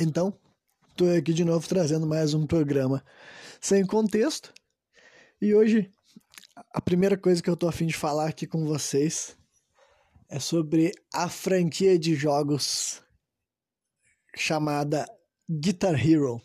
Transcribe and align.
Então, 0.00 0.32
estou 0.90 1.12
aqui 1.12 1.32
de 1.32 1.44
novo 1.44 1.66
trazendo 1.66 2.06
mais 2.06 2.32
um 2.32 2.46
programa 2.46 3.04
sem 3.60 3.84
contexto. 3.84 4.54
E 5.42 5.52
hoje, 5.52 5.90
a 6.72 6.80
primeira 6.80 7.18
coisa 7.18 7.42
que 7.42 7.50
eu 7.50 7.54
estou 7.54 7.68
afim 7.68 7.84
de 7.84 7.96
falar 7.96 8.28
aqui 8.28 8.46
com 8.46 8.64
vocês 8.64 9.36
é 10.30 10.38
sobre 10.38 10.92
a 11.12 11.28
franquia 11.28 11.98
de 11.98 12.14
jogos 12.14 13.02
chamada 14.36 15.04
Guitar 15.50 15.94
Hero. 15.94 16.40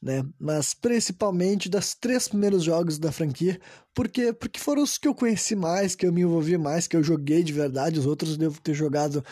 Né? 0.00 0.24
Mas 0.38 0.72
principalmente 0.72 1.68
das 1.68 1.92
três 1.92 2.28
primeiros 2.28 2.62
jogos 2.62 3.00
da 3.00 3.10
franquia, 3.10 3.60
porque 3.92 4.32
porque 4.32 4.60
foram 4.60 4.84
os 4.84 4.96
que 4.96 5.08
eu 5.08 5.14
conheci 5.14 5.56
mais, 5.56 5.96
que 5.96 6.06
eu 6.06 6.12
me 6.12 6.20
envolvi 6.20 6.56
mais, 6.56 6.86
que 6.86 6.96
eu 6.96 7.02
joguei 7.02 7.42
de 7.42 7.52
verdade. 7.52 7.98
Os 7.98 8.06
outros 8.06 8.36
devo 8.36 8.60
ter 8.60 8.74
jogado 8.74 9.24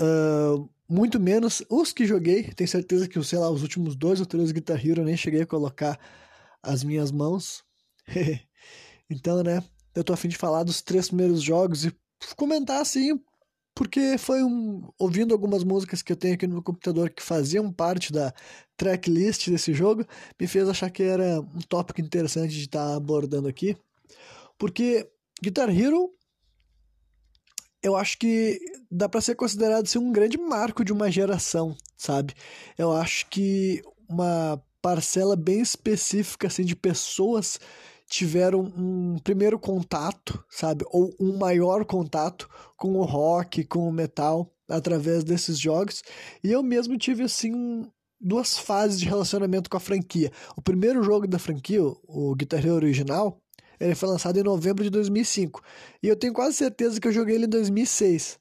uh, 0.00 0.68
muito 0.88 1.18
menos. 1.18 1.62
Os 1.68 1.92
que 1.92 2.06
joguei, 2.06 2.44
tenho 2.54 2.68
certeza 2.68 3.08
que, 3.08 3.22
sei 3.24 3.38
lá, 3.38 3.50
os 3.50 3.62
últimos 3.62 3.96
dois 3.96 4.20
ou 4.20 4.26
três 4.26 4.52
Guitar 4.52 4.84
Hero 4.84 5.02
eu 5.02 5.04
nem 5.04 5.16
cheguei 5.16 5.42
a 5.42 5.46
colocar 5.46 5.98
as 6.62 6.84
minhas 6.84 7.10
mãos. 7.10 7.64
então, 9.10 9.42
né, 9.42 9.62
eu 9.94 10.04
tô 10.04 10.12
afim 10.12 10.28
de 10.28 10.36
falar 10.36 10.62
dos 10.62 10.82
três 10.82 11.08
primeiros 11.08 11.42
jogos 11.42 11.84
e 11.84 11.92
comentar 12.36 12.80
assim, 12.80 13.18
porque 13.74 14.16
foi 14.18 14.42
um. 14.42 14.88
ouvindo 14.98 15.34
algumas 15.34 15.62
músicas 15.64 16.02
que 16.02 16.12
eu 16.12 16.16
tenho 16.16 16.34
aqui 16.34 16.46
no 16.46 16.54
meu 16.54 16.62
computador 16.62 17.10
que 17.10 17.22
faziam 17.22 17.72
parte 17.72 18.12
da 18.12 18.32
tracklist 18.76 19.48
desse 19.50 19.74
jogo, 19.74 20.06
me 20.40 20.46
fez 20.46 20.68
achar 20.68 20.90
que 20.90 21.02
era 21.02 21.40
um 21.40 21.60
tópico 21.68 22.00
interessante 22.00 22.54
de 22.54 22.62
estar 22.62 22.86
tá 22.90 22.96
abordando 22.96 23.48
aqui. 23.48 23.76
Porque 24.58 25.10
Guitar 25.42 25.68
Hero 25.68 26.15
eu 27.86 27.94
acho 27.94 28.18
que 28.18 28.58
dá 28.90 29.08
para 29.08 29.20
ser 29.20 29.36
considerado 29.36 29.84
assim, 29.84 29.98
um 29.98 30.10
grande 30.10 30.36
marco 30.36 30.84
de 30.84 30.92
uma 30.92 31.08
geração, 31.08 31.76
sabe? 31.96 32.34
Eu 32.76 32.92
acho 32.92 33.26
que 33.30 33.80
uma 34.08 34.60
parcela 34.82 35.36
bem 35.36 35.60
específica 35.60 36.48
assim, 36.48 36.64
de 36.64 36.74
pessoas 36.74 37.60
tiveram 38.08 38.60
um 38.60 39.18
primeiro 39.22 39.58
contato, 39.58 40.44
sabe? 40.50 40.84
Ou 40.90 41.14
um 41.20 41.36
maior 41.38 41.84
contato 41.84 42.48
com 42.76 42.94
o 42.96 43.04
rock, 43.04 43.64
com 43.64 43.88
o 43.88 43.92
metal, 43.92 44.52
através 44.68 45.22
desses 45.22 45.58
jogos. 45.58 46.02
E 46.42 46.50
eu 46.50 46.62
mesmo 46.62 46.98
tive, 46.98 47.22
assim, 47.22 47.84
duas 48.20 48.58
fases 48.58 48.98
de 48.98 49.06
relacionamento 49.06 49.70
com 49.70 49.76
a 49.76 49.80
franquia. 49.80 50.32
O 50.56 50.62
primeiro 50.62 51.02
jogo 51.02 51.26
da 51.26 51.38
franquia, 51.38 51.82
o 51.82 52.34
Guitar 52.34 52.64
Hero 52.64 52.74
original, 52.74 53.40
ele 53.80 53.94
foi 53.94 54.08
lançado 54.08 54.38
em 54.38 54.42
novembro 54.42 54.84
de 54.84 54.90
2005. 54.90 55.62
E 56.02 56.08
eu 56.08 56.16
tenho 56.16 56.32
quase 56.32 56.56
certeza 56.56 57.00
que 57.00 57.08
eu 57.08 57.12
joguei 57.12 57.34
ele 57.36 57.46
em 57.46 57.48
2006, 57.50 58.38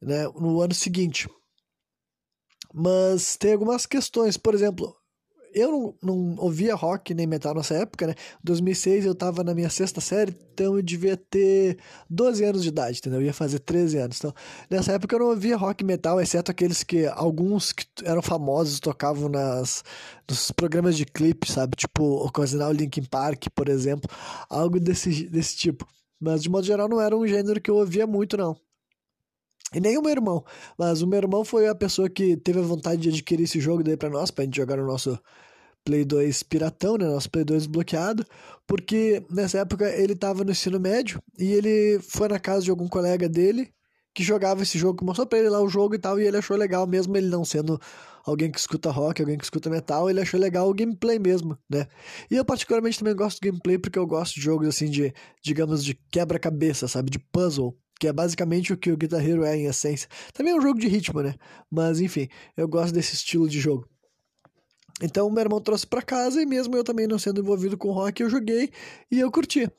né, 0.00 0.24
no 0.28 0.60
ano 0.60 0.74
seguinte. 0.74 1.28
Mas 2.74 3.36
tem 3.36 3.52
algumas 3.52 3.86
questões, 3.86 4.36
por 4.36 4.54
exemplo, 4.54 4.94
eu 5.56 5.72
não, 5.72 5.94
não, 6.02 6.36
ouvia 6.38 6.74
rock 6.74 7.14
nem 7.14 7.26
metal 7.26 7.54
nessa 7.54 7.74
época, 7.74 8.08
né? 8.08 8.12
Em 8.12 8.44
2006 8.44 9.06
eu 9.06 9.14
tava 9.14 9.42
na 9.42 9.54
minha 9.54 9.70
sexta 9.70 10.02
série, 10.02 10.36
então 10.52 10.76
eu 10.76 10.82
devia 10.82 11.16
ter 11.16 11.78
12 12.10 12.44
anos 12.44 12.62
de 12.62 12.68
idade, 12.68 12.98
entendeu? 12.98 13.20
Eu 13.20 13.26
ia 13.26 13.32
fazer 13.32 13.58
13 13.60 13.96
anos. 13.96 14.18
Então, 14.18 14.34
nessa 14.68 14.92
época 14.92 15.16
eu 15.16 15.20
não 15.20 15.28
ouvia 15.28 15.56
rock 15.56 15.82
e 15.82 15.86
metal, 15.86 16.20
exceto 16.20 16.50
aqueles 16.50 16.84
que 16.84 17.06
alguns 17.06 17.72
que 17.72 17.86
eram 18.04 18.20
famosos 18.20 18.78
tocavam 18.80 19.30
nas 19.30 19.82
nos 20.28 20.50
programas 20.50 20.96
de 20.96 21.06
clipe, 21.06 21.50
sabe? 21.50 21.74
Tipo, 21.76 22.04
ocasional 22.26 22.70
Linkin 22.72 23.04
Park, 23.04 23.46
por 23.54 23.68
exemplo, 23.70 24.10
algo 24.50 24.78
desse, 24.78 25.26
desse 25.28 25.56
tipo. 25.56 25.86
Mas 26.20 26.42
de 26.42 26.50
modo 26.50 26.66
geral 26.66 26.88
não 26.88 27.00
era 27.00 27.16
um 27.16 27.26
gênero 27.26 27.60
que 27.60 27.70
eu 27.70 27.76
ouvia 27.76 28.06
muito, 28.06 28.36
não. 28.36 28.56
E 29.74 29.80
nem 29.80 29.98
o 29.98 30.02
meu 30.02 30.12
irmão. 30.12 30.44
Mas 30.78 31.02
o 31.02 31.06
meu 31.06 31.18
irmão 31.18 31.44
foi 31.44 31.66
a 31.66 31.74
pessoa 31.74 32.08
que 32.08 32.36
teve 32.36 32.58
a 32.58 32.62
vontade 32.62 33.02
de 33.02 33.08
adquirir 33.08 33.44
esse 33.44 33.60
jogo 33.60 33.82
daí 33.82 33.96
pra 33.96 34.10
nós, 34.10 34.30
pra 34.30 34.44
gente 34.44 34.56
jogar 34.56 34.76
no 34.76 34.86
nosso 34.86 35.18
Play 35.84 36.04
2 36.04 36.42
piratão, 36.44 36.96
né? 36.96 37.06
Nosso 37.06 37.30
Play 37.30 37.44
2 37.44 37.66
bloqueado. 37.66 38.24
Porque 38.66 39.24
nessa 39.30 39.58
época 39.58 39.88
ele 39.88 40.14
tava 40.14 40.44
no 40.44 40.50
ensino 40.50 40.80
médio 40.80 41.20
e 41.38 41.52
ele 41.52 42.00
foi 42.00 42.28
na 42.28 42.38
casa 42.38 42.62
de 42.64 42.70
algum 42.70 42.88
colega 42.88 43.28
dele 43.28 43.72
que 44.14 44.22
jogava 44.22 44.62
esse 44.62 44.78
jogo, 44.78 45.04
mostrou 45.04 45.26
pra 45.26 45.38
ele 45.38 45.50
lá 45.50 45.60
o 45.60 45.68
jogo 45.68 45.94
e 45.94 45.98
tal, 45.98 46.18
e 46.18 46.26
ele 46.26 46.38
achou 46.38 46.56
legal, 46.56 46.86
mesmo 46.86 47.14
ele 47.18 47.28
não 47.28 47.44
sendo 47.44 47.78
alguém 48.24 48.50
que 48.50 48.58
escuta 48.58 48.90
rock, 48.90 49.20
alguém 49.20 49.36
que 49.36 49.44
escuta 49.44 49.68
metal, 49.68 50.08
ele 50.08 50.22
achou 50.22 50.40
legal 50.40 50.70
o 50.70 50.72
gameplay 50.72 51.18
mesmo, 51.18 51.58
né? 51.68 51.86
E 52.30 52.34
eu 52.34 52.42
particularmente 52.42 52.98
também 52.98 53.14
gosto 53.14 53.38
do 53.38 53.44
gameplay 53.44 53.76
porque 53.76 53.98
eu 53.98 54.06
gosto 54.06 54.36
de 54.36 54.40
jogos 54.40 54.68
assim 54.68 54.88
de, 54.88 55.12
digamos, 55.44 55.84
de 55.84 55.94
quebra-cabeça, 56.10 56.88
sabe? 56.88 57.10
De 57.10 57.18
puzzle 57.18 57.76
que 57.98 58.06
é 58.06 58.12
basicamente 58.12 58.72
o 58.72 58.76
que 58.76 58.90
o 58.90 58.96
Guitar 58.96 59.24
Hero 59.26 59.44
é 59.44 59.56
em 59.56 59.66
essência. 59.66 60.08
Também 60.32 60.52
é 60.52 60.56
um 60.56 60.60
jogo 60.60 60.78
de 60.78 60.88
ritmo, 60.88 61.22
né? 61.22 61.34
Mas 61.70 62.00
enfim, 62.00 62.28
eu 62.56 62.68
gosto 62.68 62.92
desse 62.94 63.14
estilo 63.14 63.48
de 63.48 63.58
jogo. 63.58 63.88
Então, 65.02 65.30
meu 65.30 65.42
irmão 65.42 65.60
trouxe 65.60 65.86
para 65.86 66.00
casa 66.00 66.40
e 66.40 66.46
mesmo 66.46 66.74
eu 66.74 66.84
também 66.84 67.06
não 67.06 67.18
sendo 67.18 67.40
envolvido 67.40 67.76
com 67.76 67.92
rock, 67.92 68.22
eu 68.22 68.30
joguei 68.30 68.70
e 69.10 69.20
eu 69.20 69.30
curti. 69.30 69.70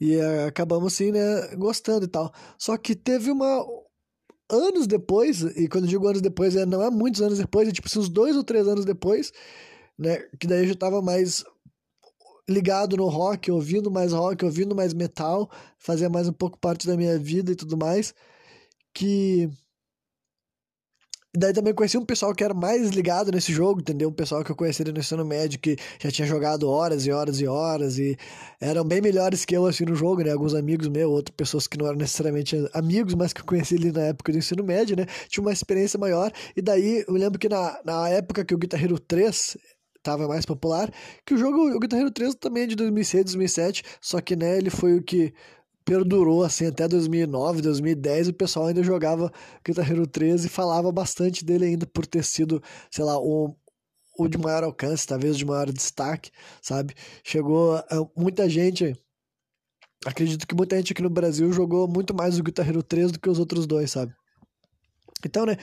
E 0.00 0.16
uh, 0.16 0.46
acabamos 0.48 0.94
assim, 0.94 1.12
né, 1.12 1.54
gostando 1.56 2.04
e 2.04 2.08
tal. 2.08 2.32
Só 2.58 2.76
que 2.76 2.94
teve 2.94 3.30
uma 3.30 3.66
anos 4.50 4.86
depois, 4.86 5.42
e 5.42 5.68
quando 5.68 5.84
eu 5.84 5.90
digo 5.90 6.06
anos 6.06 6.22
depois, 6.22 6.56
é, 6.56 6.64
não 6.64 6.82
é 6.82 6.90
muitos 6.90 7.20
anos 7.20 7.38
depois, 7.38 7.68
é 7.68 7.72
tipo 7.72 7.88
uns 7.98 8.08
dois 8.08 8.36
ou 8.36 8.44
três 8.44 8.66
anos 8.68 8.84
depois, 8.84 9.32
né, 9.98 10.18
que 10.38 10.46
daí 10.46 10.62
eu 10.64 10.68
já 10.68 10.74
tava 10.74 11.02
mais 11.02 11.44
ligado 12.48 12.96
no 12.96 13.08
rock, 13.08 13.50
ouvindo 13.50 13.90
mais 13.90 14.12
rock, 14.12 14.44
ouvindo 14.44 14.74
mais 14.74 14.94
metal, 14.94 15.50
fazia 15.78 16.08
mais 16.08 16.28
um 16.28 16.32
pouco 16.32 16.58
parte 16.58 16.86
da 16.86 16.96
minha 16.96 17.18
vida 17.18 17.52
e 17.52 17.56
tudo 17.56 17.76
mais, 17.76 18.14
que 18.94 19.50
daí 21.36 21.52
também 21.52 21.74
conheci 21.74 21.98
um 21.98 22.04
pessoal 22.04 22.34
que 22.34 22.42
era 22.42 22.54
mais 22.54 22.90
ligado 22.90 23.30
nesse 23.30 23.52
jogo, 23.52 23.80
entendeu? 23.80 24.08
Um 24.08 24.12
pessoal 24.12 24.42
que 24.42 24.50
eu 24.50 24.56
conheci 24.56 24.82
no 24.84 24.98
ensino 24.98 25.24
médio 25.24 25.58
que 25.58 25.76
já 26.00 26.10
tinha 26.10 26.26
jogado 26.26 26.68
horas 26.68 27.06
e 27.06 27.12
horas 27.12 27.40
e 27.40 27.46
horas 27.46 27.98
e 27.98 28.16
eram 28.60 28.84
bem 28.84 29.00
melhores 29.00 29.44
que 29.44 29.56
eu 29.56 29.66
assim 29.66 29.84
no 29.84 29.94
jogo, 29.94 30.22
né? 30.22 30.32
Alguns 30.32 30.54
amigos 30.54 30.88
meus, 30.88 31.10
outras 31.10 31.34
pessoas 31.36 31.66
que 31.66 31.76
não 31.78 31.86
eram 31.86 31.96
necessariamente 31.98 32.56
amigos, 32.72 33.14
mas 33.14 33.32
que 33.32 33.40
eu 33.40 33.44
conheci 33.44 33.76
ali 33.76 33.92
na 33.92 34.02
época 34.02 34.32
do 34.32 34.38
ensino 34.38 34.64
médio, 34.64 34.96
né? 34.96 35.06
Tinha 35.28 35.42
uma 35.42 35.52
experiência 35.52 35.98
maior 35.98 36.32
e 36.56 36.62
daí 36.62 37.04
eu 37.06 37.14
lembro 37.14 37.38
que 37.38 37.48
na, 37.48 37.78
na 37.84 38.08
época 38.08 38.44
que 38.44 38.54
o 38.54 38.58
Guitar 38.58 38.82
Hero 38.82 38.98
3 38.98 39.56
estava 40.06 40.28
mais 40.28 40.46
popular, 40.46 40.90
que 41.24 41.34
o 41.34 41.36
jogo, 41.36 41.74
o 41.74 41.80
Guitar 41.80 42.00
Hero 42.00 42.10
3 42.10 42.34
também 42.36 42.62
é 42.64 42.66
de 42.66 42.76
2006, 42.76 43.24
2007, 43.24 43.82
só 44.00 44.20
que 44.20 44.36
né, 44.36 44.56
ele 44.56 44.70
foi 44.70 44.96
o 44.96 45.02
que 45.02 45.34
perdurou 45.84 46.42
assim 46.44 46.66
até 46.66 46.88
2009, 46.88 47.62
2010, 47.62 48.28
o 48.28 48.32
pessoal 48.32 48.66
ainda 48.66 48.82
jogava 48.82 49.32
Guitar 49.64 49.90
Hero 49.90 50.06
3 50.06 50.44
e 50.44 50.48
falava 50.48 50.90
bastante 50.90 51.44
dele 51.44 51.66
ainda 51.66 51.86
por 51.86 52.06
ter 52.06 52.24
sido, 52.24 52.62
sei 52.90 53.04
lá, 53.04 53.18
o, 53.18 53.54
o 54.18 54.28
de 54.28 54.38
maior 54.38 54.64
alcance, 54.64 55.06
talvez 55.06 55.36
de 55.36 55.44
maior 55.44 55.70
destaque, 55.70 56.30
sabe? 56.62 56.94
Chegou 57.24 57.80
muita 58.16 58.48
gente 58.48 58.94
acredito 60.04 60.46
que 60.46 60.54
muita 60.54 60.76
gente 60.76 60.92
aqui 60.92 61.02
no 61.02 61.10
Brasil 61.10 61.52
jogou 61.52 61.88
muito 61.88 62.14
mais 62.14 62.38
o 62.38 62.42
Guitar 62.42 62.68
Hero 62.68 62.82
3 62.82 63.12
do 63.12 63.20
que 63.20 63.28
os 63.28 63.38
outros 63.38 63.66
dois, 63.66 63.90
sabe? 63.90 64.14
Então, 65.24 65.46
né, 65.46 65.56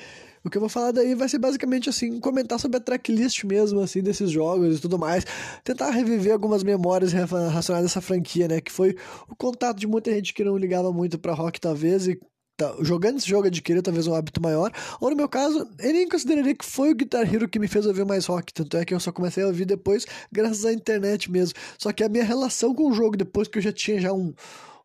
o 0.44 0.50
que 0.50 0.58
eu 0.58 0.60
vou 0.60 0.70
falar 0.70 0.92
daí 0.92 1.16
vai 1.16 1.30
ser 1.30 1.40
basicamente 1.40 1.90
assim, 1.90 2.20
comentar 2.20 2.60
sobre 2.60 2.78
a 2.78 2.80
tracklist 2.80 3.44
mesmo, 3.46 3.80
assim, 3.80 4.02
desses 4.02 4.30
jogos 4.30 4.78
e 4.78 4.82
tudo 4.82 5.00
mais. 5.00 5.26
Tentar 5.64 5.90
reviver 5.92 6.34
algumas 6.34 6.64
memórias 6.64 7.14
relacionadas 7.14 7.70
a 7.70 7.80
essa 7.80 8.02
franquia, 8.02 8.48
né? 8.48 8.60
Que 8.60 8.72
foi 8.72 8.96
o 9.30 9.36
contato 9.36 9.78
de 9.80 9.88
muita 9.88 10.12
gente 10.12 10.34
que 10.34 10.44
não 10.44 10.58
ligava 10.58 10.92
muito 10.92 11.18
para 11.18 11.34
rock, 11.34 11.62
talvez, 11.62 12.08
e 12.08 12.20
tá, 12.58 12.76
jogando 12.82 13.18
esse 13.18 13.28
jogo 13.28 13.48
adquiriu 13.48 13.82
talvez 13.82 14.06
um 14.08 14.14
hábito 14.14 14.42
maior. 14.42 14.72
Ou 15.00 15.10
no 15.10 15.16
meu 15.16 15.30
caso, 15.30 15.68
eu 15.80 15.94
nem 15.94 16.08
consideraria 16.08 16.56
que 16.56 16.66
foi 16.66 16.92
o 16.92 16.96
Guitar 16.96 17.32
Hero 17.34 17.48
que 17.48 17.60
me 17.60 17.68
fez 17.68 17.86
ouvir 17.86 18.06
mais 18.06 18.26
rock. 18.26 18.54
Tanto 18.54 18.78
é 18.78 18.86
que 18.86 18.94
eu 18.94 19.00
só 19.00 19.12
comecei 19.12 19.44
a 19.44 19.48
ouvir 19.48 19.66
depois, 19.66 20.06
graças 20.32 20.66
à 20.66 20.74
internet 20.74 21.32
mesmo. 21.32 21.58
Só 21.78 21.92
que 21.92 22.04
a 22.04 22.10
minha 22.10 22.24
relação 22.24 22.74
com 22.74 22.90
o 22.90 22.94
jogo, 22.94 23.16
depois 23.16 23.48
que 23.48 23.58
eu 23.60 23.62
já 23.62 23.72
tinha 23.72 24.00
já 24.00 24.14
um 24.14 24.34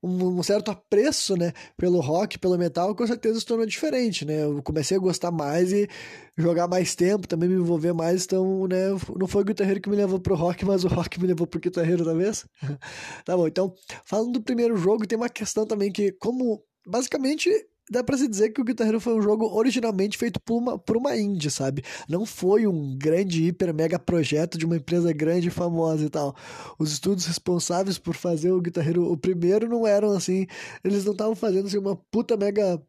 um, 0.02 0.42
certo 0.42 0.70
apreço, 0.70 1.36
né, 1.36 1.52
pelo 1.76 2.00
rock, 2.00 2.38
pelo 2.38 2.56
metal, 2.56 2.94
com 2.94 3.06
certeza 3.06 3.40
se 3.40 3.46
tornou 3.46 3.66
diferente, 3.66 4.24
né? 4.24 4.44
Eu 4.44 4.62
comecei 4.62 4.96
a 4.96 5.00
gostar 5.00 5.30
mais 5.30 5.72
e 5.72 5.88
jogar 6.36 6.68
mais 6.68 6.94
tempo, 6.94 7.26
também 7.26 7.48
me 7.48 7.56
envolver 7.56 7.92
mais, 7.92 8.24
então, 8.24 8.66
né, 8.68 8.90
não 9.16 9.26
foi 9.26 9.42
o 9.42 9.44
guitarreiro 9.44 9.80
que 9.80 9.90
me 9.90 9.96
levou 9.96 10.20
pro 10.20 10.36
rock, 10.36 10.64
mas 10.64 10.84
o 10.84 10.88
rock 10.88 11.20
me 11.20 11.26
levou 11.26 11.46
pro 11.46 11.60
guitarreiro 11.60 12.04
talvez. 12.04 12.46
tá 13.24 13.36
bom, 13.36 13.46
então, 13.46 13.74
falando 14.04 14.32
do 14.32 14.42
primeiro 14.42 14.76
jogo, 14.76 15.06
tem 15.06 15.16
uma 15.16 15.28
questão 15.28 15.66
também 15.66 15.90
que, 15.90 16.12
como 16.12 16.62
basicamente 16.86 17.50
dá 17.90 18.02
pra 18.02 18.16
se 18.16 18.28
dizer 18.28 18.50
que 18.50 18.60
o 18.60 18.64
Guitar 18.64 18.86
Hero 18.86 19.00
foi 19.00 19.14
um 19.14 19.22
jogo 19.22 19.46
originalmente 19.46 20.18
feito 20.18 20.40
por 20.40 20.58
uma, 20.58 20.78
por 20.78 20.96
uma 20.96 21.16
indie, 21.16 21.50
sabe? 21.50 21.82
Não 22.08 22.24
foi 22.26 22.66
um 22.66 22.96
grande, 22.96 23.44
hiper, 23.44 23.74
mega 23.74 23.98
projeto 23.98 24.58
de 24.58 24.66
uma 24.66 24.76
empresa 24.76 25.12
grande 25.12 25.48
e 25.48 25.50
famosa 25.50 26.04
e 26.04 26.10
tal. 26.10 26.34
Os 26.78 26.92
estudos 26.92 27.26
responsáveis 27.26 27.98
por 27.98 28.14
fazer 28.14 28.52
o 28.52 28.60
Guitar 28.60 28.86
Hero, 28.86 29.10
o 29.10 29.16
primeiro, 29.16 29.68
não 29.68 29.86
eram 29.86 30.10
assim, 30.12 30.46
eles 30.84 31.04
não 31.04 31.12
estavam 31.12 31.34
fazendo 31.34 31.66
assim 31.66 31.78
uma 31.78 31.96
puta 31.96 32.36
mega 32.36 32.80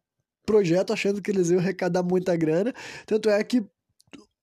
projeto 0.44 0.92
achando 0.92 1.22
que 1.22 1.30
eles 1.30 1.50
iam 1.50 1.60
arrecadar 1.60 2.02
muita 2.02 2.36
grana. 2.36 2.72
Tanto 3.06 3.30
é 3.30 3.42
que 3.44 3.64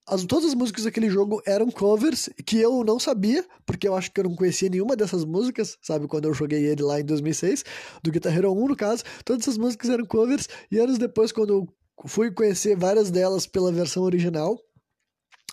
as, 0.08 0.24
todas 0.24 0.46
as 0.46 0.56
músicas 0.56 0.86
daquele 0.86 1.10
jogo 1.10 1.42
eram 1.46 1.70
covers 1.70 2.30
que 2.46 2.58
eu 2.58 2.84
não 2.84 3.00
sabia, 3.00 3.46
porque 3.66 3.88
eu 3.88 3.96
acho 3.96 4.12
que 4.12 4.20
eu 4.20 4.24
não 4.24 4.36
conhecia 4.36 4.70
nenhuma 4.70 4.96
dessas 4.96 5.26
músicas, 5.26 5.78
sabe? 5.82 6.08
Quando 6.08 6.26
eu 6.26 6.34
joguei 6.34 6.66
ele 6.66 6.82
lá 6.82 7.00
em 7.00 7.06
2006, 7.06 7.66
do 8.02 8.12
Guitar 8.12 8.36
Hero 8.36 8.54
1, 8.54 8.68
no 8.70 8.76
caso, 8.76 9.04
todas 9.26 9.44
essas 9.44 9.58
músicas 9.58 9.90
eram 9.90 10.06
covers, 10.06 10.48
e 10.72 10.80
anos 10.80 10.98
depois, 10.98 11.32
quando 11.32 11.54
eu 11.54 11.68
fui 12.08 12.32
conhecer 12.32 12.78
várias 12.78 13.12
delas 13.12 13.46
pela 13.46 13.72
versão 13.72 14.04
original, 14.04 14.58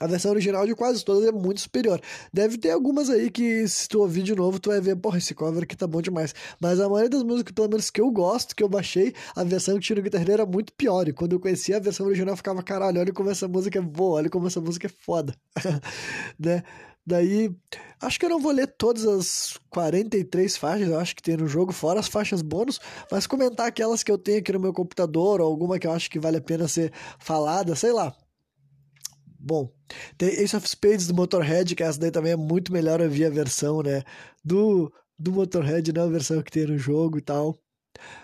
A 0.00 0.08
versão 0.08 0.32
original 0.32 0.66
de 0.66 0.74
quase 0.74 1.04
todas 1.04 1.24
é 1.24 1.30
muito 1.30 1.60
superior. 1.60 2.00
Deve 2.32 2.58
ter 2.58 2.70
algumas 2.72 3.08
aí 3.08 3.30
que, 3.30 3.66
se 3.68 3.88
tu 3.88 4.00
ouvir 4.00 4.24
de 4.24 4.34
novo, 4.34 4.58
tu 4.58 4.70
vai 4.70 4.80
ver, 4.80 4.96
porra, 4.96 5.18
esse 5.18 5.32
cover 5.34 5.62
aqui 5.62 5.76
tá 5.76 5.86
bom 5.86 6.02
demais. 6.02 6.34
Mas 6.60 6.80
a 6.80 6.88
maioria 6.88 7.10
das 7.10 7.22
músicas, 7.22 7.54
pelo 7.54 7.68
menos 7.68 7.90
que 7.90 8.00
eu 8.00 8.10
gosto, 8.10 8.56
que 8.56 8.62
eu 8.64 8.68
baixei, 8.68 9.14
a 9.36 9.44
versão 9.44 9.76
que 9.76 9.82
tinha 9.82 9.94
no 9.94 10.02
Guitar 10.02 10.20
Hero 10.20 10.32
era 10.32 10.46
muito 10.46 10.72
pior. 10.72 11.06
E 11.06 11.12
quando 11.12 11.34
eu 11.34 11.40
conhecia 11.40 11.76
a 11.76 11.80
versão 11.80 12.06
original, 12.06 12.32
eu 12.32 12.36
ficava, 12.36 12.60
caralho, 12.60 13.00
olha 13.00 13.12
como 13.12 13.30
essa 13.30 13.46
música 13.46 13.78
é 13.78 13.82
boa, 13.82 14.16
olha 14.16 14.28
como 14.28 14.48
essa 14.48 14.60
música 14.60 14.88
é 14.88 14.90
foda. 14.90 15.32
né? 16.36 16.64
Daí, 17.06 17.54
acho 18.00 18.18
que 18.18 18.26
eu 18.26 18.30
não 18.30 18.40
vou 18.40 18.50
ler 18.50 18.66
todas 18.66 19.06
as 19.06 19.60
43 19.70 20.56
faixas, 20.56 20.88
eu 20.88 20.98
acho 20.98 21.14
que 21.14 21.22
tem 21.22 21.36
no 21.36 21.46
jogo, 21.46 21.70
fora 21.70 22.00
as 22.00 22.08
faixas 22.08 22.40
bônus, 22.40 22.80
mas 23.12 23.26
comentar 23.26 23.66
aquelas 23.68 24.02
que 24.02 24.10
eu 24.10 24.16
tenho 24.18 24.38
aqui 24.38 24.52
no 24.52 24.58
meu 24.58 24.72
computador, 24.72 25.40
ou 25.40 25.46
alguma 25.46 25.78
que 25.78 25.86
eu 25.86 25.92
acho 25.92 26.10
que 26.10 26.18
vale 26.18 26.38
a 26.38 26.40
pena 26.40 26.66
ser 26.66 26.92
falada, 27.20 27.76
sei 27.76 27.92
lá. 27.92 28.12
Bom, 29.46 29.70
tem 30.16 30.30
Ace 30.30 30.56
of 30.56 30.66
Spades 30.66 31.06
do 31.06 31.14
Motorhead, 31.14 31.74
que 31.76 31.82
essa 31.82 32.00
daí 32.00 32.10
também 32.10 32.32
é 32.32 32.36
muito 32.36 32.72
melhor 32.72 33.02
ouvir 33.02 33.26
a 33.26 33.30
versão, 33.30 33.82
né? 33.82 34.02
Do, 34.42 34.90
do 35.18 35.32
Motorhead, 35.32 35.92
não 35.92 36.04
a 36.04 36.08
versão 36.08 36.42
que 36.42 36.50
tem 36.50 36.66
no 36.66 36.78
jogo 36.78 37.18
e 37.18 37.20
tal. 37.20 37.58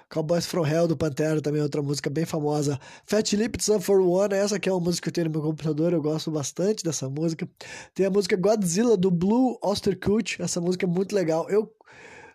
Cowboys 0.08 0.46
From 0.46 0.66
Hell 0.66 0.88
do 0.88 0.96
Pantera 0.96 1.42
também 1.42 1.60
é 1.60 1.62
outra 1.62 1.82
música 1.82 2.08
bem 2.08 2.24
famosa. 2.24 2.80
Fat 3.04 3.30
Lip 3.34 3.62
Sun 3.62 3.80
for 3.80 4.00
One, 4.00 4.34
essa 4.34 4.58
que 4.58 4.68
é 4.68 4.72
uma 4.72 4.80
música 4.80 5.04
que 5.04 5.08
eu 5.10 5.12
tenho 5.12 5.26
no 5.26 5.32
meu 5.38 5.42
computador, 5.42 5.92
eu 5.92 6.00
gosto 6.00 6.30
bastante 6.30 6.82
dessa 6.82 7.08
música. 7.08 7.46
Tem 7.94 8.06
a 8.06 8.10
música 8.10 8.34
Godzilla 8.34 8.96
do 8.96 9.10
Blue 9.10 9.58
Osterkut, 9.62 10.40
essa 10.40 10.58
música 10.58 10.86
é 10.86 10.88
muito 10.88 11.14
legal. 11.14 11.48
Eu 11.50 11.70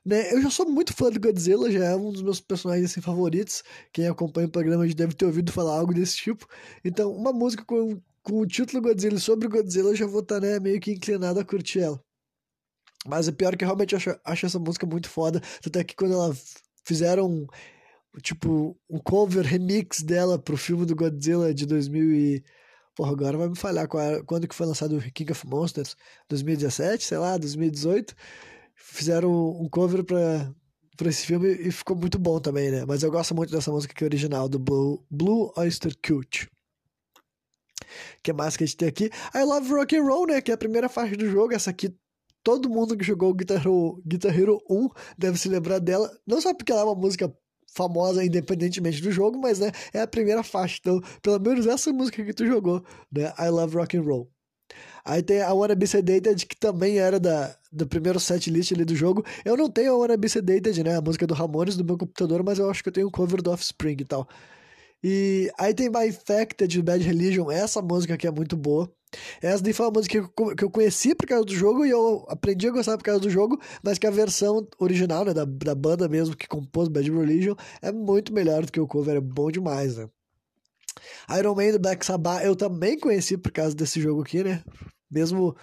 né, 0.06 0.31
eu 0.31 0.40
já 0.44 0.52
sou 0.52 0.70
muito 0.70 0.94
fã 0.94 1.10
do 1.10 1.20
Godzilla, 1.20 1.72
já 1.72 1.84
é 1.86 1.96
um 1.96 2.12
dos 2.12 2.22
meus 2.22 2.40
personagens 2.40 2.92
assim, 2.92 3.02
favoritos. 3.02 3.64
Quem 3.92 4.08
acompanha 4.08 4.48
o 4.48 4.52
programa 4.52 4.88
já 4.88 4.94
deve 4.94 5.16
ter 5.16 5.26
ouvido 5.26 5.52
falar 5.52 5.80
algo 5.80 5.96
desse 5.96 6.18
tipo. 6.18 6.48
Então, 6.84 7.12
uma 7.12 7.34
música 7.34 7.66
com 7.66 8.00
com 8.25 8.39
o 8.39 8.48
título 8.48 8.81
Godzilla 8.81 9.19
sobre 9.19 9.48
Godzilla, 9.48 9.92
eu 9.92 9.95
já 9.95 10.07
vou 10.07 10.22
estar 10.22 10.42
tá, 10.42 10.48
né, 10.48 10.60
meio 10.60 10.80
que 10.81 10.92
inclinado 10.92 11.39
a 11.39 11.45
curtir 11.45 11.80
ela. 11.80 12.01
Mas 13.07 13.27
o 13.27 13.33
pior 13.33 13.54
é 13.54 13.57
que 13.57 13.63
eu 13.63 13.68
realmente 13.68 13.95
acho, 13.95 14.19
acho 14.25 14.45
essa 14.48 14.57
música 14.57 14.86
muito 14.86 15.07
foda. 15.07 15.39
Até 15.66 15.83
que 15.83 15.95
quando 15.95 16.13
ela 16.13 16.36
fizeram 16.83 17.45
tipo 18.24 18.75
um 18.89 18.98
cover 19.00 19.45
remix 19.45 20.01
dela 20.01 20.39
pro 20.39 20.57
filme 20.57 20.86
do 20.86 20.95
Godzilla 20.95 21.54
de 21.54 21.66
2000 21.68 22.13
e 22.13 22.44
porra, 22.95 23.12
agora 23.12 23.38
vai 23.38 23.50
me 23.50 23.57
falhar 23.57 23.88
quando 24.25 24.48
que 24.48 24.56
foi 24.56 24.66
lançado 24.66 24.98
o 24.98 25.12
King 25.12 25.31
of 25.31 25.45
Monsters, 25.48 25.95
2017, 26.30 27.04
sei 27.06 27.18
lá, 27.19 27.38
2018. 27.38 28.16
Fizeram 28.75 29.31
um 29.31 29.69
cover 29.69 30.04
para 30.04 30.51
para 30.98 31.10
esse 31.10 31.25
filme 31.25 31.50
e 31.51 31.71
ficou 31.71 31.95
muito 31.95 32.18
bom 32.18 32.39
também, 32.39 32.71
né? 32.71 32.86
Mas 32.88 33.04
eu 33.04 33.12
gosto 33.12 33.36
muito 33.36 33.51
dessa 33.51 33.69
música 33.69 33.94
que 33.94 34.04
é 34.04 34.07
original 34.07 34.48
do 34.48 34.57
Blue, 34.57 35.06
Blue 35.12 35.51
Oyster 35.57 35.94
Cult 36.01 36.48
que 38.24 38.33
mais 38.33 38.57
que 38.57 38.63
a 38.63 38.68
gente 38.68 38.77
tem 38.77 38.88
aqui? 38.88 39.09
I 39.33 39.44
Love 39.44 39.71
Rock 39.74 39.95
and 39.95 40.03
Roll, 40.03 40.27
né? 40.27 40.42
Que 40.42 40.51
é 40.51 40.53
a 40.53 40.57
primeira 40.57 40.89
faixa 40.89 41.15
do 41.15 41.30
jogo. 41.30 41.53
Essa 41.53 41.69
aqui, 41.71 41.94
todo 42.44 42.69
mundo 42.69 42.97
que 42.97 43.03
jogou 43.03 43.33
Guitar 43.33 43.57
Hero, 43.57 44.01
Guitar 44.06 44.38
Hero 44.38 44.59
1 44.69 44.89
deve 45.18 45.38
se 45.38 45.50
lembrar 45.50 45.80
dela. 45.80 46.12
Não 46.25 46.42
só 46.42 46.53
porque 46.53 46.71
ela 46.71 46.81
é 46.81 46.86
uma 46.86 46.95
música 46.95 47.33
famosa 47.75 48.24
independentemente 48.24 49.01
do 49.01 49.12
jogo, 49.12 49.38
mas 49.38 49.59
né, 49.59 49.71
é 49.94 50.01
a 50.01 50.07
primeira 50.07 50.44
faixa. 50.44 50.77
Então, 50.80 51.01
pelo 51.21 51.39
menos 51.39 51.68
essa 51.68 51.92
música 51.92 52.24
que 52.24 52.33
tu 52.33 52.45
jogou, 52.45 52.83
né? 53.12 53.33
I 53.38 53.50
Love 53.50 53.75
Rock 53.75 53.97
and 53.97 54.03
Roll. 54.03 54.31
Aí 55.03 55.21
tem 55.21 55.42
a 55.42 55.53
Wanna 55.53 55.75
Be 55.75 55.86
Sedated, 55.86 56.47
que 56.47 56.56
também 56.56 56.97
era 56.97 57.19
da, 57.19 57.56
do 57.71 57.86
primeiro 57.86 58.19
set 58.19 58.50
list 58.50 58.71
ali 58.71 58.83
do 58.83 58.95
jogo. 58.95 59.24
Eu 59.44 59.56
não 59.56 59.69
tenho 59.69 59.94
a 59.94 59.97
Wanna 59.97 60.18
Be 60.18 60.27
Sedated, 60.27 60.83
né? 60.83 60.97
A 60.97 61.01
música 61.01 61.27
do 61.27 61.33
Ramones 61.33 61.77
do 61.77 61.86
meu 61.86 61.97
computador, 61.97 62.44
mas 62.44 62.57
eu 62.57 62.69
acho 62.69 62.81
que 62.81 62.89
eu 62.89 62.94
tenho 62.94 63.07
um 63.07 63.12
cover 63.12 63.42
do 63.42 63.51
Offspring 63.51 63.97
e 64.00 64.06
tal. 64.06 64.27
E 65.03 65.51
aí 65.57 65.74
tem 65.74 65.89
My 65.89 66.07
Infected, 66.07 66.81
Bad 66.81 67.03
Religion, 67.03 67.51
essa 67.51 67.81
música 67.81 68.15
aqui 68.15 68.27
é 68.27 68.31
muito 68.31 68.57
boa. 68.57 68.92
Essa 69.42 69.63
daí 69.63 69.74
foi 69.74 69.86
uma 69.86 69.92
música 69.92 70.30
que 70.57 70.63
eu 70.63 70.69
conheci 70.69 71.15
por 71.15 71.27
causa 71.27 71.45
do 71.45 71.56
jogo 71.56 71.86
e 71.86 71.89
eu 71.89 72.25
aprendi 72.27 72.68
a 72.68 72.71
gostar 72.71 72.97
por 72.97 73.03
causa 73.03 73.21
do 73.21 73.30
jogo, 73.30 73.59
mas 73.83 73.97
que 73.97 74.07
a 74.07 74.12
versão 74.12 74.68
original, 74.80 75.24
né, 75.25 75.33
da, 75.33 75.45
da 75.45 75.75
banda 75.75 76.07
mesmo 76.07 76.36
que 76.36 76.47
compôs 76.47 76.88
Bad 76.89 77.09
Religion 77.09 77.56
é 77.81 77.92
muito 77.92 78.33
melhor 78.33 78.65
do 78.65 78.71
que 78.71 78.80
o 78.80 78.88
cover, 78.88 79.15
é 79.15 79.21
bom 79.21 79.50
demais, 79.51 79.97
né. 79.97 80.09
Iron 81.38 81.56
Man 81.56 81.71
do 81.71 81.80
Black 81.80 82.06
Sabbath 82.06 82.44
eu 82.44 82.56
também 82.56 83.00
conheci 83.00 83.38
por 83.38 83.51
causa 83.51 83.75
desse 83.75 84.01
jogo 84.01 84.21
aqui, 84.21 84.44
né, 84.44 84.63
mesmo 85.09 85.56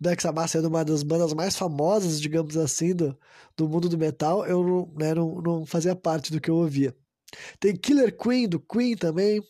Black 0.00 0.22
Sabbath 0.22 0.50
sendo 0.50 0.68
uma 0.68 0.84
das 0.84 1.02
bandas 1.02 1.32
mais 1.34 1.56
famosas, 1.56 2.20
digamos 2.20 2.56
assim, 2.56 2.94
do, 2.94 3.16
do 3.56 3.68
mundo 3.68 3.88
do 3.88 3.98
metal, 3.98 4.46
eu 4.46 4.90
né, 4.98 5.14
não, 5.14 5.40
não 5.40 5.66
fazia 5.66 5.94
parte 5.94 6.32
do 6.32 6.40
que 6.40 6.50
eu 6.50 6.56
ouvia. 6.56 6.94
Tem 7.58 7.76
Killer 7.76 8.16
Queen, 8.16 8.48
do 8.48 8.60
Queen 8.60 8.96
também. 8.96 9.42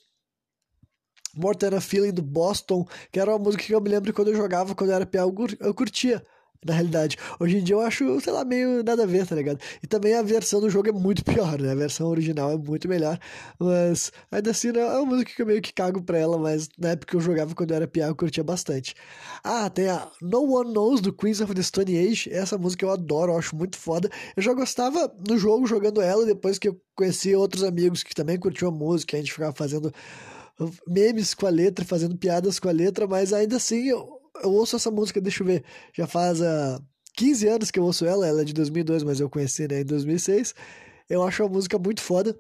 A 1.77 1.81
Feeling, 1.81 2.12
do 2.12 2.23
Boston, 2.23 2.85
que 3.12 3.21
era 3.21 3.31
uma 3.31 3.38
música 3.38 3.62
que 3.62 3.73
eu 3.73 3.81
me 3.81 3.88
lembro 3.88 4.12
quando 4.12 4.29
eu 4.29 4.37
jogava, 4.37 4.75
quando 4.75 4.91
eu 4.91 4.97
era 4.97 5.06
pior, 5.06 5.32
eu 5.61 5.73
curtia 5.73 6.25
na 6.65 6.75
realidade. 6.75 7.17
Hoje 7.39 7.59
em 7.59 7.65
dia 7.65 7.75
eu 7.75 7.81
acho, 7.81 8.21
sei 8.21 8.33
lá, 8.33 8.45
meio 8.45 8.83
nada 8.85 9.05
a 9.05 9.07
ver, 9.07 9.27
tá 9.27 9.35
ligado? 9.35 9.59
E 9.83 9.87
também 9.87 10.15
a 10.15 10.23
versão 10.23 10.61
do 10.61 10.69
jogo 10.69 10.89
é 10.89 10.93
muito 10.93 11.25
pior, 11.25 11.59
né? 11.59 11.73
A 11.73 11.75
versão 11.75 12.09
original 12.09 12.53
é 12.53 12.57
muito 12.57 12.89
melhor, 12.89 13.19
mas 13.59 14.12
ainda 14.31 14.51
assim 14.51 14.73
né, 14.73 14.81
é 14.81 14.99
uma 14.99 15.07
música 15.07 15.33
que 15.35 15.41
eu 15.41 15.47
meio 15.47 15.62
que 15.62 15.73
cago 15.73 16.03
pra 16.03 16.19
ela, 16.19 16.39
mas 16.39 16.69
na 16.79 16.91
época 16.91 17.11
que 17.11 17.17
eu 17.17 17.21
jogava 17.21 17.55
quando 17.55 17.71
eu 17.71 17.77
era 17.77 17.89
pior 17.89 18.09
eu 18.09 18.15
curtia 18.15 18.45
bastante. 18.45 18.95
Ah, 19.43 19.71
tem 19.71 19.89
a 19.89 20.11
No 20.21 20.55
One 20.55 20.73
Knows 20.73 21.01
do 21.01 21.12
Queens 21.12 21.41
of 21.41 21.55
the 21.55 21.62
Stone 21.62 21.97
Age, 21.97 22.31
essa 22.31 22.59
música 22.59 22.85
eu 22.85 22.91
adoro, 22.91 23.33
eu 23.33 23.39
acho 23.39 23.57
muito 23.57 23.79
foda. 23.79 24.11
Eu 24.37 24.43
já 24.43 24.53
gostava 24.53 25.12
no 25.27 25.39
jogo 25.39 25.67
jogando 25.67 26.01
ela, 26.01 26.27
depois 26.27 26.59
que 26.59 26.69
eu 26.69 26.81
conheci 26.95 27.35
outros 27.35 27.65
amigos 27.65 28.03
que 28.03 28.15
também 28.15 28.39
curtiam 28.39 28.69
a 28.69 28.73
música, 28.73 29.17
a 29.17 29.21
gente 29.21 29.33
ficava 29.33 29.53
fazendo 29.53 29.93
memes 30.87 31.33
com 31.33 31.47
a 31.47 31.51
letra, 31.51 31.85
fazendo 31.85 32.17
piadas 32.17 32.59
com 32.59 32.69
a 32.69 32.73
letra, 32.73 33.07
mas 33.07 33.33
ainda 33.33 33.57
assim 33.57 33.89
eu 33.89 34.19
eu 34.42 34.50
ouço 34.52 34.76
essa 34.76 34.90
música, 34.90 35.20
deixa 35.20 35.42
eu 35.42 35.46
ver, 35.46 35.64
já 35.92 36.06
faz 36.06 36.40
uh, 36.40 36.82
15 37.16 37.48
anos 37.48 37.70
que 37.70 37.78
eu 37.78 37.84
ouço 37.84 38.06
ela, 38.06 38.26
ela 38.26 38.42
é 38.42 38.44
de 38.44 38.52
2002, 38.54 39.02
mas 39.02 39.20
eu 39.20 39.28
conheci 39.28 39.66
né, 39.69 39.81
em 39.81 39.84
2006. 39.84 40.54
Eu 41.08 41.22
acho 41.22 41.44
a 41.44 41.48
música 41.48 41.78
muito 41.78 42.00
foda. 42.00 42.38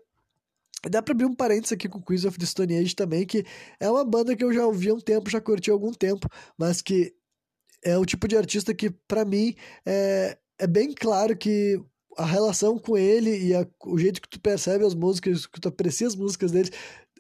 Dá 0.88 1.02
pra 1.02 1.12
abrir 1.12 1.26
um 1.26 1.34
parênteses 1.34 1.72
aqui 1.72 1.88
com 1.88 2.00
Queens 2.00 2.24
of 2.24 2.38
the 2.38 2.46
Stone 2.46 2.74
Age 2.74 2.94
também, 2.94 3.26
que 3.26 3.44
é 3.78 3.90
uma 3.90 4.04
banda 4.04 4.34
que 4.34 4.42
eu 4.42 4.52
já 4.52 4.66
ouvi 4.66 4.88
há 4.88 4.94
um 4.94 5.00
tempo, 5.00 5.28
já 5.28 5.40
curti 5.40 5.70
há 5.70 5.74
algum 5.74 5.92
tempo, 5.92 6.26
mas 6.56 6.80
que 6.80 7.14
é 7.84 7.98
o 7.98 8.06
tipo 8.06 8.26
de 8.26 8.36
artista 8.36 8.72
que, 8.72 8.90
para 8.90 9.24
mim, 9.24 9.54
é, 9.84 10.38
é 10.58 10.66
bem 10.66 10.94
claro 10.94 11.36
que 11.36 11.78
a 12.16 12.24
relação 12.24 12.78
com 12.78 12.96
ele 12.96 13.48
e 13.48 13.54
a, 13.54 13.66
o 13.84 13.98
jeito 13.98 14.20
que 14.20 14.28
tu 14.28 14.40
percebe 14.40 14.84
as 14.84 14.94
músicas, 14.94 15.46
que 15.46 15.60
tu 15.60 15.68
aprecia 15.68 16.06
as 16.06 16.16
músicas 16.16 16.50
dele, 16.50 16.70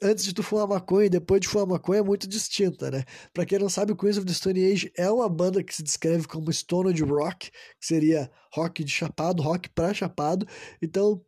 antes 0.02 0.24
de 0.24 0.34
tu 0.34 0.42
fumar 0.42 0.66
maconha 0.66 1.06
e 1.06 1.10
depois 1.10 1.40
de 1.40 1.48
fumar 1.48 1.66
maconha 1.66 2.00
é 2.00 2.02
muito 2.02 2.28
distinta, 2.28 2.90
né? 2.90 3.04
Pra 3.32 3.44
quem 3.44 3.58
não 3.58 3.68
sabe, 3.68 3.94
Queens 3.94 4.16
of 4.16 4.26
the 4.26 4.32
Stone 4.32 4.64
Age 4.72 4.92
é 4.96 5.10
uma 5.10 5.28
banda 5.28 5.62
que 5.62 5.74
se 5.74 5.82
descreve 5.82 6.26
como 6.26 6.52
Stoned 6.52 7.02
Rock, 7.02 7.50
que 7.50 7.86
seria 7.86 8.30
rock 8.52 8.82
de 8.84 8.90
chapado, 8.90 9.42
rock 9.42 9.68
pra 9.70 9.94
chapado. 9.94 10.46
Então, 10.82 11.22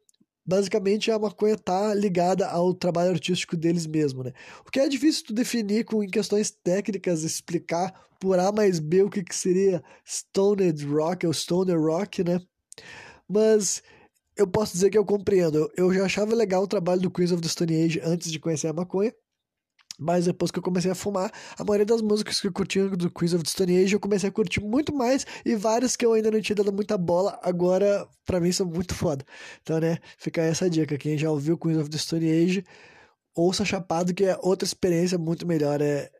basicamente 0.44 1.10
a 1.10 1.18
maconha 1.18 1.56
tá 1.56 1.94
ligada 1.94 2.48
ao 2.48 2.74
trabalho 2.74 3.10
artístico 3.10 3.56
deles 3.56 3.86
mesmo, 3.86 4.22
né? 4.22 4.32
O 4.66 4.70
que 4.70 4.80
é 4.80 4.88
difícil 4.88 5.26
tu 5.26 5.32
definir 5.32 5.84
com 5.84 6.02
em 6.02 6.08
questões 6.08 6.50
técnicas, 6.50 7.22
explicar 7.22 7.92
por 8.20 8.38
A 8.38 8.52
mais 8.52 8.78
B 8.78 9.02
o 9.02 9.10
que, 9.10 9.22
que 9.22 9.34
seria 9.34 9.82
Stoned 10.06 10.84
Rock 10.86 11.26
ou 11.26 11.32
Stoner 11.32 11.80
Rock, 11.80 12.22
né? 12.22 12.40
Mas 13.28 13.82
eu 14.36 14.46
posso 14.46 14.72
dizer 14.72 14.90
que 14.90 14.98
eu 14.98 15.04
compreendo. 15.04 15.70
Eu 15.76 15.92
já 15.92 16.04
achava 16.04 16.34
legal 16.34 16.62
o 16.62 16.66
trabalho 16.66 17.00
do 17.00 17.10
Queens 17.10 17.32
of 17.32 17.42
the 17.42 17.48
Stone 17.48 17.84
Age 17.84 18.00
antes 18.04 18.30
de 18.30 18.38
conhecer 18.38 18.68
a 18.68 18.72
maconha. 18.72 19.12
Mas 19.98 20.24
depois 20.24 20.50
que 20.50 20.58
eu 20.58 20.62
comecei 20.62 20.90
a 20.90 20.94
fumar, 20.94 21.30
a 21.56 21.64
maioria 21.64 21.86
das 21.86 22.00
músicas 22.00 22.40
que 22.40 22.46
eu 22.46 22.52
curtia 22.52 22.88
do 22.88 23.10
Queens 23.10 23.34
of 23.34 23.44
the 23.44 23.50
Stone 23.50 23.76
Age 23.76 23.94
eu 23.94 24.00
comecei 24.00 24.28
a 24.28 24.32
curtir 24.32 24.60
muito 24.60 24.94
mais. 24.94 25.26
E 25.44 25.54
várias 25.54 25.96
que 25.96 26.04
eu 26.04 26.12
ainda 26.14 26.30
não 26.30 26.40
tinha 26.40 26.56
dado 26.56 26.72
muita 26.72 26.96
bola, 26.98 27.38
agora 27.42 28.08
pra 28.24 28.40
mim 28.40 28.50
são 28.52 28.66
muito 28.66 28.94
foda. 28.94 29.24
Então, 29.62 29.78
né, 29.80 29.98
fica 30.18 30.42
essa 30.42 30.68
dica. 30.68 30.96
Quem 30.98 31.18
já 31.18 31.30
ouviu 31.30 31.58
Queens 31.58 31.78
of 31.78 31.90
the 31.90 31.98
Stone 31.98 32.28
Age, 32.30 32.64
ouça 33.36 33.64
Chapado, 33.64 34.14
que 34.14 34.24
é 34.24 34.36
outra 34.42 34.66
experiência 34.66 35.18
muito 35.18 35.46
melhor. 35.46 35.80
É 35.80 36.10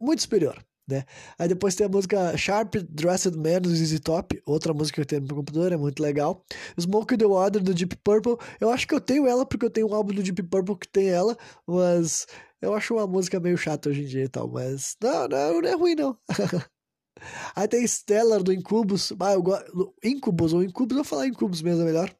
muito 0.00 0.22
superior 0.22 0.64
né? 0.90 1.04
Aí 1.38 1.48
depois 1.48 1.74
tem 1.74 1.86
a 1.86 1.88
música 1.88 2.36
Sharp 2.36 2.74
Dressed 2.88 3.36
Man 3.36 3.60
do 3.60 3.74
ZZ 3.74 4.00
Top, 4.00 4.40
outra 4.44 4.74
música 4.74 4.96
que 4.96 5.00
eu 5.00 5.06
tenho 5.06 5.22
no 5.22 5.28
meu 5.28 5.36
computador, 5.36 5.72
é 5.72 5.76
muito 5.76 6.02
legal. 6.02 6.44
Smoke 6.78 7.16
the 7.16 7.26
Water 7.26 7.62
do 7.62 7.72
Deep 7.72 7.96
Purple, 8.04 8.36
eu 8.60 8.70
acho 8.70 8.86
que 8.86 8.94
eu 8.94 9.00
tenho 9.00 9.26
ela 9.26 9.46
porque 9.46 9.64
eu 9.64 9.70
tenho 9.70 9.88
um 9.88 9.94
álbum 9.94 10.12
do 10.12 10.22
Deep 10.22 10.42
Purple 10.44 10.76
que 10.76 10.88
tem 10.88 11.08
ela, 11.08 11.36
mas 11.66 12.26
eu 12.60 12.74
acho 12.74 12.94
uma 12.94 13.06
música 13.06 13.40
meio 13.40 13.56
chata 13.56 13.88
hoje 13.88 14.02
em 14.02 14.06
dia 14.06 14.24
e 14.24 14.28
tal, 14.28 14.48
mas 14.48 14.96
não, 15.02 15.28
não, 15.28 15.60
não 15.60 15.68
é 15.68 15.74
ruim 15.74 15.94
não. 15.94 16.16
Aí 17.54 17.68
tem 17.68 17.86
Stellar 17.86 18.42
do 18.42 18.52
Incubus, 18.52 19.12
ah, 19.20 19.34
eu 19.34 19.44
Incubus 20.02 20.52
ou 20.52 20.62
Incubus, 20.62 20.96
vou 20.96 21.04
falar 21.04 21.26
Incubus 21.26 21.62
mesmo, 21.62 21.82
é 21.82 21.84
melhor. 21.84 22.14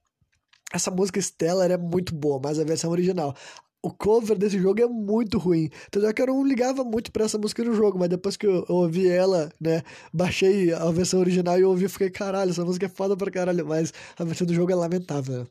Essa 0.73 0.91
música 0.91 1.21
Stellar 1.21 1.71
é 1.71 1.77
muito 1.77 2.15
boa, 2.15 2.41
mas 2.43 2.59
a 2.59 2.65
versão 2.65 2.91
original 2.91 3.35
o 3.83 3.91
cover 3.91 4.37
desse 4.37 4.59
jogo 4.59 4.81
é 4.81 4.87
muito 4.87 5.39
ruim. 5.39 5.71
Tanto 5.91 6.07
é 6.07 6.13
que 6.13 6.23
eu 6.23 6.27
não 6.27 6.47
ligava 6.47 6.85
muito 6.85 7.11
pra 7.11 7.25
essa 7.25 7.39
música 7.39 7.65
no 7.65 7.75
jogo, 7.75 7.99
mas 7.99 8.09
depois 8.09 8.37
que 8.37 8.47
eu, 8.47 8.65
ouvi 8.69 9.09
ela, 9.09 9.51
né, 9.61 9.83
baixei 10.13 10.73
a 10.73 10.91
versão 10.91 11.21
original 11.21 11.59
e 11.59 11.65
ouvi, 11.65 11.89
fiquei, 11.89 12.11
caralho, 12.11 12.51
essa 12.51 12.65
música 12.65 12.87
é 12.87 12.89
foda 12.89 13.17
pra 13.17 13.31
caralho, 13.31 13.67
mas 13.67 13.93
a 14.19 14.25
versão 14.25 14.47
do 14.47 14.55
jogo 14.55 14.73
é 14.73 14.75
lamentável. 14.75 15.47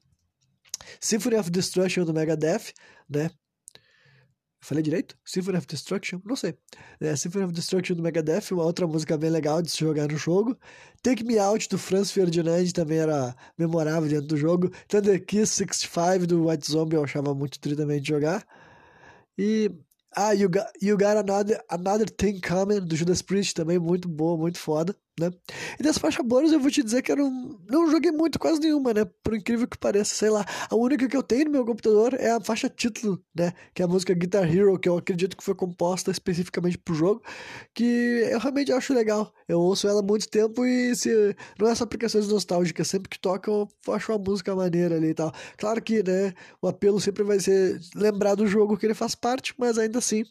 Symphony 0.99 1.35
of 1.37 1.49
Destruction 1.49 2.05
do 2.05 2.13
Megadeth, 2.13 2.73
né? 3.09 3.29
Falei 4.61 4.83
direito? 4.83 5.15
Symphony 5.23 5.57
of 5.57 5.67
Destruction? 5.67 6.19
Não 6.25 6.35
sei. 6.35 6.53
É, 6.99 7.15
Symphony 7.15 7.45
of 7.45 7.53
Destruction 7.53 7.95
do 7.95 8.03
Megadeth, 8.03 8.51
uma 8.51 8.63
outra 8.63 8.85
música 8.85 9.17
bem 9.17 9.29
legal 9.29 9.61
de 9.61 9.71
se 9.71 9.79
jogar 9.79 10.07
no 10.09 10.17
jogo. 10.17 10.57
Take 11.01 11.23
Me 11.23 11.39
Out 11.39 11.69
do 11.69 11.77
Franz 11.77 12.11
Ferdinand 12.11 12.71
também 12.73 12.99
era 12.99 13.33
memorável 13.57 14.09
dentro 14.09 14.27
do 14.27 14.37
jogo. 14.37 14.69
Thunder 14.87 15.25
Kiss 15.25 15.53
65 15.53 16.27
do 16.27 16.47
White 16.47 16.69
Zombie 16.69 16.97
eu 16.97 17.03
achava 17.03 17.33
muito 17.33 17.59
tri 17.59 17.75
também 17.75 18.01
de 18.01 18.09
jogar. 18.09 18.45
E 19.37 19.71
ah, 20.15 20.33
you 20.33 20.49
Got, 20.49 20.65
you 20.81 20.97
got 20.97 21.17
another, 21.17 21.61
another 21.69 22.09
Thing 22.09 22.41
Coming, 22.41 22.81
do 22.81 22.95
Judas 22.95 23.21
Priest, 23.21 23.53
também 23.53 23.79
muito 23.79 24.09
boa, 24.09 24.37
muito 24.37 24.59
foda, 24.59 24.95
né? 25.19 25.31
E 25.79 25.83
das 25.83 25.97
faixas 25.97 26.25
bônus 26.25 26.51
eu 26.51 26.59
vou 26.59 26.71
te 26.71 26.83
dizer 26.83 27.01
que 27.01 27.11
eu 27.11 27.17
não, 27.17 27.59
não 27.69 27.91
joguei 27.91 28.11
muito, 28.11 28.39
quase 28.39 28.59
nenhuma, 28.59 28.93
né? 28.93 29.05
Por 29.23 29.35
incrível 29.35 29.67
que 29.67 29.77
pareça, 29.77 30.15
sei 30.15 30.29
lá. 30.29 30.45
A 30.69 30.75
única 30.75 31.07
que 31.07 31.15
eu 31.15 31.23
tenho 31.23 31.45
no 31.45 31.51
meu 31.51 31.65
computador 31.65 32.13
é 32.15 32.31
a 32.31 32.41
faixa 32.41 32.69
título, 32.69 33.21
né? 33.35 33.53
Que 33.73 33.81
é 33.81 33.85
a 33.85 33.87
música 33.87 34.13
Guitar 34.13 34.43
Hero, 34.49 34.79
que 34.79 34.89
eu 34.89 34.97
acredito 34.97 35.35
que 35.35 35.43
foi 35.43 35.55
composta 35.55 36.11
especificamente 36.11 36.77
pro 36.77 36.95
jogo, 36.95 37.21
que 37.73 37.83
eu 38.31 38.39
realmente 38.39 38.71
acho 38.71 38.93
legal. 38.93 39.33
Eu 39.47 39.59
ouço 39.59 39.87
ela 39.87 39.99
há 39.99 40.03
muito 40.03 40.27
tempo 40.29 40.65
e 40.65 40.95
se 40.95 41.35
não 41.59 41.67
é 41.67 41.75
só 41.75 41.83
aplicações 41.83 42.27
nostálgicas, 42.27 42.87
sempre 42.87 43.09
que 43.09 43.19
toca 43.19 43.49
eu 43.51 43.67
acho 43.93 44.11
uma 44.11 44.19
música 44.19 44.55
maneira 44.55 44.95
ali 44.95 45.09
e 45.09 45.13
tal. 45.13 45.33
Claro 45.57 45.81
que, 45.81 46.03
né, 46.03 46.33
o 46.61 46.67
apelo 46.67 46.99
sempre 46.99 47.23
vai 47.23 47.39
ser 47.39 47.79
lembrar 47.95 48.35
do 48.35 48.47
jogo 48.47 48.77
que 48.77 48.85
ele 48.85 48.93
faz 48.93 49.15
parte, 49.15 49.53
mas 49.57 49.77
ainda 49.77 49.99
assim 49.99 50.23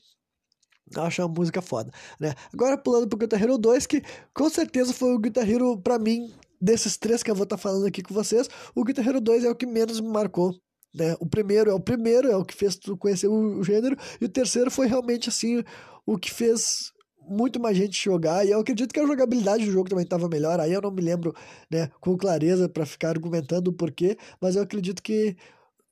acho 0.96 1.22
uma 1.22 1.28
música 1.28 1.60
foda, 1.60 1.90
né? 2.18 2.34
Agora 2.52 2.76
pulando 2.76 3.08
pro 3.08 3.18
Guitar 3.18 3.42
Hero 3.42 3.58
2, 3.58 3.86
que 3.86 4.02
com 4.34 4.48
certeza 4.48 4.92
foi 4.92 5.14
o 5.14 5.18
Guitar 5.18 5.48
Hero, 5.48 5.78
pra 5.78 5.98
mim, 5.98 6.32
desses 6.60 6.96
três 6.96 7.22
que 7.22 7.30
eu 7.30 7.34
vou 7.34 7.44
estar 7.44 7.56
tá 7.56 7.62
falando 7.62 7.86
aqui 7.86 8.02
com 8.02 8.14
vocês, 8.14 8.48
o 8.74 8.84
Guitar 8.84 9.06
Hero 9.06 9.20
2 9.20 9.44
é 9.44 9.50
o 9.50 9.54
que 9.54 9.66
menos 9.66 10.00
me 10.00 10.08
marcou. 10.08 10.54
Né? 10.94 11.16
O 11.20 11.26
primeiro 11.26 11.70
é 11.70 11.74
o 11.74 11.80
primeiro, 11.80 12.30
é 12.30 12.36
o 12.36 12.44
que 12.44 12.54
fez 12.54 12.76
tu 12.76 12.96
conhecer 12.96 13.28
o, 13.28 13.58
o 13.58 13.64
gênero, 13.64 13.96
e 14.20 14.24
o 14.24 14.28
terceiro 14.28 14.70
foi 14.70 14.86
realmente 14.86 15.28
assim, 15.28 15.62
o 16.06 16.18
que 16.18 16.32
fez 16.32 16.92
muito 17.28 17.60
mais 17.60 17.76
gente 17.76 18.02
jogar, 18.02 18.46
e 18.46 18.50
eu 18.50 18.60
acredito 18.60 18.92
que 18.92 19.00
a 19.00 19.06
jogabilidade 19.06 19.66
do 19.66 19.70
jogo 19.70 19.88
também 19.88 20.04
estava 20.04 20.28
melhor, 20.28 20.58
aí 20.58 20.72
eu 20.72 20.80
não 20.80 20.90
me 20.90 21.02
lembro 21.02 21.34
né, 21.70 21.90
com 22.00 22.16
clareza 22.16 22.68
para 22.68 22.86
ficar 22.86 23.10
argumentando 23.10 23.70
o 23.70 23.72
porquê, 23.72 24.16
mas 24.40 24.56
eu 24.56 24.62
acredito 24.62 25.02
que 25.02 25.36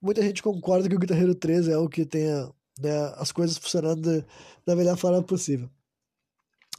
muita 0.00 0.22
gente 0.22 0.42
concorda 0.42 0.88
que 0.88 0.94
o 0.94 0.98
Guitar 0.98 1.20
Hero 1.20 1.34
3 1.34 1.68
é 1.68 1.76
o 1.76 1.88
que 1.88 2.06
tenha 2.06 2.50
né, 2.80 2.90
as 3.16 3.32
coisas 3.32 3.58
funcionando 3.58 4.24
da 4.66 4.76
melhor 4.76 4.96
forma 4.96 5.22
possível. 5.22 5.70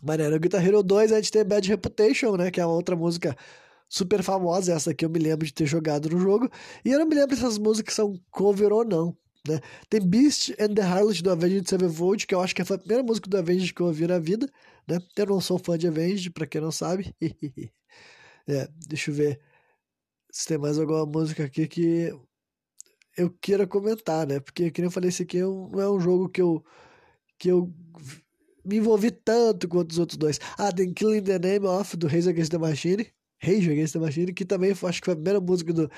Maneiro, 0.01 0.35
o 0.35 0.39
Guitar 0.39 0.65
Hero 0.65 0.83
2 0.83 1.11
a 1.11 1.15
gente 1.15 1.31
tem 1.31 1.43
Bad 1.43 1.67
Reputation, 1.67 2.35
né, 2.35 2.51
que 2.51 2.61
é 2.61 2.65
uma 2.65 2.75
outra 2.75 2.95
música 2.95 3.35
super 3.89 4.21
famosa, 4.21 4.73
essa 4.73 4.91
aqui 4.91 5.05
eu 5.05 5.09
me 5.09 5.17
lembro 5.17 5.45
de 5.45 5.53
ter 5.53 5.65
jogado 5.65 6.09
no 6.09 6.19
jogo, 6.19 6.49
e 6.83 6.91
eu 6.91 6.99
não 6.99 7.07
me 7.07 7.15
lembro 7.15 7.35
se 7.35 7.43
essas 7.43 7.57
músicas 7.57 7.95
são 7.95 8.19
cover 8.29 8.71
ou 8.71 8.85
não, 8.85 9.17
né. 9.47 9.59
Tem 9.89 10.01
Beast 10.01 10.53
and 10.59 10.75
the 10.75 10.81
Harlot 10.81 11.23
do 11.23 11.31
Avenged 11.31 11.67
Sevenfold, 11.69 12.27
que 12.27 12.35
eu 12.35 12.41
acho 12.41 12.53
que 12.53 12.63
foi 12.63 12.75
a 12.75 12.79
primeira 12.79 13.03
música 13.03 13.29
do 13.29 13.37
Avenged 13.37 13.73
que 13.73 13.81
eu 13.81 13.87
ouvi 13.87 14.05
na 14.05 14.19
vida, 14.19 14.47
né, 14.87 14.99
eu 15.17 15.25
não 15.25 15.41
sou 15.41 15.57
fã 15.57 15.77
de 15.77 15.87
Avenged, 15.87 16.31
pra 16.31 16.45
quem 16.45 16.61
não 16.61 16.71
sabe, 16.71 17.15
é, 18.47 18.69
deixa 18.87 19.09
eu 19.09 19.15
ver 19.15 19.39
se 20.31 20.47
tem 20.47 20.57
mais 20.57 20.77
alguma 20.77 21.05
música 21.05 21.45
aqui 21.45 21.67
que 21.67 22.13
eu 23.17 23.31
queira 23.41 23.65
comentar, 23.67 24.27
né? 24.27 24.39
Porque, 24.39 24.71
como 24.71 24.87
eu 24.87 24.91
falei, 24.91 25.09
esse 25.09 25.23
aqui 25.23 25.39
é 25.39 25.41
não 25.41 25.81
é 25.81 25.89
um 25.89 25.99
jogo 25.99 26.29
que 26.29 26.41
eu, 26.41 26.63
que 27.39 27.49
eu 27.49 27.73
me 28.63 28.77
envolvi 28.77 29.09
tanto 29.11 29.67
quanto 29.67 29.91
os 29.91 29.97
outros 29.99 30.17
dois. 30.17 30.39
Ah, 30.57 30.71
tem 30.71 30.93
Killing 30.93 31.23
the 31.23 31.39
Name 31.39 31.65
of, 31.65 31.97
do 31.97 32.07
Rage 32.07 32.29
Against 32.29 32.51
the 32.51 32.59
Machine. 32.59 33.11
Rage 33.41 33.71
Against 33.71 33.93
the 33.93 33.99
Machine, 33.99 34.33
que 34.33 34.45
também 34.45 34.71
acho 34.71 35.01
que 35.01 35.05
foi 35.05 35.13
a 35.13 35.15
primeira 35.17 35.39
música 35.41 35.73
do 35.73 35.89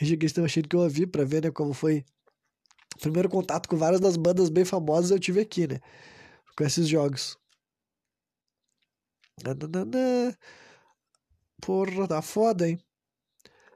Rage 0.00 0.14
Against 0.14 0.34
the 0.36 0.40
Machine 0.40 0.68
que 0.68 0.76
eu 0.76 0.80
ouvi 0.80 1.06
pra 1.06 1.24
ver, 1.24 1.42
né? 1.42 1.50
Como 1.50 1.74
foi 1.74 2.04
o 2.96 3.00
primeiro 3.00 3.28
contato 3.28 3.68
com 3.68 3.76
várias 3.76 4.00
das 4.00 4.16
bandas 4.16 4.48
bem 4.48 4.64
famosas 4.64 5.10
eu 5.10 5.18
tive 5.18 5.40
aqui, 5.40 5.66
né? 5.66 5.80
Com 6.56 6.64
esses 6.64 6.88
jogos. 6.88 7.36
Porra, 11.60 12.08
tá 12.08 12.22
foda, 12.22 12.68
hein? 12.68 12.78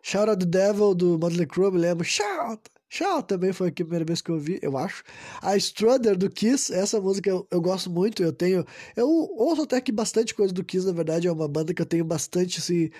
Shout 0.02 0.30
Out 0.30 0.38
the 0.38 0.46
Devil 0.46 0.94
do 0.94 1.18
Motley 1.18 1.46
Crue, 1.46 1.72
me 1.72 1.78
lembro. 1.78 2.04
Shout! 2.04 2.77
Tchau, 2.88 3.22
também 3.22 3.52
foi 3.52 3.68
a 3.68 3.72
primeira 3.72 4.04
vez 4.04 4.22
que 4.22 4.30
eu 4.30 4.36
ouvi, 4.36 4.58
eu 4.62 4.76
acho. 4.78 5.04
A 5.42 5.56
Strutter 5.56 6.16
do 6.16 6.30
Kiss, 6.30 6.72
essa 6.72 6.98
música 7.00 7.28
eu, 7.28 7.46
eu, 7.50 7.60
gosto 7.60 7.90
muito, 7.90 8.22
eu 8.22 8.32
tenho. 8.32 8.64
Eu 8.96 9.08
ouço 9.08 9.62
até 9.62 9.80
que 9.80 9.92
bastante 9.92 10.34
coisa 10.34 10.54
do 10.54 10.64
Kiss, 10.64 10.86
na 10.86 10.92
verdade, 10.92 11.28
é 11.28 11.32
uma 11.32 11.46
banda 11.46 11.74
que 11.74 11.82
eu 11.82 11.86
tenho 11.86 12.04
bastante, 12.04 12.62
se, 12.62 12.90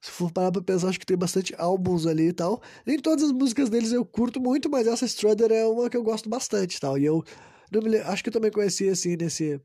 se 0.00 0.10
for 0.10 0.32
parar 0.32 0.50
pra 0.50 0.62
pensar, 0.62 0.88
acho 0.88 0.98
que 0.98 1.06
tem 1.06 1.16
bastante 1.16 1.54
álbuns 1.58 2.06
ali 2.06 2.28
e 2.28 2.32
tal. 2.32 2.60
Nem 2.84 2.98
todas 2.98 3.24
as 3.24 3.32
músicas 3.32 3.70
deles 3.70 3.92
eu 3.92 4.04
curto 4.04 4.40
muito, 4.40 4.68
mas 4.68 4.86
essa 4.88 5.06
Strutter 5.06 5.52
é 5.52 5.64
uma 5.64 5.88
que 5.88 5.96
eu 5.96 6.02
gosto 6.02 6.28
bastante 6.28 6.76
e 6.76 6.80
tal. 6.80 6.98
E 6.98 7.04
eu 7.04 7.24
me, 7.72 7.98
acho 7.98 8.22
que 8.24 8.28
eu 8.30 8.32
também 8.32 8.50
conheci 8.50 8.88
assim 8.88 9.16
nesse, 9.16 9.60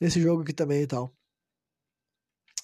nesse 0.00 0.20
jogo 0.20 0.42
aqui 0.42 0.52
também 0.52 0.82
e 0.82 0.86
tal. 0.86 1.12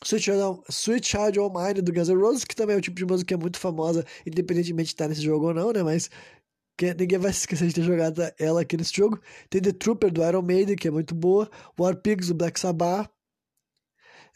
Sweet 0.05 0.25
Child, 0.25 0.63
Sweet 0.69 1.07
Child 1.07 1.41
O' 1.41 1.51
Mine 1.51 1.83
do 1.83 1.93
Guns 1.93 2.09
N' 2.09 2.21
Roses, 2.21 2.45
que 2.45 2.55
também 2.55 2.75
é 2.77 2.79
um 2.79 2.83
tipo 2.83 2.97
de 2.97 3.07
música 3.07 3.29
que 3.29 3.35
é 3.35 3.37
muito 3.37 3.59
famosa, 3.59 4.05
independentemente 4.27 4.89
de 4.89 4.95
estar 4.95 5.09
nesse 5.09 5.23
jogo 5.23 5.49
ou 5.49 5.55
não, 5.55 5.73
né? 5.73 5.83
Mas 5.83 6.11
que 6.77 6.95
ninguém 6.95 7.19
vai 7.19 7.33
se 7.33 7.41
esquecer 7.47 7.69
de 7.69 7.75
ter 7.75 7.83
jogado 7.83 8.23
ela 8.39 8.61
aqui 8.61 8.77
nesse 8.77 8.95
jogo. 8.95 9.21
Tem 9.49 9.61
The 9.61 9.73
Trooper 9.73 10.13
do 10.13 10.23
Iron 10.25 10.43
Maiden, 10.43 10.77
que 10.77 10.89
é 10.89 10.91
muito 10.91 11.15
boa. 11.15 11.51
War 11.79 11.97
Pigs 11.97 12.29
do 12.29 12.35
Black 12.35 12.61
Sabbath. 12.61 13.11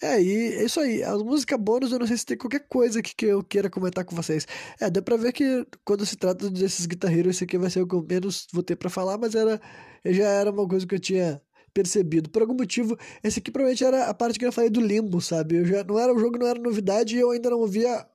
É, 0.03 0.21
e 0.23 0.55
é 0.55 0.65
isso 0.65 0.81
aí. 0.81 1.03
As 1.03 1.23
músicas 1.23 1.59
bônus, 1.61 1.93
eu 1.93 1.99
não 1.99 2.07
sei 2.07 2.17
se 2.17 2.25
tem 2.25 2.37
qualquer 2.37 2.67
coisa 2.69 3.03
que, 3.03 3.15
que 3.15 3.27
eu 3.27 3.45
queira 3.45 3.69
comentar 3.69 4.05
com 4.05 4.17
vocês. 4.17 4.47
É, 4.81 4.89
deu 4.91 5.03
pra 5.03 5.17
ver 5.17 5.33
que 5.33 5.67
quando 5.85 6.07
se 6.07 6.17
trata 6.17 6.51
desses 6.51 6.87
guitarreiros, 6.87 7.37
esse 7.37 7.45
aqui 7.45 7.59
vai 7.59 7.69
ser 7.71 7.83
o 7.83 7.87
que 7.87 7.95
eu 7.95 8.07
menos 8.09 8.47
vou 8.53 8.63
ter 8.63 8.77
pra 8.77 8.89
falar, 8.89 9.19
mas 9.19 9.35
era, 9.35 9.61
já 10.07 10.27
era 10.29 10.51
uma 10.51 10.67
coisa 10.67 10.87
que 10.87 10.95
eu 10.95 11.01
tinha 11.01 11.43
percebido. 11.73 12.31
Por 12.31 12.43
algum 12.43 12.55
motivo, 12.55 12.97
esse 13.23 13.39
aqui 13.39 13.51
provavelmente 13.51 13.85
era 13.85 14.07
a 14.07 14.15
parte 14.15 14.39
que 14.39 14.45
eu 14.47 14.53
falei 14.53 14.71
do 14.71 14.81
limbo, 14.81 15.21
sabe? 15.21 15.57
Eu 15.57 15.65
já 15.65 15.85
não 15.85 15.99
era 15.99 16.15
o 16.15 16.19
jogo, 16.19 16.39
não 16.39 16.47
era 16.47 16.61
novidade 16.61 17.17
e 17.17 17.21
eu 17.21 17.31
ainda 17.31 17.51
não 17.51 17.59
ouvia 17.61 18.07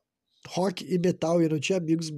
rock 0.48 0.86
e 0.88 0.98
metal, 1.00 1.42
e 1.42 1.46
eu 1.46 1.50
não 1.50 1.60
tinha 1.60 1.78
amigos 1.78 2.12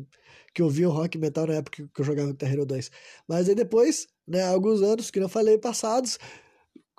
que 0.53 0.61
ouviam 0.61 0.91
rock 0.91 1.17
e 1.17 1.21
metal 1.21 1.47
na 1.47 1.55
época 1.55 1.87
que 1.93 2.01
eu 2.01 2.05
jogava 2.05 2.31
Guitar 2.31 2.51
Hero 2.51 2.65
2. 2.65 2.91
Mas 3.27 3.47
aí 3.47 3.55
depois, 3.55 4.07
né, 4.27 4.43
alguns 4.43 4.81
anos, 4.81 5.09
que 5.11 5.19
eu 5.19 5.29
falei, 5.29 5.57
passados, 5.57 6.17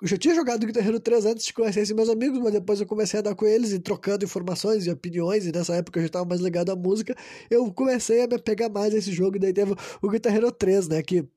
eu 0.01 0.07
já 0.07 0.17
tinha 0.17 0.33
jogado 0.33 0.65
Guitar 0.65 0.87
Hero 0.87 0.99
3 0.99 1.25
antes 1.25 1.45
de 1.45 1.53
conhecer 1.53 1.81
esses 1.81 1.93
meus 1.93 2.09
amigos, 2.09 2.39
mas 2.39 2.53
depois 2.53 2.79
eu 2.79 2.87
comecei 2.87 3.19
a 3.19 3.21
dar 3.21 3.35
com 3.35 3.45
eles 3.45 3.73
e 3.73 3.79
trocando 3.79 4.23
informações 4.23 4.87
e 4.87 4.89
opiniões, 4.89 5.45
e 5.45 5.51
nessa 5.51 5.75
época 5.75 5.99
eu 5.99 6.03
já 6.03 6.07
estava 6.07 6.25
mais 6.25 6.41
ligado 6.41 6.71
à 6.71 6.75
música, 6.75 7.15
eu 7.49 7.71
comecei 7.73 8.23
a 8.23 8.27
me 8.27 8.39
pegar 8.39 8.69
mais 8.69 8.93
a 8.93 8.97
esse 8.97 9.11
jogo, 9.11 9.35
e 9.35 9.39
daí 9.39 9.53
teve 9.53 9.75
o 10.01 10.09
Guitar 10.09 10.33
Hero 10.33 10.51
3, 10.51 10.87
né, 10.87 11.03
que 11.03 11.27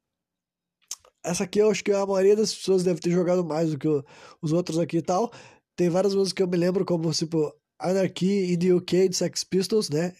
essa 1.25 1.45
aqui 1.45 1.61
eu 1.61 1.71
acho 1.71 1.85
que 1.85 1.93
a 1.93 2.07
maioria 2.07 2.37
das 2.37 2.55
pessoas 2.55 2.83
deve 2.83 3.01
ter 3.01 3.11
jogado 3.11 3.45
mais 3.45 3.71
do 3.71 3.79
que 3.79 3.89
os 4.41 4.53
outros 4.53 4.79
aqui 4.79 4.99
e 4.99 5.03
tal. 5.03 5.33
Tem 5.77 5.89
várias 5.89 6.15
músicas 6.15 6.33
que 6.35 6.43
eu 6.43 6.49
me 6.49 6.57
lembro, 6.57 6.85
como 6.85 7.13
tipo 7.13 7.55
Anarchy 7.79 8.53
in 8.53 8.59
the 8.59 8.73
UK 8.73 9.09
do 9.09 9.15
Sex 9.15 9.45
Pistols, 9.45 9.89
né? 9.91 10.15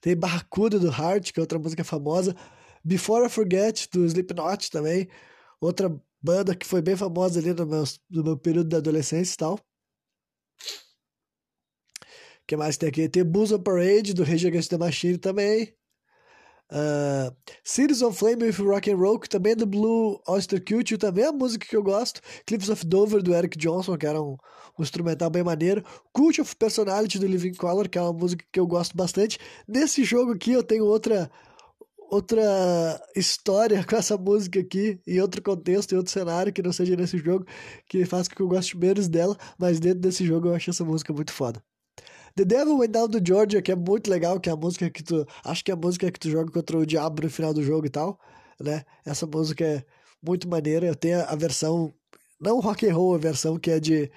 Tem 0.00 0.16
Barracuda 0.16 0.78
do 0.78 0.88
Heart, 0.88 1.32
que 1.32 1.40
é 1.40 1.42
outra 1.42 1.58
música 1.58 1.84
famosa. 1.84 2.36
Before 2.84 3.26
I 3.26 3.28
Forget 3.28 3.88
do 3.92 4.04
Slipknot 4.06 4.70
também, 4.70 5.08
outra 5.60 5.94
banda 6.22 6.54
que 6.54 6.66
foi 6.66 6.82
bem 6.82 6.96
famosa 6.96 7.40
ali 7.40 7.52
no 7.52 7.66
meu, 7.66 7.84
no 8.10 8.24
meu 8.24 8.38
período 8.38 8.68
da 8.68 8.78
adolescência 8.78 9.34
e 9.34 9.36
tal. 9.36 9.60
que 12.46 12.56
mais 12.56 12.76
tem 12.76 12.88
aqui? 12.88 13.08
Tem 13.08 13.24
Booze 13.24 13.54
on 13.54 13.62
Parade 13.62 14.12
do 14.12 14.24
Rage 14.24 14.46
Against 14.48 14.70
the 14.70 14.78
Machine 14.78 15.18
também. 15.18 15.72
Uh, 16.70 17.34
Cities 17.64 18.00
of 18.00 18.16
Flame 18.16 18.44
with 18.44 18.58
Rock 18.58 18.90
and 18.90 18.96
Roll, 18.96 19.18
que 19.18 19.28
também 19.28 19.52
é 19.52 19.56
do 19.56 19.66
Blue 19.66 20.20
Oyster 20.28 20.62
Cult, 20.64 20.96
também 20.98 21.24
é 21.24 21.28
a 21.28 21.32
música 21.32 21.66
que 21.66 21.76
eu 21.76 21.82
gosto. 21.82 22.20
Cliffs 22.46 22.68
of 22.68 22.86
Dover, 22.86 23.22
do 23.22 23.34
Eric 23.34 23.58
Johnson, 23.58 23.96
que 23.96 24.06
era 24.06 24.22
um, 24.22 24.36
um, 24.78 24.82
instrumental 24.82 25.28
bem 25.30 25.42
maneiro. 25.42 25.84
Cult 26.12 26.40
of 26.40 26.54
Personality, 26.56 27.18
do 27.18 27.26
Living 27.26 27.54
Color, 27.54 27.88
que 27.88 27.98
é 27.98 28.02
uma 28.02 28.12
música 28.12 28.44
que 28.52 28.60
eu 28.60 28.66
gosto 28.66 28.96
bastante. 28.96 29.38
Nesse 29.66 30.04
jogo 30.04 30.32
aqui 30.32 30.52
eu 30.52 30.62
tenho 30.62 30.84
outra 30.84 31.30
outra 32.10 33.00
história 33.14 33.82
com 33.86 33.96
essa 33.96 34.16
música 34.16 34.58
aqui, 34.60 35.00
em 35.06 35.20
outro 35.20 35.40
contexto, 35.40 35.92
em 35.92 35.96
outro 35.96 36.12
cenário, 36.12 36.52
que 36.52 36.62
não 36.62 36.72
seja 36.72 36.96
nesse 36.96 37.18
jogo, 37.18 37.46
que 37.88 38.04
faz 38.04 38.26
com 38.26 38.34
que 38.34 38.42
eu 38.42 38.48
goste 38.48 38.76
menos 38.76 39.08
dela, 39.08 39.36
mas 39.58 39.78
dentro 39.78 40.00
desse 40.00 40.24
jogo 40.24 40.48
eu 40.48 40.54
acho 40.54 40.70
essa 40.70 40.84
música 40.84 41.12
muito 41.12 41.32
foda. 41.32 41.62
The 42.36 42.44
Devil 42.44 42.78
Went 42.78 42.92
Down 42.92 43.08
to 43.08 43.20
Georgia, 43.24 43.62
que 43.62 43.72
é 43.72 43.76
muito 43.76 44.10
legal, 44.10 44.38
que 44.40 44.48
é 44.48 44.52
a 44.52 44.56
música 44.56 44.88
que 44.90 45.02
tu. 45.02 45.26
Acho 45.44 45.64
que 45.64 45.70
é 45.70 45.74
a 45.74 45.76
música 45.76 46.10
que 46.10 46.18
tu 46.18 46.30
joga 46.30 46.50
contra 46.50 46.76
o 46.78 46.86
diabo 46.86 47.22
no 47.22 47.30
final 47.30 47.52
do 47.52 47.62
jogo 47.62 47.86
e 47.86 47.90
tal, 47.90 48.18
né? 48.60 48.84
Essa 49.04 49.26
música 49.26 49.64
é 49.64 49.84
muito 50.22 50.48
maneira. 50.48 50.86
Eu 50.86 50.94
tenho 50.94 51.20
a 51.22 51.34
versão. 51.34 51.92
Não 52.40 52.60
rock 52.60 52.88
and 52.88 52.94
roll, 52.94 53.14
a 53.14 53.18
versão 53.18 53.58
que 53.58 53.70
é 53.70 53.80
de. 53.80 54.10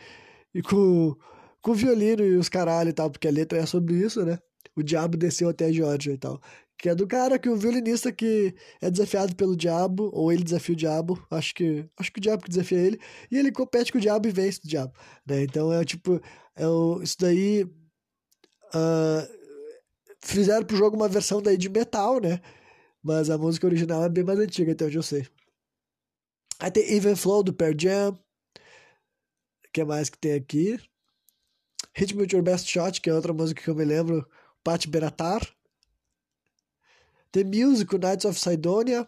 com, 0.70 1.16
com 1.62 1.74
violino 1.74 2.24
e 2.24 2.36
os 2.38 2.50
caralho 2.50 2.90
e 2.90 2.94
tal, 2.94 3.10
porque 3.10 3.28
a 3.28 3.32
letra 3.32 3.60
é 3.60 3.66
sobre 3.66 3.96
isso, 3.96 4.24
né? 4.26 4.40
O 4.76 4.84
diabo 4.84 5.18
desceu 5.18 5.50
até 5.50 5.66
a 5.66 5.72
Georgia 5.72 6.14
e 6.14 6.18
tal. 6.18 6.40
Que 6.78 6.90
é 6.90 6.96
do 6.96 7.08
cara 7.08 7.40
que 7.40 7.50
o 7.50 7.56
violinista 7.56 8.12
que 8.12 8.54
é 8.82 8.90
desafiado 8.90 9.36
pelo 9.36 9.56
diabo, 9.56 10.10
ou 10.14 10.32
ele 10.32 10.44
desafia 10.44 10.74
o 10.74 10.78
diabo, 10.78 11.26
acho 11.32 11.54
que 11.54 11.86
acho 11.98 12.12
que 12.12 12.20
o 12.20 12.22
diabo 12.22 12.44
que 12.44 12.50
desafia 12.50 12.80
ele, 12.80 13.00
e 13.32 13.38
ele 13.38 13.52
compete 13.52 13.92
com 13.92 13.98
o 13.98 14.02
diabo 14.02 14.28
e 14.28 14.32
vence 14.32 14.60
o 14.64 14.68
diabo, 14.68 14.94
né? 15.28 15.44
Então 15.44 15.72
é 15.72 15.84
tipo, 15.86 16.20
é 16.56 16.68
o, 16.68 17.02
isso 17.02 17.16
daí 17.20 17.66
Uh, 18.74 19.28
fizeram 20.20 20.66
pro 20.66 20.78
jogo 20.78 20.96
uma 20.96 21.08
versão 21.08 21.42
daí 21.42 21.58
de 21.58 21.70
metal, 21.70 22.20
né? 22.20 22.42
Mas 23.02 23.30
a 23.30 23.38
música 23.38 23.68
original 23.68 24.04
é 24.04 24.10
bem 24.10 24.24
mais 24.24 24.40
antiga, 24.40 24.72
até 24.72 24.86
onde 24.86 24.98
eu 24.98 25.04
sei. 25.04 25.28
Aí 26.60 26.72
tem 26.72 26.94
Even 26.94 27.16
Flow 27.16 27.44
do 27.44 27.54
Pearl 27.54 27.74
Jam. 27.78 28.12
O 28.12 29.72
que 29.74 29.84
mais 29.84 30.10
que 30.10 30.18
tem 30.18 30.34
aqui? 30.34 30.80
Hit 31.96 32.16
Me 32.16 32.24
With 32.24 32.30
Your 32.34 32.44
Best 32.44 32.70
Shot, 32.70 33.02
que 33.02 33.10
é 33.10 33.14
outra 33.14 33.34
música 33.34 33.62
que 33.62 33.70
eu 33.70 33.76
me 33.76 33.86
lembro. 33.86 34.28
Pat 34.64 34.88
Benatar. 34.88 35.42
The 37.32 37.44
Music, 37.44 37.94
Knights 37.98 38.26
of 38.26 38.40
Sidonia. 38.40 39.02
O 39.02 39.08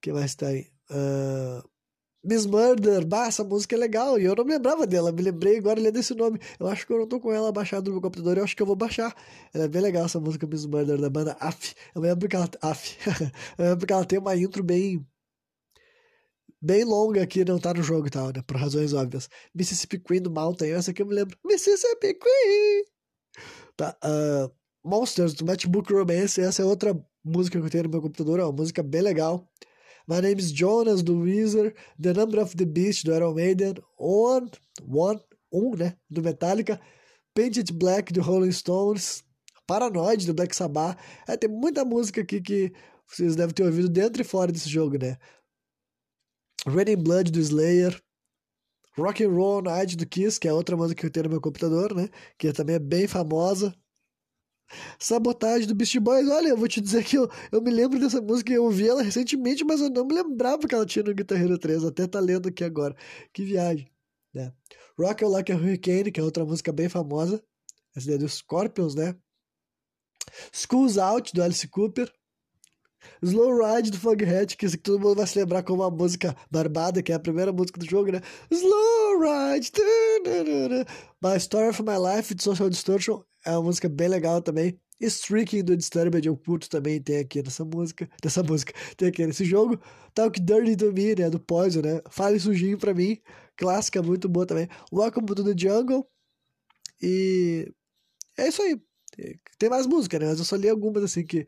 que 0.00 0.12
mais 0.12 0.34
tem? 0.34 0.70
Uh, 0.90 1.68
Miss 2.24 2.46
Murder, 2.46 3.04
bah, 3.06 3.26
essa 3.26 3.44
música 3.44 3.76
é 3.76 3.78
legal, 3.78 4.18
e 4.18 4.24
eu 4.24 4.34
não 4.34 4.44
me 4.44 4.52
lembrava 4.52 4.86
dela, 4.86 5.12
me 5.12 5.20
lembrei 5.20 5.58
agora 5.58 5.78
é 5.80 5.90
desse 5.90 6.14
nome. 6.14 6.40
Eu 6.58 6.66
acho 6.66 6.86
que 6.86 6.92
eu 6.92 6.98
não 6.98 7.06
tô 7.06 7.20
com 7.20 7.30
ela 7.30 7.52
baixada 7.52 7.84
no 7.84 7.92
meu 7.92 8.00
computador, 8.00 8.38
eu 8.38 8.44
acho 8.44 8.56
que 8.56 8.62
eu 8.62 8.66
vou 8.66 8.74
baixar. 8.74 9.14
Ela 9.52 9.64
é 9.64 9.68
bem 9.68 9.82
legal 9.82 10.06
essa 10.06 10.18
música 10.18 10.46
Miss 10.46 10.64
Murder 10.64 10.98
da 10.98 11.10
banda 11.10 11.36
AF. 11.38 11.74
Eu 11.94 12.00
lembro 12.00 12.26
que 12.26 12.34
ela, 12.34 12.48
AF. 12.62 12.96
eu 13.58 13.64
lembro 13.66 13.86
que 13.86 13.92
ela 13.92 14.04
tem 14.06 14.18
uma 14.18 14.34
intro 14.34 14.62
bem 14.62 15.06
bem 16.62 16.82
longa 16.82 17.26
que 17.26 17.44
não 17.44 17.58
tá 17.58 17.74
no 17.74 17.82
jogo 17.82 18.06
e 18.06 18.10
tal, 18.10 18.28
né, 18.28 18.42
por 18.46 18.56
razões 18.56 18.94
óbvias. 18.94 19.28
Mississippi 19.54 19.98
Queen 19.98 20.22
do 20.22 20.30
Mountain, 20.30 20.70
essa 20.70 20.92
aqui 20.92 21.02
eu 21.02 21.06
me 21.06 21.14
lembro. 21.14 21.36
Mississippi 21.44 22.14
Queen! 22.14 22.84
Tá, 23.76 23.94
uh, 24.02 24.50
Monsters 24.82 25.34
do 25.34 25.44
Matchbook 25.44 25.92
Romance, 25.92 26.40
essa 26.40 26.62
é 26.62 26.64
outra 26.64 26.98
música 27.22 27.58
que 27.60 27.66
eu 27.66 27.70
tenho 27.70 27.84
no 27.84 27.90
meu 27.90 28.00
computador, 28.00 28.40
é 28.40 28.44
uma 28.44 28.52
música 28.52 28.82
bem 28.82 29.02
legal. 29.02 29.46
My 30.06 30.20
Name 30.20 30.38
is 30.38 30.52
Jonas, 30.52 31.02
do 31.02 31.16
Weezer, 31.16 31.74
The 31.98 32.12
Number 32.12 32.40
of 32.40 32.54
the 32.56 32.66
Beast, 32.66 33.04
do 33.04 33.14
Iron 33.14 33.34
Maiden, 33.34 33.74
One, 33.98 34.50
One, 34.86 35.20
Um, 35.50 35.76
né, 35.76 35.96
do 36.10 36.20
Metallica, 36.20 36.80
Painted 37.34 37.72
Black, 37.72 38.12
do 38.12 38.20
Rolling 38.20 38.52
Stones, 38.52 39.22
Paranoid, 39.66 40.26
do 40.26 40.34
Black 40.34 40.54
Sabbath. 40.54 40.98
É, 41.26 41.36
tem 41.36 41.48
muita 41.48 41.84
música 41.84 42.20
aqui 42.20 42.40
que 42.40 42.72
vocês 43.06 43.36
devem 43.36 43.54
ter 43.54 43.64
ouvido 43.64 43.88
dentro 43.88 44.20
e 44.20 44.24
fora 44.24 44.52
desse 44.52 44.68
jogo, 44.68 44.98
né? 44.98 45.16
Raining 46.66 47.02
Blood, 47.02 47.30
do 47.30 47.40
Slayer, 47.40 48.00
Rock 48.96 49.24
and 49.24 49.30
Roll 49.30 49.62
Night, 49.62 49.96
do 49.96 50.06
Kiss, 50.06 50.38
que 50.38 50.48
é 50.48 50.52
outra 50.52 50.76
música 50.76 51.00
que 51.00 51.06
eu 51.06 51.10
tenho 51.10 51.24
no 51.24 51.30
meu 51.30 51.40
computador, 51.40 51.94
né? 51.94 52.08
Que 52.38 52.52
também 52.52 52.76
é 52.76 52.78
bem 52.78 53.06
famosa. 53.06 53.74
Sabotagem 54.98 55.66
do 55.66 55.74
Beast 55.74 55.98
Boys. 55.98 56.28
Olha, 56.28 56.48
eu 56.48 56.56
vou 56.56 56.68
te 56.68 56.80
dizer 56.80 57.04
que 57.04 57.16
eu, 57.16 57.30
eu 57.52 57.60
me 57.60 57.70
lembro 57.70 57.98
dessa 57.98 58.20
música, 58.20 58.52
eu 58.52 58.64
ouvi 58.64 58.88
ela 58.88 59.02
recentemente, 59.02 59.64
mas 59.64 59.80
eu 59.80 59.90
não 59.90 60.04
me 60.06 60.14
lembrava 60.14 60.66
que 60.66 60.74
ela 60.74 60.86
tinha 60.86 61.02
no 61.02 61.14
Guitar 61.14 61.40
Hero 61.40 61.58
3. 61.58 61.84
Até 61.84 62.06
tá 62.06 62.20
lendo 62.20 62.48
aqui 62.48 62.64
agora. 62.64 62.94
Que 63.32 63.44
viagem. 63.44 63.88
Né? 64.32 64.52
Rock 64.98 65.22
You 65.22 65.30
Like 65.30 65.52
a 65.52 65.56
Hurricane, 65.56 66.10
que 66.10 66.20
é 66.20 66.22
outra 66.22 66.44
música 66.44 66.72
bem 66.72 66.88
famosa. 66.88 67.42
Essa 67.96 68.12
é 68.12 68.18
do 68.18 68.28
Scorpions, 68.28 68.94
né? 68.94 69.14
Schools 70.52 70.98
Out, 70.98 71.32
do 71.32 71.42
Alice 71.42 71.66
Cooper. 71.68 72.12
Slow 73.22 73.58
Ride 73.58 73.90
do 73.90 73.98
Foghat, 73.98 74.56
que 74.56 74.78
todo 74.78 75.00
mundo 75.00 75.16
vai 75.16 75.26
se 75.26 75.38
lembrar 75.38 75.62
como 75.62 75.82
a 75.82 75.90
música 75.90 76.34
Barbada, 76.50 77.02
que 77.02 77.12
é 77.12 77.14
a 77.14 77.20
primeira 77.20 77.52
música 77.52 77.78
do 77.78 77.88
jogo, 77.88 78.10
né? 78.10 78.20
Slow 78.50 79.20
Ride. 79.20 79.70
My 81.22 81.36
Story 81.36 81.68
of 81.68 81.82
My 81.82 81.98
Life 81.98 82.34
de 82.34 82.42
Social 82.42 82.70
Distortion 82.70 83.22
é 83.44 83.50
uma 83.52 83.62
música 83.62 83.88
bem 83.88 84.08
legal 84.08 84.40
também. 84.42 84.78
Streaking 85.00 85.64
do 85.64 85.76
Disturbed 85.76 86.26
eu 86.26 86.36
curto 86.36 86.68
também, 86.68 87.00
tem 87.02 87.18
aqui 87.18 87.42
nessa 87.42 87.64
música, 87.64 88.08
dessa 88.22 88.42
música, 88.42 88.72
tem 88.96 89.08
aqui 89.08 89.26
nesse 89.26 89.44
jogo. 89.44 89.78
Talk 90.14 90.40
Dirty 90.40 90.76
to 90.76 90.92
Me, 90.92 91.14
né, 91.14 91.30
do 91.30 91.40
Poison, 91.40 91.82
né, 91.82 92.00
Fale 92.10 92.38
Sujinho 92.38 92.78
pra 92.78 92.94
mim, 92.94 93.20
clássica, 93.56 94.02
muito 94.02 94.28
boa 94.28 94.46
também. 94.46 94.68
Welcome 94.92 95.26
to 95.26 95.44
the 95.44 95.54
Jungle, 95.56 96.06
e 97.02 97.72
é 98.38 98.48
isso 98.48 98.62
aí. 98.62 98.80
Tem 99.58 99.68
mais 99.68 99.86
música, 99.86 100.18
né, 100.18 100.26
mas 100.26 100.38
eu 100.38 100.44
só 100.44 100.56
li 100.56 100.68
algumas 100.68 101.02
assim 101.02 101.24
que, 101.24 101.46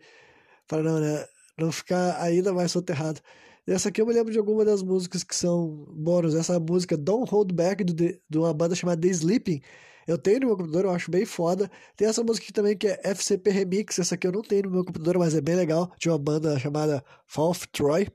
para 0.66 0.82
não, 0.82 1.00
né, 1.00 1.26
não 1.58 1.72
ficar 1.72 2.20
ainda 2.20 2.52
mais 2.52 2.72
soterrado. 2.72 3.20
Essa 3.66 3.88
aqui 3.88 4.00
eu 4.00 4.06
me 4.06 4.12
lembro 4.14 4.32
de 4.32 4.38
alguma 4.38 4.64
das 4.64 4.82
músicas 4.82 5.24
que 5.24 5.34
são 5.34 5.86
bônus. 5.90 6.36
Essa 6.36 6.58
música 6.60 6.96
Don't 6.96 7.28
Hold 7.30 7.52
Back, 7.52 7.82
do, 7.82 7.94
de 7.94 8.38
uma 8.38 8.54
banda 8.54 8.76
chamada 8.76 9.00
The 9.00 9.08
Sleeping, 9.08 9.60
eu 10.06 10.16
tenho 10.16 10.40
no 10.40 10.46
meu 10.46 10.56
computador, 10.56 10.84
eu 10.84 10.90
acho 10.92 11.10
bem 11.10 11.24
foda. 11.24 11.70
Tem 11.96 12.06
essa 12.06 12.22
música 12.22 12.44
aqui 12.44 12.52
também 12.52 12.76
que 12.76 12.86
é 12.86 13.00
FCP 13.02 13.50
Remix. 13.50 13.98
Essa 13.98 14.14
aqui 14.14 14.26
eu 14.26 14.32
não 14.32 14.42
tenho 14.42 14.64
no 14.64 14.70
meu 14.70 14.84
computador, 14.84 15.18
mas 15.18 15.34
é 15.34 15.40
bem 15.40 15.56
legal. 15.56 15.92
De 15.98 16.08
uma 16.08 16.18
banda 16.18 16.58
chamada 16.58 17.04
Fall 17.26 17.50
of 17.50 17.66
Troy. 17.68 18.08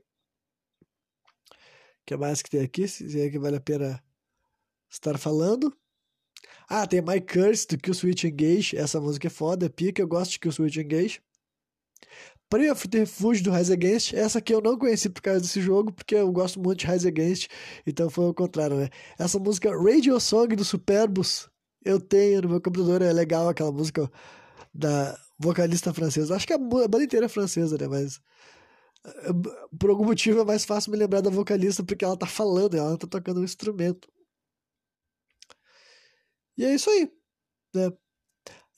Que 2.06 2.16
mais 2.16 2.40
que 2.40 2.50
tem 2.50 2.62
aqui? 2.62 2.88
Se 2.88 3.20
é 3.20 3.30
que 3.30 3.38
vale 3.38 3.56
a 3.56 3.60
pena 3.60 4.02
estar 4.90 5.18
falando. 5.18 5.72
Ah, 6.68 6.86
tem 6.86 7.02
My 7.02 7.20
Curse 7.20 7.66
do 7.66 7.78
Kill 7.78 7.94
Switch 7.94 8.24
Engage. 8.24 8.76
Essa 8.76 8.98
música 9.00 9.26
é 9.26 9.30
foda, 9.30 9.66
é 9.66 9.68
pica. 9.68 10.00
Eu 10.00 10.08
gosto 10.08 10.32
de 10.32 10.40
Kill 10.40 10.52
Switch 10.52 10.76
Engage. 10.76 11.20
Prey 12.48 12.70
of 12.70 12.88
the 12.88 13.00
Refuge 13.00 13.42
do 13.42 13.50
Rise 13.50 13.72
Against. 13.72 14.14
Essa 14.14 14.38
aqui 14.38 14.54
eu 14.54 14.60
não 14.60 14.78
conheci 14.78 15.08
por 15.10 15.22
causa 15.22 15.40
desse 15.40 15.60
jogo, 15.60 15.92
porque 15.92 16.14
eu 16.14 16.30
gosto 16.32 16.60
muito 16.60 16.80
de 16.80 16.86
Rise 16.86 17.08
Against. 17.08 17.48
Então 17.86 18.08
foi 18.08 18.26
o 18.26 18.34
contrário, 18.34 18.76
né? 18.76 18.88
Essa 19.18 19.38
música 19.38 19.70
Radio 19.70 20.18
Song 20.18 20.54
do 20.56 20.64
Superbus 20.64 21.51
eu 21.84 22.00
tenho 22.00 22.42
no 22.42 22.48
meu 22.48 22.60
computador, 22.60 23.02
é 23.02 23.12
legal 23.12 23.48
aquela 23.48 23.72
música 23.72 24.10
da 24.74 25.18
vocalista 25.38 25.92
francesa. 25.92 26.36
Acho 26.36 26.46
que 26.46 26.52
a 26.52 26.58
banda 26.58 27.02
inteira 27.02 27.26
é 27.26 27.28
francesa, 27.28 27.76
né? 27.78 27.88
Mas 27.88 28.20
eh, 29.04 29.32
por 29.78 29.90
algum 29.90 30.04
motivo 30.04 30.40
é 30.40 30.44
mais 30.44 30.64
fácil 30.64 30.92
me 30.92 30.98
lembrar 30.98 31.20
da 31.20 31.30
vocalista 31.30 31.84
porque 31.84 32.04
ela 32.04 32.16
tá 32.16 32.26
falando, 32.26 32.76
ela 32.76 32.96
tá 32.98 33.06
tocando 33.06 33.40
um 33.40 33.44
instrumento. 33.44 34.08
E 36.56 36.64
é 36.64 36.74
isso 36.74 36.90
aí, 36.90 37.10
né? 37.74 37.90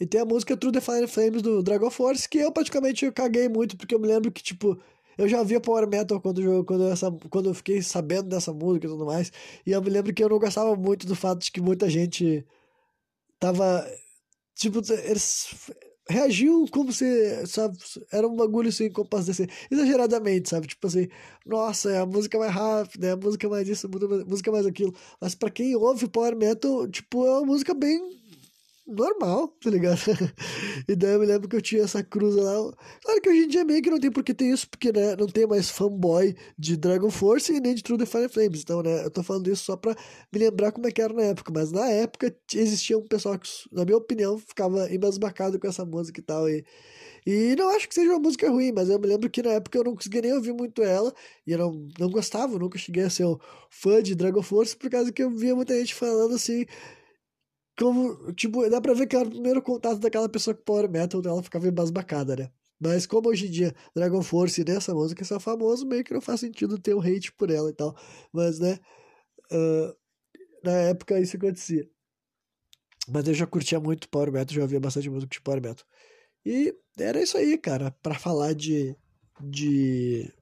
E 0.00 0.06
tem 0.06 0.20
a 0.20 0.24
música 0.24 0.56
True 0.56 0.72
the 0.72 0.80
Fire 0.80 1.06
Flames 1.06 1.42
do 1.42 1.62
Dragon 1.62 1.90
Force, 1.90 2.28
que 2.28 2.38
eu 2.38 2.52
praticamente 2.52 3.10
caguei 3.12 3.48
muito, 3.48 3.76
porque 3.76 3.94
eu 3.94 4.00
me 4.00 4.08
lembro 4.08 4.30
que, 4.32 4.42
tipo, 4.42 4.80
eu 5.16 5.28
já 5.28 5.42
via 5.42 5.60
Power 5.60 5.88
Metal 5.88 6.20
quando, 6.20 6.64
quando, 6.64 6.88
essa, 6.88 7.10
quando 7.30 7.50
eu 7.50 7.54
fiquei 7.54 7.80
sabendo 7.82 8.28
dessa 8.28 8.52
música 8.52 8.86
e 8.86 8.90
tudo 8.90 9.06
mais. 9.06 9.30
E 9.64 9.72
eu 9.72 9.80
me 9.82 9.90
lembro 9.90 10.12
que 10.12 10.22
eu 10.22 10.28
não 10.28 10.38
gostava 10.38 10.74
muito 10.76 11.06
do 11.06 11.14
fato 11.14 11.40
de 11.42 11.52
que 11.52 11.60
muita 11.60 11.88
gente 11.88 12.44
tava. 13.44 13.86
Tipo, 14.54 14.80
eles 15.04 15.48
reagiam 16.08 16.66
como 16.66 16.92
se, 16.92 17.46
sabe, 17.46 17.76
era 18.12 18.26
um 18.28 18.36
bagulho 18.36 18.68
assim, 18.68 18.90
como 18.90 19.08
posso 19.08 19.24
dizer, 19.24 19.50
exageradamente, 19.70 20.50
sabe? 20.50 20.66
Tipo 20.66 20.86
assim, 20.86 21.08
nossa, 21.46 21.90
é 21.90 21.98
a 21.98 22.06
música 22.06 22.38
mais 22.38 22.52
rápida, 22.52 23.08
é 23.08 23.10
a 23.12 23.16
música 23.16 23.48
mais 23.48 23.68
isso, 23.68 23.86
a 23.86 24.24
música 24.24 24.52
mais 24.52 24.66
aquilo. 24.66 24.94
Mas 25.20 25.34
para 25.34 25.50
quem 25.50 25.74
ouve 25.76 26.08
Power 26.08 26.36
Metal, 26.36 26.86
tipo, 26.88 27.26
é 27.26 27.30
uma 27.38 27.46
música 27.46 27.74
bem 27.74 28.00
normal, 28.86 29.48
tá 29.62 29.70
ligado? 29.70 29.98
e 30.88 30.94
daí 30.94 31.14
eu 31.14 31.20
me 31.20 31.26
lembro 31.26 31.48
que 31.48 31.56
eu 31.56 31.62
tinha 31.62 31.82
essa 31.82 32.02
cruz 32.02 32.34
lá. 32.34 32.52
Claro 33.02 33.20
que 33.20 33.28
hoje 33.28 33.44
em 33.44 33.48
dia 33.48 33.64
meio 33.64 33.82
que 33.82 33.90
não 33.90 33.98
tem 33.98 34.10
porque 34.10 34.34
ter 34.34 34.46
isso, 34.46 34.68
porque 34.68 34.92
né, 34.92 35.16
não 35.16 35.26
tem 35.26 35.46
mais 35.46 35.70
fanboy 35.70 36.34
de 36.58 36.76
Dragon 36.76 37.10
Force 37.10 37.52
e 37.52 37.60
nem 37.60 37.74
de 37.74 37.82
True 37.82 37.98
the 37.98 38.06
Fire 38.06 38.28
Flames. 38.28 38.60
Então, 38.62 38.82
né, 38.82 39.04
eu 39.04 39.10
tô 39.10 39.22
falando 39.22 39.48
isso 39.50 39.64
só 39.64 39.76
pra 39.76 39.94
me 40.32 40.38
lembrar 40.38 40.72
como 40.72 40.86
é 40.86 40.92
que 40.92 41.00
era 41.00 41.12
na 41.12 41.22
época. 41.22 41.52
Mas 41.54 41.72
na 41.72 41.86
época 41.88 42.34
existia 42.52 42.98
um 42.98 43.06
pessoal 43.06 43.38
que, 43.38 43.48
na 43.72 43.84
minha 43.84 43.96
opinião, 43.96 44.38
ficava 44.38 44.92
embasbacado 44.92 45.58
com 45.58 45.66
essa 45.66 45.84
música 45.84 46.20
e 46.20 46.22
tal. 46.22 46.48
E, 46.48 46.64
e 47.26 47.56
não 47.56 47.70
acho 47.70 47.88
que 47.88 47.94
seja 47.94 48.10
uma 48.10 48.18
música 48.20 48.50
ruim, 48.50 48.70
mas 48.72 48.90
eu 48.90 48.98
me 48.98 49.06
lembro 49.06 49.30
que 49.30 49.42
na 49.42 49.52
época 49.52 49.78
eu 49.78 49.84
não 49.84 49.94
conseguia 49.94 50.20
nem 50.20 50.34
ouvir 50.34 50.52
muito 50.52 50.82
ela, 50.82 51.12
e 51.46 51.52
eu 51.52 51.58
não, 51.58 51.88
não 51.98 52.10
gostava, 52.10 52.58
nunca 52.58 52.76
cheguei 52.76 53.04
a 53.04 53.10
ser 53.10 53.24
um 53.24 53.38
fã 53.70 54.02
de 54.02 54.14
Dragon 54.14 54.42
Force, 54.42 54.76
por 54.76 54.90
causa 54.90 55.10
que 55.10 55.22
eu 55.22 55.30
via 55.30 55.54
muita 55.54 55.74
gente 55.78 55.94
falando 55.94 56.34
assim, 56.34 56.66
como, 57.78 58.32
tipo, 58.34 58.68
dá 58.68 58.80
pra 58.80 58.94
ver 58.94 59.06
que 59.06 59.16
era 59.16 59.26
o 59.26 59.30
primeiro 59.30 59.62
contato 59.62 59.98
daquela 59.98 60.28
pessoa 60.28 60.54
com 60.54 60.62
Power 60.62 60.88
Metal, 60.90 61.20
ela 61.24 61.42
ficava 61.42 61.66
embasbacada, 61.68 62.36
né? 62.36 62.50
Mas 62.78 63.06
como 63.06 63.28
hoje 63.28 63.46
em 63.46 63.50
dia 63.50 63.74
Dragon 63.94 64.22
Force 64.22 64.64
nessa 64.64 64.94
música 64.94 65.24
são 65.24 65.40
famosos, 65.40 65.84
meio 65.84 66.04
que 66.04 66.12
não 66.12 66.20
faz 66.20 66.40
sentido 66.40 66.78
ter 66.78 66.94
um 66.94 67.00
hate 67.00 67.32
por 67.32 67.50
ela 67.50 67.70
e 67.70 67.72
tal. 67.72 67.96
Mas, 68.32 68.58
né, 68.58 68.78
uh, 69.52 69.96
na 70.62 70.72
época 70.72 71.20
isso 71.20 71.36
acontecia. 71.36 71.88
Mas 73.08 73.28
eu 73.28 73.34
já 73.34 73.46
curtia 73.46 73.80
muito 73.80 74.08
Power 74.08 74.32
Metal, 74.32 74.54
já 74.54 74.62
ouvia 74.62 74.80
bastante 74.80 75.10
música 75.10 75.32
de 75.32 75.40
Power 75.40 75.62
Metal. 75.62 75.86
E 76.44 76.74
era 76.98 77.22
isso 77.22 77.36
aí, 77.36 77.56
cara, 77.58 77.90
para 78.02 78.14
falar 78.18 78.54
de, 78.54 78.96
de 79.40 80.32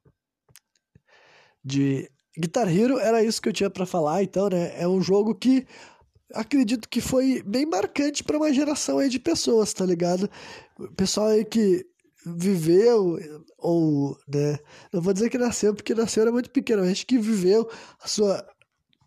de 1.65 2.11
Guitar 2.37 2.69
Hero, 2.69 2.99
era 2.99 3.23
isso 3.23 3.41
que 3.41 3.49
eu 3.49 3.53
tinha 3.53 3.71
para 3.71 3.87
falar, 3.87 4.23
então, 4.23 4.49
né, 4.49 4.73
é 4.81 4.89
um 4.89 5.01
jogo 5.01 5.35
que 5.35 5.67
acredito 6.35 6.89
que 6.89 7.01
foi 7.01 7.43
bem 7.43 7.67
marcante 7.67 8.23
para 8.25 8.37
uma 8.37 8.53
geração 8.53 8.99
aí 8.99 9.09
de 9.09 9.19
pessoas, 9.19 9.73
tá 9.73 9.85
ligado? 9.85 10.29
Pessoal 10.97 11.29
aí 11.29 11.45
que 11.45 11.85
viveu 12.25 13.19
ou, 13.59 14.17
né, 14.29 14.59
não 14.93 15.01
vou 15.01 15.13
dizer 15.13 15.29
que 15.29 15.39
nasceu 15.39 15.75
porque 15.75 15.95
nasceu 15.95 16.23
era 16.23 16.33
muito 16.33 16.51
pequeno, 16.51 16.83
mas 16.85 17.03
que 17.03 17.19
viveu 17.19 17.69
a 18.01 18.07
sua 18.07 18.47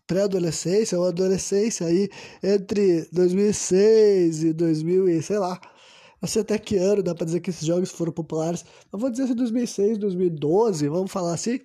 pré-adolescência 0.06 0.98
ou 0.98 1.06
adolescência 1.06 1.86
aí 1.86 2.08
entre 2.42 3.08
2006 3.12 4.44
e 4.44 4.52
2000 4.52 5.08
e 5.08 5.22
sei 5.22 5.38
lá, 5.38 5.60
não 6.20 6.28
sei 6.28 6.42
até 6.42 6.58
que 6.58 6.76
ano 6.76 7.02
dá 7.02 7.14
para 7.14 7.26
dizer 7.26 7.40
que 7.40 7.50
esses 7.50 7.66
jogos 7.66 7.90
foram 7.90 8.12
populares. 8.12 8.64
Não 8.92 8.98
vou 8.98 9.10
dizer 9.10 9.26
se 9.26 9.34
2006, 9.34 9.98
2012, 9.98 10.88
vamos 10.88 11.10
falar 11.10 11.34
assim. 11.34 11.60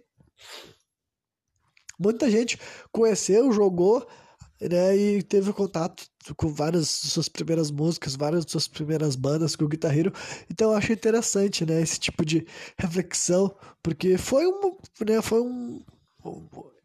Muita 2.00 2.30
gente 2.30 2.60
conheceu, 2.91 3.52
jogou 3.52 4.08
né? 4.69 4.95
E 4.95 5.24
teve 5.24 5.52
contato 5.54 6.04
com 6.36 6.54
várias 6.54 6.88
suas 6.88 7.28
primeiras 7.28 7.71
músicas, 7.71 8.15
várias 8.15 8.45
suas 8.47 8.67
primeiras 8.67 9.15
bandas 9.15 9.56
com 9.56 9.65
o 9.65 9.67
Guitar 9.67 9.97
Hero. 9.97 10.13
Então 10.50 10.71
eu 10.71 10.78
acho 10.78 10.93
interessante, 10.93 11.65
né? 11.65 11.82
Esse 11.82 12.00
tipo 12.00 12.24
de 12.24 12.45
reflexão, 12.78 13.54
porque 13.82 14.17
foi 14.17 14.45
um, 14.45 14.78
né? 15.06 15.21
Foi 15.21 15.41
um, 15.41 15.82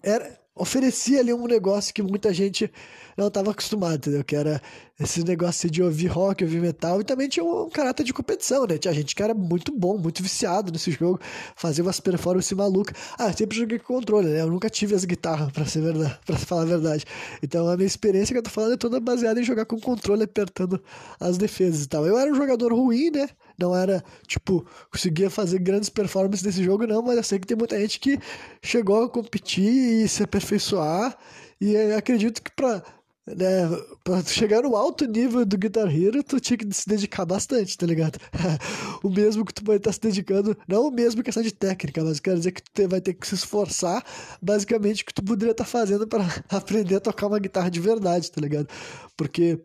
era 0.02 0.38
oferecia 0.54 1.20
ali 1.20 1.34
um 1.34 1.46
negócio 1.46 1.92
que 1.92 2.02
muita 2.02 2.32
gente 2.32 2.72
não 3.16 3.28
estava 3.28 3.50
acostumado, 3.50 3.96
entendeu? 3.96 4.24
Que 4.24 4.34
era 4.34 4.60
esse 4.98 5.22
negócio 5.22 5.70
de 5.70 5.82
ouvir 5.82 6.06
rock, 6.06 6.42
ouvir 6.42 6.61
metal, 6.61 7.00
e 7.00 7.04
também 7.04 7.28
tinha 7.28 7.44
um 7.44 7.68
caráter 7.68 8.02
de 8.02 8.14
competição, 8.14 8.66
né? 8.66 8.78
Tinha 8.78 8.94
gente 8.94 9.14
que 9.14 9.22
era 9.22 9.35
muito 9.35 9.70
bom, 9.70 9.98
muito 9.98 10.22
viciado 10.22 10.72
nesse 10.72 10.90
jogo, 10.90 11.20
fazia 11.54 11.85
umas 11.85 12.00
performances 12.00 12.52
malucas. 12.52 12.96
Ah, 13.18 13.28
eu 13.28 13.37
sempre 13.37 13.59
joguei 13.59 13.78
com 13.78 13.94
controle, 13.94 14.28
né? 14.28 14.40
Eu 14.40 14.50
nunca 14.50 14.70
tive 14.70 14.94
as 14.94 15.04
guitarras, 15.04 15.52
pra 15.52 15.66
ser 15.66 15.82
verdade, 15.82 16.18
pra 16.24 16.37
falar 16.37 16.62
a 16.62 16.64
verdade. 16.66 17.04
Então 17.42 17.68
a 17.68 17.76
minha 17.76 17.87
experiência 17.87 18.32
que 18.32 18.38
eu 18.38 18.42
tô 18.42 18.50
falando 18.50 18.72
é 18.72 18.76
toda 18.78 18.98
baseada 18.98 19.38
em 19.38 19.44
jogar 19.44 19.66
com 19.66 19.78
controle, 19.78 20.22
apertando 20.24 20.82
as 21.20 21.37
defesas 21.37 21.85
e 21.85 21.88
tal. 21.88 22.06
Eu 22.06 22.18
era 22.18 22.30
um 22.32 22.35
jogador 22.35 22.72
ruim, 22.72 23.11
né? 23.11 23.28
Não 23.59 23.76
era, 23.76 24.02
tipo, 24.26 24.66
conseguia 24.90 25.28
fazer 25.28 25.59
grandes 25.59 25.88
performances 25.90 26.42
nesse 26.42 26.62
jogo, 26.64 26.87
não, 26.87 27.02
mas 27.02 27.16
eu 27.16 27.22
sei 27.22 27.38
que 27.38 27.46
tem 27.46 27.56
muita 27.56 27.78
gente 27.78 28.00
que 28.00 28.18
chegou 28.62 29.04
a 29.04 29.09
competir 29.11 30.04
e 30.04 30.09
se 30.09 30.22
aperfeiçoar. 30.22 31.16
E 31.59 31.74
acredito 31.92 32.42
que 32.42 32.50
pra 32.50 32.82
né, 33.26 33.68
pra 34.04 34.22
chegar 34.22 34.62
no 34.62 34.76
alto 34.76 35.04
nível 35.04 35.44
do 35.44 35.58
Guitar 35.58 35.88
Hero, 35.88 36.22
tu 36.22 36.38
tinha 36.38 36.56
que 36.56 36.72
se 36.72 36.88
dedicar 36.88 37.24
bastante, 37.24 37.76
tá 37.76 37.84
ligado? 37.84 38.18
o 39.02 39.10
mesmo 39.10 39.44
que 39.44 39.52
tu 39.52 39.64
vai 39.64 39.76
estar 39.76 39.92
se 39.92 40.00
dedicando, 40.00 40.56
não 40.68 40.86
o 40.86 40.90
mesmo 40.90 41.22
questão 41.22 41.42
de 41.42 41.52
técnica, 41.52 42.04
mas 42.04 42.20
quero 42.20 42.38
dizer 42.38 42.52
que 42.52 42.62
tu 42.62 42.88
vai 42.88 43.00
ter 43.00 43.14
que 43.14 43.26
se 43.26 43.34
esforçar, 43.34 44.04
basicamente, 44.40 45.02
o 45.02 45.06
que 45.06 45.14
tu 45.14 45.24
poderia 45.24 45.52
estar 45.52 45.64
fazendo 45.64 46.06
para 46.06 46.24
aprender 46.48 46.96
a 46.96 47.00
tocar 47.00 47.26
uma 47.26 47.38
guitarra 47.38 47.70
de 47.70 47.80
verdade, 47.80 48.30
tá 48.30 48.40
ligado? 48.40 48.68
Porque, 49.16 49.60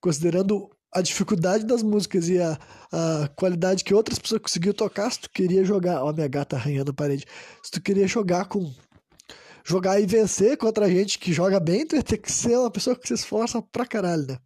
considerando 0.00 0.68
a 0.94 1.02
dificuldade 1.02 1.66
das 1.66 1.82
músicas 1.82 2.28
e 2.28 2.38
a, 2.40 2.56
a 2.92 3.28
qualidade 3.34 3.82
que 3.82 3.92
outras 3.92 4.18
pessoas 4.18 4.40
conseguiam 4.40 4.72
tocar, 4.72 5.10
se 5.10 5.20
tu 5.20 5.30
queria 5.30 5.64
jogar, 5.64 6.04
ó, 6.04 6.12
minha 6.12 6.28
gata 6.28 6.54
arranhando 6.54 6.92
a 6.92 6.94
parede, 6.94 7.26
se 7.62 7.70
tu 7.72 7.82
queria 7.82 8.06
jogar 8.06 8.44
com 8.44 8.72
jogar 9.64 9.98
e 9.98 10.06
vencer 10.06 10.56
contra 10.58 10.90
gente 10.90 11.18
que 11.18 11.32
joga 11.32 11.58
bem, 11.58 11.86
tu 11.86 11.96
ia 11.96 12.02
ter 12.02 12.18
que 12.18 12.30
ser 12.30 12.58
uma 12.58 12.70
pessoa 12.70 12.94
que 12.94 13.08
se 13.08 13.14
esforça 13.14 13.62
pra 13.62 13.86
caralho, 13.86 14.26
né? 14.26 14.38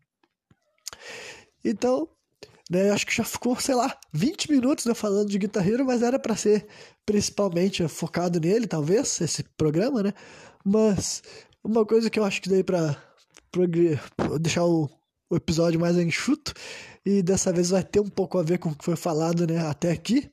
Então, 1.65 2.09
né, 2.71 2.91
acho 2.91 3.05
que 3.05 3.15
já 3.15 3.25
ficou, 3.25 3.59
sei 3.59 3.75
lá, 3.75 3.99
20 4.13 4.51
minutos 4.51 4.87
né, 4.87 4.95
falando 4.95 5.29
de 5.29 5.39
guitarreiro, 5.39 5.85
mas 5.85 6.03
era 6.03 6.19
para 6.19 6.37
ser 6.37 6.67
principalmente 7.05 7.87
focado 7.89 8.39
nele, 8.39 8.67
talvez, 8.67 9.21
esse 9.21 9.43
programa, 9.43 10.03
né? 10.03 10.15
Mas 10.65 11.23
uma 11.65 11.85
coisa 11.85 12.09
que 12.09 12.19
eu 12.19 12.25
acho 12.25 12.41
que 12.41 12.49
daí 12.49 12.63
pra, 12.63 12.97
pra 13.51 14.39
deixar 14.39 14.65
o, 14.65 14.89
o 15.29 15.37
episódio 15.37 15.81
mais 15.81 15.97
enxuto, 15.99 16.55
e 17.05 17.23
dessa 17.23 17.53
vez 17.53 17.71
vai 17.71 17.83
ter 17.83 18.01
um 18.01 18.09
pouco 18.09 18.39
a 18.39 18.43
ver 18.43 18.59
com 18.59 18.69
o 18.69 18.77
que 18.77 18.85
foi 18.85 18.97
falado 18.97 19.47
né, 19.47 19.59
até 19.67 19.91
aqui, 19.91 20.31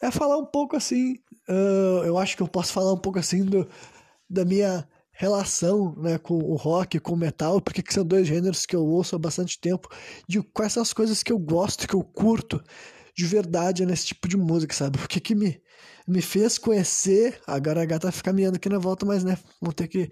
é 0.00 0.10
falar 0.10 0.38
um 0.38 0.46
pouco 0.46 0.76
assim 0.76 1.16
uh, 1.48 2.04
eu 2.04 2.18
acho 2.18 2.36
que 2.36 2.42
eu 2.42 2.48
posso 2.48 2.72
falar 2.72 2.92
um 2.92 2.98
pouco 2.98 3.18
assim 3.18 3.44
do, 3.44 3.68
da 4.28 4.44
minha 4.44 4.86
relação 5.10 5.94
né, 5.96 6.16
com 6.16 6.34
o 6.34 6.54
rock, 6.54 7.00
com 7.00 7.14
o 7.14 7.16
metal, 7.16 7.60
porque 7.60 7.82
são 7.90 8.04
dois 8.04 8.26
gêneros 8.26 8.64
que 8.64 8.76
eu 8.76 8.86
ouço 8.86 9.16
há 9.16 9.18
bastante 9.18 9.60
tempo, 9.60 9.88
de 10.28 10.40
quais 10.40 10.72
são 10.72 10.82
as 10.82 10.92
coisas 10.92 11.22
que 11.22 11.32
eu 11.32 11.38
gosto, 11.38 11.88
que 11.88 11.94
eu 11.94 12.04
curto 12.04 12.62
de 13.16 13.26
verdade 13.26 13.84
nesse 13.84 14.06
tipo 14.06 14.28
de 14.28 14.36
música, 14.36 14.72
sabe? 14.72 14.96
O 15.02 15.08
que, 15.08 15.18
que 15.18 15.34
me, 15.34 15.60
me 16.06 16.22
fez 16.22 16.56
conhecer. 16.56 17.40
Agora 17.46 17.82
a 17.82 17.84
gata 17.84 18.06
vai 18.06 18.12
ficar 18.12 18.32
miando 18.32 18.56
aqui 18.56 18.68
na 18.68 18.78
volta, 18.78 19.04
mas 19.04 19.24
né, 19.24 19.36
vão 19.60 19.72
ter 19.72 19.88
que 19.88 20.08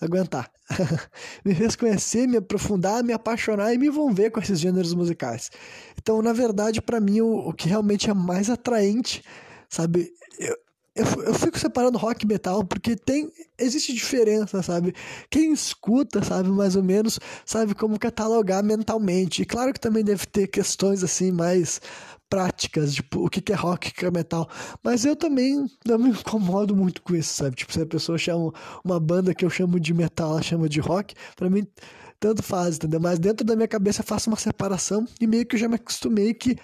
aguentar. 0.00 0.50
me 1.44 1.54
fez 1.54 1.76
conhecer, 1.76 2.26
me 2.26 2.38
aprofundar, 2.38 3.04
me 3.04 3.12
apaixonar 3.12 3.74
e 3.74 3.78
me 3.78 3.88
envolver 3.88 4.30
com 4.30 4.40
esses 4.40 4.58
gêneros 4.58 4.94
musicais. 4.94 5.50
Então, 5.98 6.22
na 6.22 6.32
verdade, 6.32 6.80
para 6.80 7.00
mim, 7.00 7.20
o, 7.20 7.48
o, 7.48 7.52
que 7.52 7.68
realmente 7.68 8.08
é 8.08 8.14
mais 8.14 8.48
atraente, 8.48 9.22
sabe? 9.68 10.10
Eu, 10.38 10.56
eu, 10.98 11.22
eu 11.24 11.34
fico 11.34 11.58
separando 11.58 11.98
rock 11.98 12.24
e 12.24 12.28
metal 12.28 12.64
porque 12.64 12.96
tem 12.96 13.30
existe 13.58 13.92
diferença, 13.92 14.62
sabe? 14.62 14.94
Quem 15.30 15.52
escuta, 15.52 16.22
sabe, 16.22 16.48
mais 16.48 16.76
ou 16.76 16.82
menos, 16.82 17.18
sabe 17.46 17.74
como 17.74 17.98
catalogar 17.98 18.62
mentalmente. 18.62 19.42
E 19.42 19.46
claro 19.46 19.72
que 19.72 19.80
também 19.80 20.04
deve 20.04 20.26
ter 20.26 20.48
questões 20.48 21.02
assim 21.02 21.30
mais 21.32 21.80
práticas, 22.28 22.94
tipo, 22.94 23.24
o 23.24 23.30
que 23.30 23.52
é 23.52 23.54
rock, 23.54 23.88
o 23.88 23.94
que 23.94 24.04
é 24.04 24.10
metal. 24.10 24.48
Mas 24.82 25.04
eu 25.04 25.16
também 25.16 25.66
não 25.86 25.98
me 25.98 26.10
incomodo 26.10 26.76
muito 26.76 27.02
com 27.02 27.14
isso, 27.14 27.34
sabe? 27.34 27.56
Tipo, 27.56 27.72
se 27.72 27.80
a 27.80 27.86
pessoa 27.86 28.18
chama 28.18 28.52
uma 28.84 29.00
banda 29.00 29.34
que 29.34 29.44
eu 29.44 29.50
chamo 29.50 29.80
de 29.80 29.94
metal, 29.94 30.32
ela 30.32 30.42
chama 30.42 30.68
de 30.68 30.80
rock, 30.80 31.14
para 31.36 31.48
mim 31.48 31.66
tanto 32.20 32.42
faz, 32.42 32.76
entendeu? 32.76 33.00
Mas 33.00 33.18
dentro 33.18 33.46
da 33.46 33.54
minha 33.54 33.68
cabeça 33.68 34.00
eu 34.02 34.06
faço 34.06 34.28
uma 34.28 34.36
separação 34.36 35.06
e 35.20 35.26
meio 35.26 35.46
que 35.46 35.54
eu 35.54 35.60
já 35.60 35.68
me 35.68 35.76
acostumei 35.76 36.34
que, 36.34 36.56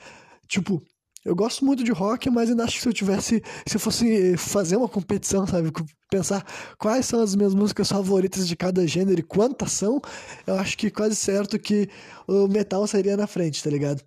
tipo, 0.49 0.83
eu 1.25 1.35
gosto 1.35 1.65
muito 1.65 1.83
de 1.83 1.91
rock, 1.91 2.29
mas 2.29 2.51
ainda 2.51 2.65
acho 2.65 2.77
que 2.77 2.83
se 2.83 2.89
eu 2.89 2.93
tivesse, 2.93 3.43
se 3.67 3.77
eu 3.77 3.81
fosse 3.81 4.37
fazer 4.37 4.77
uma 4.77 4.89
competição, 4.89 5.47
sabe, 5.47 5.73
pensar 6.11 6.45
quais 6.79 7.07
são 7.07 7.23
as 7.23 7.35
minhas 7.35 7.55
músicas 7.55 7.89
favoritas 7.89 8.47
de 8.47 8.55
cada 8.55 8.87
gênero 8.87 9.21
e 9.21 9.23
quantas 9.23 9.73
são, 9.73 10.01
eu 10.47 10.55
acho 10.55 10.77
que 10.77 10.91
quase 10.91 11.17
certo 11.17 11.59
que 11.59 11.89
o 12.29 12.47
metal 12.47 12.87
seria 12.87 13.17
na 13.17 13.27
frente, 13.27 13.63
tá 13.63 13.71
ligado? 13.71 14.03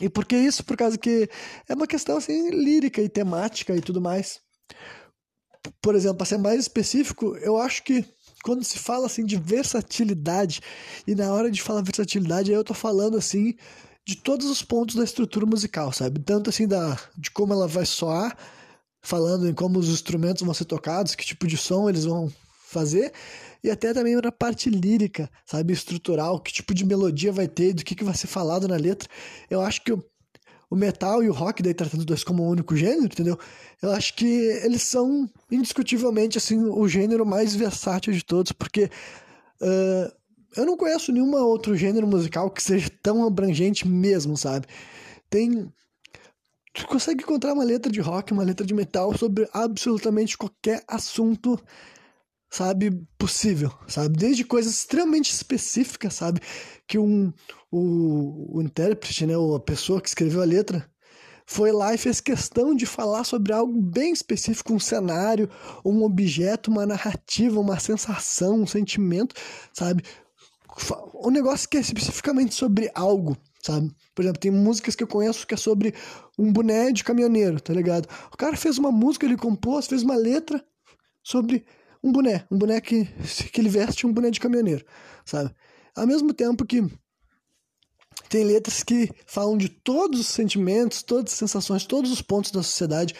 E 0.00 0.08
por 0.08 0.24
que 0.24 0.36
isso? 0.36 0.64
Por 0.64 0.76
causa 0.76 0.98
que 0.98 1.28
é 1.68 1.74
uma 1.74 1.86
questão 1.86 2.16
assim 2.16 2.50
lírica 2.50 3.02
e 3.02 3.08
temática 3.08 3.76
e 3.76 3.80
tudo 3.80 4.00
mais. 4.00 4.40
Por 5.80 5.94
exemplo, 5.94 6.16
para 6.16 6.26
ser 6.26 6.38
mais 6.38 6.60
específico, 6.60 7.36
eu 7.36 7.56
acho 7.58 7.82
que 7.84 8.04
quando 8.42 8.64
se 8.64 8.78
fala 8.78 9.06
assim 9.06 9.24
de 9.24 9.36
versatilidade, 9.36 10.60
e 11.06 11.14
na 11.14 11.32
hora 11.32 11.50
de 11.50 11.62
falar 11.62 11.82
versatilidade, 11.82 12.50
eu 12.50 12.64
tô 12.64 12.74
falando 12.74 13.16
assim 13.16 13.54
de 14.06 14.16
todos 14.16 14.46
os 14.50 14.62
pontos 14.62 14.96
da 14.96 15.04
estrutura 15.04 15.46
musical, 15.46 15.92
sabe? 15.92 16.20
Tanto 16.20 16.50
assim 16.50 16.68
da, 16.68 16.98
de 17.16 17.30
como 17.30 17.52
ela 17.52 17.66
vai 17.66 17.86
soar, 17.86 18.36
falando 19.00 19.48
em 19.48 19.54
como 19.54 19.78
os 19.78 19.88
instrumentos 19.88 20.42
vão 20.42 20.54
ser 20.54 20.66
tocados, 20.66 21.14
que 21.14 21.24
tipo 21.24 21.46
de 21.46 21.56
som 21.56 21.88
eles 21.88 22.04
vão 22.04 22.30
fazer, 22.68 23.12
e 23.62 23.70
até 23.70 23.94
também 23.94 24.16
na 24.16 24.32
parte 24.32 24.68
lírica, 24.68 25.30
sabe? 25.46 25.72
Estrutural, 25.72 26.40
que 26.40 26.52
tipo 26.52 26.74
de 26.74 26.84
melodia 26.84 27.32
vai 27.32 27.48
ter, 27.48 27.72
do 27.72 27.84
que, 27.84 27.94
que 27.94 28.04
vai 28.04 28.14
ser 28.14 28.26
falado 28.26 28.68
na 28.68 28.76
letra. 28.76 29.08
Eu 29.48 29.62
acho 29.62 29.82
que 29.82 29.92
o, 29.92 30.76
metal 30.76 31.22
e 31.22 31.30
o 31.30 31.32
rock, 31.32 31.62
daí 31.62 31.72
tratando 31.72 32.04
dois 32.04 32.24
como 32.24 32.44
um 32.44 32.48
único 32.48 32.76
gênero, 32.76 33.04
entendeu? 33.04 33.38
Eu 33.80 33.92
acho 33.92 34.14
que 34.14 34.26
eles 34.26 34.82
são 34.82 35.30
indiscutivelmente 35.50 36.36
assim 36.36 36.58
o 36.58 36.86
gênero 36.88 37.24
mais 37.24 37.54
versátil 37.54 38.12
de 38.12 38.24
todos, 38.24 38.52
porque 38.52 38.90
uh, 39.62 40.12
eu 40.56 40.64
não 40.64 40.76
conheço 40.76 41.12
nenhum 41.12 41.34
outro 41.34 41.76
gênero 41.76 42.06
musical 42.06 42.50
que 42.50 42.62
seja 42.62 42.88
tão 43.02 43.26
abrangente 43.26 43.86
mesmo, 43.86 44.36
sabe? 44.36 44.66
Tem. 45.28 45.72
Tu 46.72 46.86
consegue 46.86 47.22
encontrar 47.22 47.52
uma 47.52 47.64
letra 47.64 47.90
de 47.90 48.00
rock, 48.00 48.32
uma 48.32 48.42
letra 48.42 48.66
de 48.66 48.74
metal 48.74 49.16
sobre 49.16 49.48
absolutamente 49.52 50.36
qualquer 50.36 50.82
assunto, 50.88 51.56
sabe, 52.50 52.90
possível, 53.16 53.72
sabe? 53.86 54.16
Desde 54.16 54.44
coisas 54.44 54.72
extremamente 54.74 55.30
específicas, 55.30 56.14
sabe? 56.14 56.40
Que 56.86 56.98
um, 56.98 57.32
o, 57.70 58.58
o 58.58 58.62
intérprete, 58.62 59.24
né, 59.24 59.36
ou 59.36 59.54
a 59.54 59.60
pessoa 59.60 60.00
que 60.00 60.08
escreveu 60.08 60.42
a 60.42 60.44
letra, 60.44 60.84
foi 61.46 61.72
lá 61.72 61.94
e 61.94 61.98
fez 61.98 62.20
questão 62.20 62.74
de 62.74 62.86
falar 62.86 63.24
sobre 63.24 63.52
algo 63.52 63.80
bem 63.80 64.12
específico, 64.12 64.72
um 64.72 64.80
cenário, 64.80 65.48
um 65.84 66.02
objeto, 66.02 66.70
uma 66.70 66.86
narrativa, 66.86 67.60
uma 67.60 67.78
sensação, 67.78 68.62
um 68.62 68.66
sentimento, 68.66 69.34
sabe? 69.72 70.02
Um 71.14 71.30
negócio 71.30 71.68
que 71.68 71.76
é 71.76 71.80
especificamente 71.80 72.54
sobre 72.54 72.90
algo, 72.94 73.36
sabe? 73.62 73.90
Por 74.14 74.22
exemplo, 74.22 74.40
tem 74.40 74.50
músicas 74.50 74.94
que 74.94 75.02
eu 75.02 75.08
conheço 75.08 75.46
que 75.46 75.54
é 75.54 75.56
sobre 75.56 75.94
um 76.38 76.52
boné 76.52 76.92
de 76.92 77.04
caminhoneiro, 77.04 77.60
tá 77.60 77.72
ligado? 77.72 78.08
O 78.32 78.36
cara 78.36 78.56
fez 78.56 78.78
uma 78.78 78.90
música, 78.90 79.24
ele 79.26 79.36
compôs, 79.36 79.86
fez 79.86 80.02
uma 80.02 80.16
letra 80.16 80.64
sobre 81.22 81.64
um 82.02 82.12
boné, 82.12 82.44
um 82.50 82.58
boné 82.58 82.80
que, 82.80 83.04
que 83.52 83.60
ele 83.60 83.68
veste 83.68 84.06
um 84.06 84.12
boné 84.12 84.30
de 84.30 84.40
caminhoneiro, 84.40 84.84
sabe? 85.24 85.54
Ao 85.96 86.06
mesmo 86.06 86.34
tempo 86.34 86.64
que 86.64 86.82
tem 88.28 88.44
letras 88.44 88.82
que 88.82 89.10
falam 89.26 89.56
de 89.56 89.68
todos 89.68 90.20
os 90.20 90.26
sentimentos, 90.26 91.02
todas 91.02 91.32
as 91.32 91.38
sensações, 91.38 91.86
todos 91.86 92.10
os 92.10 92.20
pontos 92.20 92.50
da 92.50 92.62
sociedade, 92.62 93.14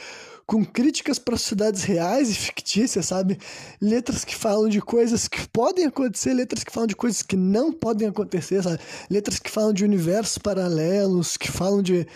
com 0.47 0.65
críticas 0.65 1.19
para 1.19 1.37
sociedades 1.37 1.85
reais 1.85 2.31
e 2.31 2.35
fictícias, 2.35 3.07
sabe? 3.07 3.39
Letras 3.81 4.25
que 4.25 4.35
falam 4.35 4.69
de 4.69 4.81
coisas 4.81 5.27
que 5.27 5.49
podem 5.49 5.87
acontecer, 5.87 6.35
letras 6.35 6.63
que 6.63 6.73
falam 6.73 6.87
de 6.87 6.97
coisas 6.97 7.23
que 7.23 7.37
não 7.37 7.73
podem 7.73 8.09
acontecer, 8.09 8.63
sabe? 8.63 8.79
Letras 9.11 9.39
que 9.39 9.51
falam 9.51 9.73
de 9.73 9.85
universos 9.85 10.39
paralelos, 10.39 11.37
que 11.37 11.51
falam 11.51 11.83
de, 11.83 12.07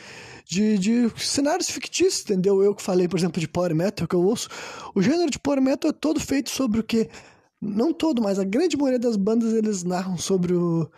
de, 0.45 0.79
de 0.79 1.11
cenários 1.17 1.71
fictícios, 1.71 2.23
entendeu? 2.23 2.63
Eu 2.63 2.75
que 2.75 2.83
falei, 2.83 3.09
por 3.09 3.19
exemplo, 3.19 3.41
de 3.41 3.49
Power 3.49 3.75
Metal, 3.75 4.07
que 4.07 4.15
eu 4.15 4.23
ouço. 4.23 4.49
O 4.95 5.01
gênero 5.01 5.31
de 5.31 5.39
Power 5.39 5.63
Metal 5.63 5.91
é 5.91 5.95
todo 5.95 6.21
feito 6.21 6.51
sobre 6.51 6.81
o 6.81 6.83
que. 6.83 7.09
Não 7.61 7.93
todo, 7.93 8.23
mas 8.23 8.39
a 8.39 8.45
grande 8.45 8.77
maioria 8.77 9.01
das 9.01 9.17
bandas 9.17 9.53
eles 9.53 9.83
narram 9.83 10.17
sobre 10.17 10.55
o 10.55 10.89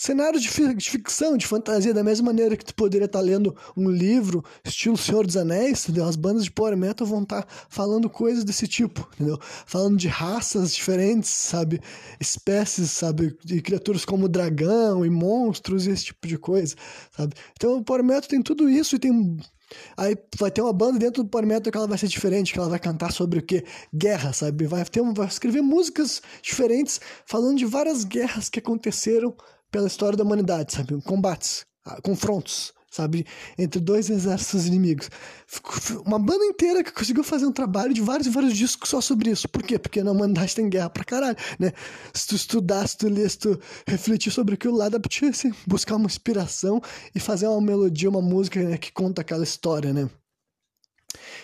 cenários 0.00 0.42
de, 0.42 0.48
ficção, 0.48 1.36
de 1.36 1.46
fantasia, 1.46 1.92
da 1.92 2.02
mesma 2.02 2.24
maneira 2.24 2.56
que 2.56 2.64
tu 2.64 2.74
poderia 2.74 3.04
estar 3.04 3.18
tá 3.18 3.24
lendo 3.24 3.54
um 3.76 3.90
livro 3.90 4.42
estilo 4.64 4.96
Senhor 4.96 5.26
dos 5.26 5.36
Anéis, 5.36 5.84
entendeu? 5.84 6.06
As 6.06 6.16
bandas 6.16 6.44
de 6.44 6.50
power 6.50 6.74
metal 6.74 7.06
vão 7.06 7.22
estar 7.22 7.42
tá 7.42 7.48
falando 7.68 8.08
coisas 8.08 8.42
desse 8.42 8.66
tipo, 8.66 9.06
entendeu? 9.14 9.38
Falando 9.66 9.98
de 9.98 10.08
raças 10.08 10.74
diferentes, 10.74 11.28
sabe? 11.28 11.82
Espécies, 12.18 12.90
sabe? 12.92 13.36
De 13.44 13.60
criaturas 13.60 14.06
como 14.06 14.26
dragão 14.26 15.04
e 15.04 15.10
monstros 15.10 15.86
e 15.86 15.90
esse 15.90 16.06
tipo 16.06 16.26
de 16.26 16.38
coisa, 16.38 16.74
sabe? 17.14 17.34
Então 17.52 17.76
o 17.76 17.84
power 17.84 18.02
metal 18.02 18.26
tem 18.26 18.40
tudo 18.40 18.70
isso 18.70 18.96
e 18.96 18.98
tem 18.98 19.38
Aí 19.96 20.16
vai 20.36 20.50
ter 20.50 20.62
uma 20.62 20.72
banda 20.72 20.98
dentro 20.98 21.22
do 21.22 21.28
Power 21.28 21.46
Metal 21.46 21.70
que 21.70 21.78
ela 21.78 21.86
vai 21.86 21.96
ser 21.96 22.08
diferente, 22.08 22.52
que 22.52 22.58
ela 22.58 22.68
vai 22.68 22.80
cantar 22.80 23.12
sobre 23.12 23.38
o 23.38 23.42
que? 23.42 23.64
Guerra, 23.94 24.32
sabe? 24.32 24.66
Vai, 24.66 24.84
ter, 24.84 25.00
vai 25.12 25.28
escrever 25.28 25.62
músicas 25.62 26.20
diferentes 26.42 27.00
falando 27.24 27.58
de 27.58 27.66
várias 27.66 28.02
guerras 28.02 28.48
que 28.48 28.58
aconteceram 28.58 29.32
pela 29.70 29.86
história 29.86 30.16
da 30.16 30.24
humanidade, 30.24 30.72
sabe? 30.72 31.00
Combates, 31.02 31.64
ah, 31.84 32.00
confrontos, 32.02 32.72
sabe? 32.90 33.24
Entre 33.56 33.80
dois 33.80 34.10
exércitos 34.10 34.66
inimigos. 34.66 35.08
Uma 36.04 36.18
banda 36.18 36.44
inteira 36.44 36.82
que 36.82 36.92
conseguiu 36.92 37.22
fazer 37.22 37.46
um 37.46 37.52
trabalho 37.52 37.94
de 37.94 38.00
vários 38.00 38.26
e 38.26 38.30
vários 38.30 38.56
discos 38.56 38.90
só 38.90 39.00
sobre 39.00 39.30
isso. 39.30 39.48
Por 39.48 39.62
quê? 39.62 39.78
Porque 39.78 40.02
na 40.02 40.10
humanidade 40.10 40.54
tem 40.54 40.68
guerra 40.68 40.90
pra 40.90 41.04
caralho, 41.04 41.36
né? 41.58 41.72
Se 42.12 42.26
tu 42.26 42.34
estudar, 42.34 42.86
se 42.88 42.98
tu 42.98 43.08
ler, 43.08 43.30
se 43.30 43.38
tu 43.38 43.60
refletir 43.86 44.32
sobre 44.32 44.54
aquilo 44.54 44.76
lá, 44.76 44.88
dá 44.88 44.98
pra 44.98 45.08
te 45.08 45.24
assim, 45.26 45.52
buscar 45.66 45.96
uma 45.96 46.06
inspiração 46.06 46.80
e 47.14 47.20
fazer 47.20 47.46
uma 47.46 47.60
melodia, 47.60 48.10
uma 48.10 48.22
música 48.22 48.60
né, 48.60 48.76
que 48.76 48.92
conta 48.92 49.20
aquela 49.22 49.44
história, 49.44 49.92
né? 49.92 50.10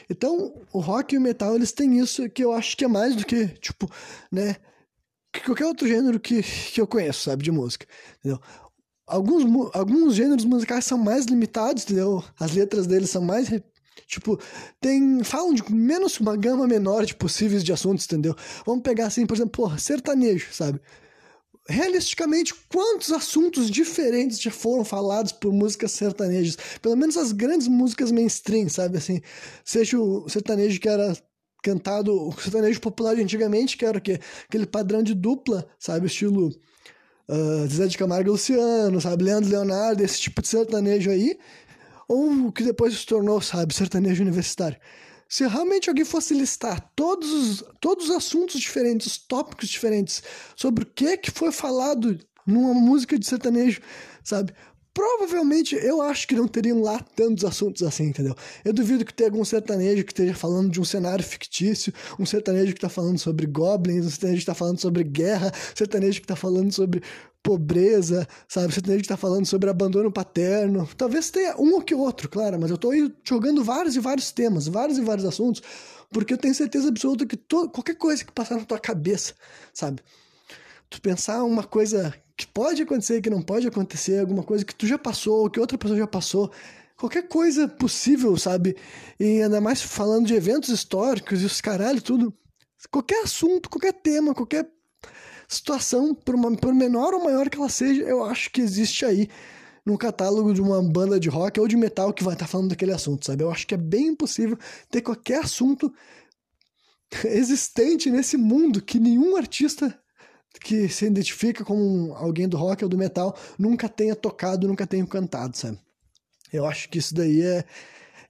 Então, 0.09 0.55
o 0.73 0.81
rock 0.81 1.15
e 1.15 1.19
o 1.19 1.21
metal, 1.21 1.55
eles 1.55 1.73
têm 1.73 1.99
isso 1.99 2.29
que 2.31 2.45
eu 2.45 2.53
acho 2.53 2.77
que 2.77 2.85
é 2.85 2.89
mais 2.89 3.17
do 3.17 3.25
que, 3.25 3.49
tipo, 3.49 3.91
né? 4.31 4.57
Qualquer 5.40 5.66
outro 5.66 5.87
gênero 5.87 6.18
que, 6.20 6.42
que 6.42 6.81
eu 6.81 6.87
conheço, 6.87 7.25
sabe, 7.25 7.42
de 7.44 7.51
música, 7.51 7.87
entendeu? 8.18 8.40
Alguns, 9.07 9.44
alguns 9.75 10.14
gêneros 10.14 10.44
musicais 10.44 10.85
são 10.85 10.99
mais 10.99 11.27
limitados, 11.27 11.85
entendeu? 11.85 12.25
As 12.38 12.53
letras 12.53 12.87
deles 12.87 13.11
são 13.11 13.22
mais 13.22 13.49
Tipo, 14.07 14.38
tem. 14.81 15.22
Falam 15.25 15.53
de 15.53 15.68
menos 15.72 16.20
uma 16.20 16.37
gama 16.37 16.66
menor 16.66 17.05
de 17.05 17.14
possíveis 17.14 17.64
de 17.64 17.72
assuntos, 17.72 18.05
entendeu? 18.05 18.35
Vamos 18.64 18.83
pegar 18.83 19.07
assim, 19.07 19.27
por 19.27 19.35
exemplo, 19.35 19.53
porra, 19.53 19.79
sertanejo, 19.79 20.53
sabe? 20.53 20.81
Realisticamente, 21.68 22.55
quantos 22.70 23.11
assuntos 23.11 23.68
diferentes 23.68 24.40
já 24.40 24.53
foram 24.53 24.85
falados 24.85 25.33
por 25.33 25.53
músicas 25.53 25.90
sertanejas? 25.90 26.57
Pelo 26.81 26.96
menos 26.96 27.16
as 27.16 27.33
grandes 27.33 27.66
músicas 27.66 28.12
mainstream, 28.12 28.68
sabe? 28.68 28.99
Assim, 28.99 29.20
seja 29.64 29.99
o 29.99 30.29
sertanejo 30.29 30.79
que 30.81 30.88
era 30.88 31.12
cantado, 31.62 32.29
o 32.29 32.33
sertanejo 32.40 32.81
popular 32.81 33.14
de 33.14 33.23
antigamente, 33.23 33.77
que 33.77 33.85
era? 33.85 33.99
Aquele 33.99 34.66
padrão 34.66 35.03
de 35.03 35.14
dupla, 35.14 35.66
sabe? 35.79 36.07
Estilo 36.07 36.49
uh, 37.29 37.66
Zé 37.69 37.87
de 37.87 37.99
Camargo 37.99 38.29
e 38.29 38.33
Luciano, 38.33 39.01
sabe? 39.01 39.25
Leandro 39.25 39.51
Leonardo, 39.51 40.03
esse 40.03 40.21
tipo 40.21 40.42
de 40.42 40.49
sertanejo 40.49 41.11
aí. 41.11 41.38
Ou 42.09 42.49
o 42.49 42.53
que 42.53 42.62
depois 42.62 42.95
se 42.95 43.07
tornou, 43.07 43.40
sabe? 43.40 43.75
Sertanejo 43.75 44.23
universitário. 44.23 44.79
Se 45.29 45.47
realmente 45.47 45.88
alguém 45.88 46.05
fosse 46.05 46.33
listar 46.35 46.92
todos 46.95 47.33
os, 47.33 47.64
todos 47.81 48.09
os 48.09 48.16
assuntos 48.16 48.61
diferentes, 48.61 49.09
os 49.09 49.19
tópicos 49.19 49.69
diferentes, 49.69 50.23
sobre 50.55 50.85
o 50.85 50.87
que, 50.87 51.16
que 51.16 51.33
foi 51.33 51.51
falado 51.51 52.16
numa 52.47 52.73
música 52.73 53.19
de 53.19 53.27
sertanejo, 53.27 53.81
sabe? 54.23 54.55
Provavelmente 54.97 55.77
eu 55.77 56.01
acho 56.01 56.27
que 56.27 56.35
não 56.35 56.49
teriam 56.49 56.81
lá 56.81 56.99
tantos 57.15 57.45
assuntos 57.45 57.83
assim, 57.83 58.05
entendeu? 58.05 58.35
Eu 58.65 58.73
duvido 58.73 59.05
que 59.05 59.13
tenha 59.13 59.29
algum 59.29 59.45
sertanejo 59.45 60.03
que 60.03 60.11
esteja 60.11 60.35
falando 60.35 60.71
de 60.71 60.81
um 60.81 60.85
cenário 60.87 61.23
fictício, 61.23 61.93
um 62.19 62.25
sertanejo 62.25 62.73
que 62.73 62.79
está 62.79 62.89
falando 62.89 63.19
sobre 63.19 63.45
goblins, 63.47 64.07
um 64.07 64.09
sertanejo 64.09 64.37
que 64.37 64.43
está 64.43 64.55
falando 64.55 64.81
sobre 64.81 65.05
guerra, 65.05 65.49
um 65.49 65.77
sertanejo 65.77 66.21
que 66.21 66.25
está 66.25 66.35
falando 66.35 66.73
sobre 66.73 67.03
pobreza, 67.43 68.27
sabe? 68.49 68.73
Sertanejo 68.73 69.01
que 69.01 69.05
está 69.05 69.19
falando 69.19 69.45
sobre 69.45 69.69
abandono 69.69 70.11
paterno. 70.11 70.89
Talvez 70.97 71.31
tenha 71.31 71.55
um 71.59 71.75
ou 71.75 71.83
que 71.83 71.95
outro, 71.95 72.27
claro, 72.27 72.59
mas 72.59 72.71
eu 72.71 72.77
estou 72.77 72.93
jogando 73.23 73.63
vários 73.63 73.97
e 73.97 74.01
vários 74.01 74.33
temas, 74.33 74.67
vários 74.67 74.97
e 74.97 75.03
vários 75.03 75.27
assuntos, 75.27 75.63
porque 76.11 76.33
eu 76.33 76.39
tenho 76.39 76.55
certeza 76.55 76.89
absoluta 76.89 77.27
que 77.27 77.37
qualquer 77.71 77.97
coisa 77.97 78.25
que 78.25 78.33
passar 78.33 78.57
na 78.57 78.65
tua 78.65 78.79
cabeça, 78.79 79.35
sabe? 79.75 80.01
Tu 80.88 81.01
pensar 81.01 81.42
uma 81.44 81.64
coisa 81.64 82.14
que 82.37 82.46
pode 82.46 82.83
acontecer, 82.83 83.20
que 83.20 83.31
não 83.31 83.42
pode 83.42 83.66
acontecer, 83.66 84.20
alguma 84.20 84.42
coisa 84.42 84.64
que 84.64 84.75
tu 84.75 84.87
já 84.87 84.99
passou, 84.99 85.49
que 85.51 85.59
outra 85.59 85.79
pessoa 85.79 85.99
já 85.99 86.07
passou, 86.07 86.53
qualquer 86.96 87.29
coisa 87.29 87.66
possível, 87.66 88.37
sabe? 88.37 88.77
E 89.18 89.42
ainda 89.42 89.61
mais 89.61 89.81
falando 89.83 90.27
de 90.27 90.35
eventos 90.35 90.68
históricos 90.68 91.42
e 91.42 91.46
os 91.46 91.61
caralho, 91.61 92.03
tudo. 92.03 92.33
Qualquer 92.90 93.25
assunto, 93.25 93.68
qualquer 93.68 93.92
tema, 93.92 94.35
qualquer 94.35 94.68
situação, 95.49 96.14
por, 96.14 96.35
uma, 96.35 96.55
por 96.57 96.75
menor 96.75 97.14
ou 97.14 97.25
maior 97.25 97.49
que 97.49 97.57
ela 97.57 97.68
seja, 97.68 98.03
eu 98.03 98.25
acho 98.25 98.51
que 98.51 98.61
existe 98.61 99.05
aí 99.05 99.29
no 99.85 99.96
catálogo 99.96 100.53
de 100.53 100.61
uma 100.61 100.83
banda 100.83 101.18
de 101.18 101.29
rock 101.29 101.61
ou 101.61 101.68
de 101.68 101.77
metal 101.77 102.12
que 102.12 102.25
vai 102.25 102.35
estar 102.35 102.46
tá 102.46 102.51
falando 102.51 102.70
daquele 102.70 102.92
assunto, 102.92 103.25
sabe? 103.25 103.44
Eu 103.44 103.51
acho 103.51 103.66
que 103.66 103.75
é 103.75 103.79
bem 103.79 104.09
impossível 104.09 104.59
ter 104.90 105.01
qualquer 105.01 105.44
assunto 105.44 105.92
existente 107.25 108.11
nesse 108.11 108.37
mundo 108.37 108.83
que 108.83 108.99
nenhum 108.99 109.37
artista 109.37 109.96
que 110.61 110.88
se 110.88 111.07
identifica 111.07 111.64
como 111.64 112.14
alguém 112.14 112.49
do 112.49 112.57
rock 112.57 112.83
ou 112.85 112.88
do 112.88 112.99
metal 112.99 113.37
nunca 113.59 113.88
tenha 113.88 114.14
tocado, 114.14 114.66
nunca 114.66 114.87
tenha 114.87 115.07
cantado, 115.07 115.57
sabe? 115.57 115.79
Eu 116.53 116.66
acho 116.66 116.88
que 116.88 116.99
isso 116.99 117.14
daí 117.14 117.42
é, 117.42 117.64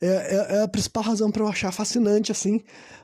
é, 0.01 0.07
é, 0.07 0.57
é 0.57 0.62
a 0.62 0.69
principal 0.69 1.03
razão 1.03 1.31
para 1.31 1.43
eu 1.43 1.49
achar 1.49 1.73
fascinante, 1.73 2.33
assim, 2.33 2.62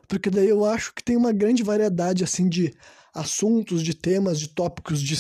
porque 0.09 0.31
daí 0.31 0.49
eu 0.49 0.65
acho 0.65 0.95
que 0.95 1.03
tem 1.03 1.17
uma 1.17 1.33
grande 1.33 1.63
variedade, 1.63 2.25
assim, 2.25 2.49
de 2.49 2.75
assuntos, 3.15 3.83
de 3.83 3.95
temas, 3.95 4.41
de 4.41 4.49
tópicos, 4.49 5.01
de, 5.03 5.17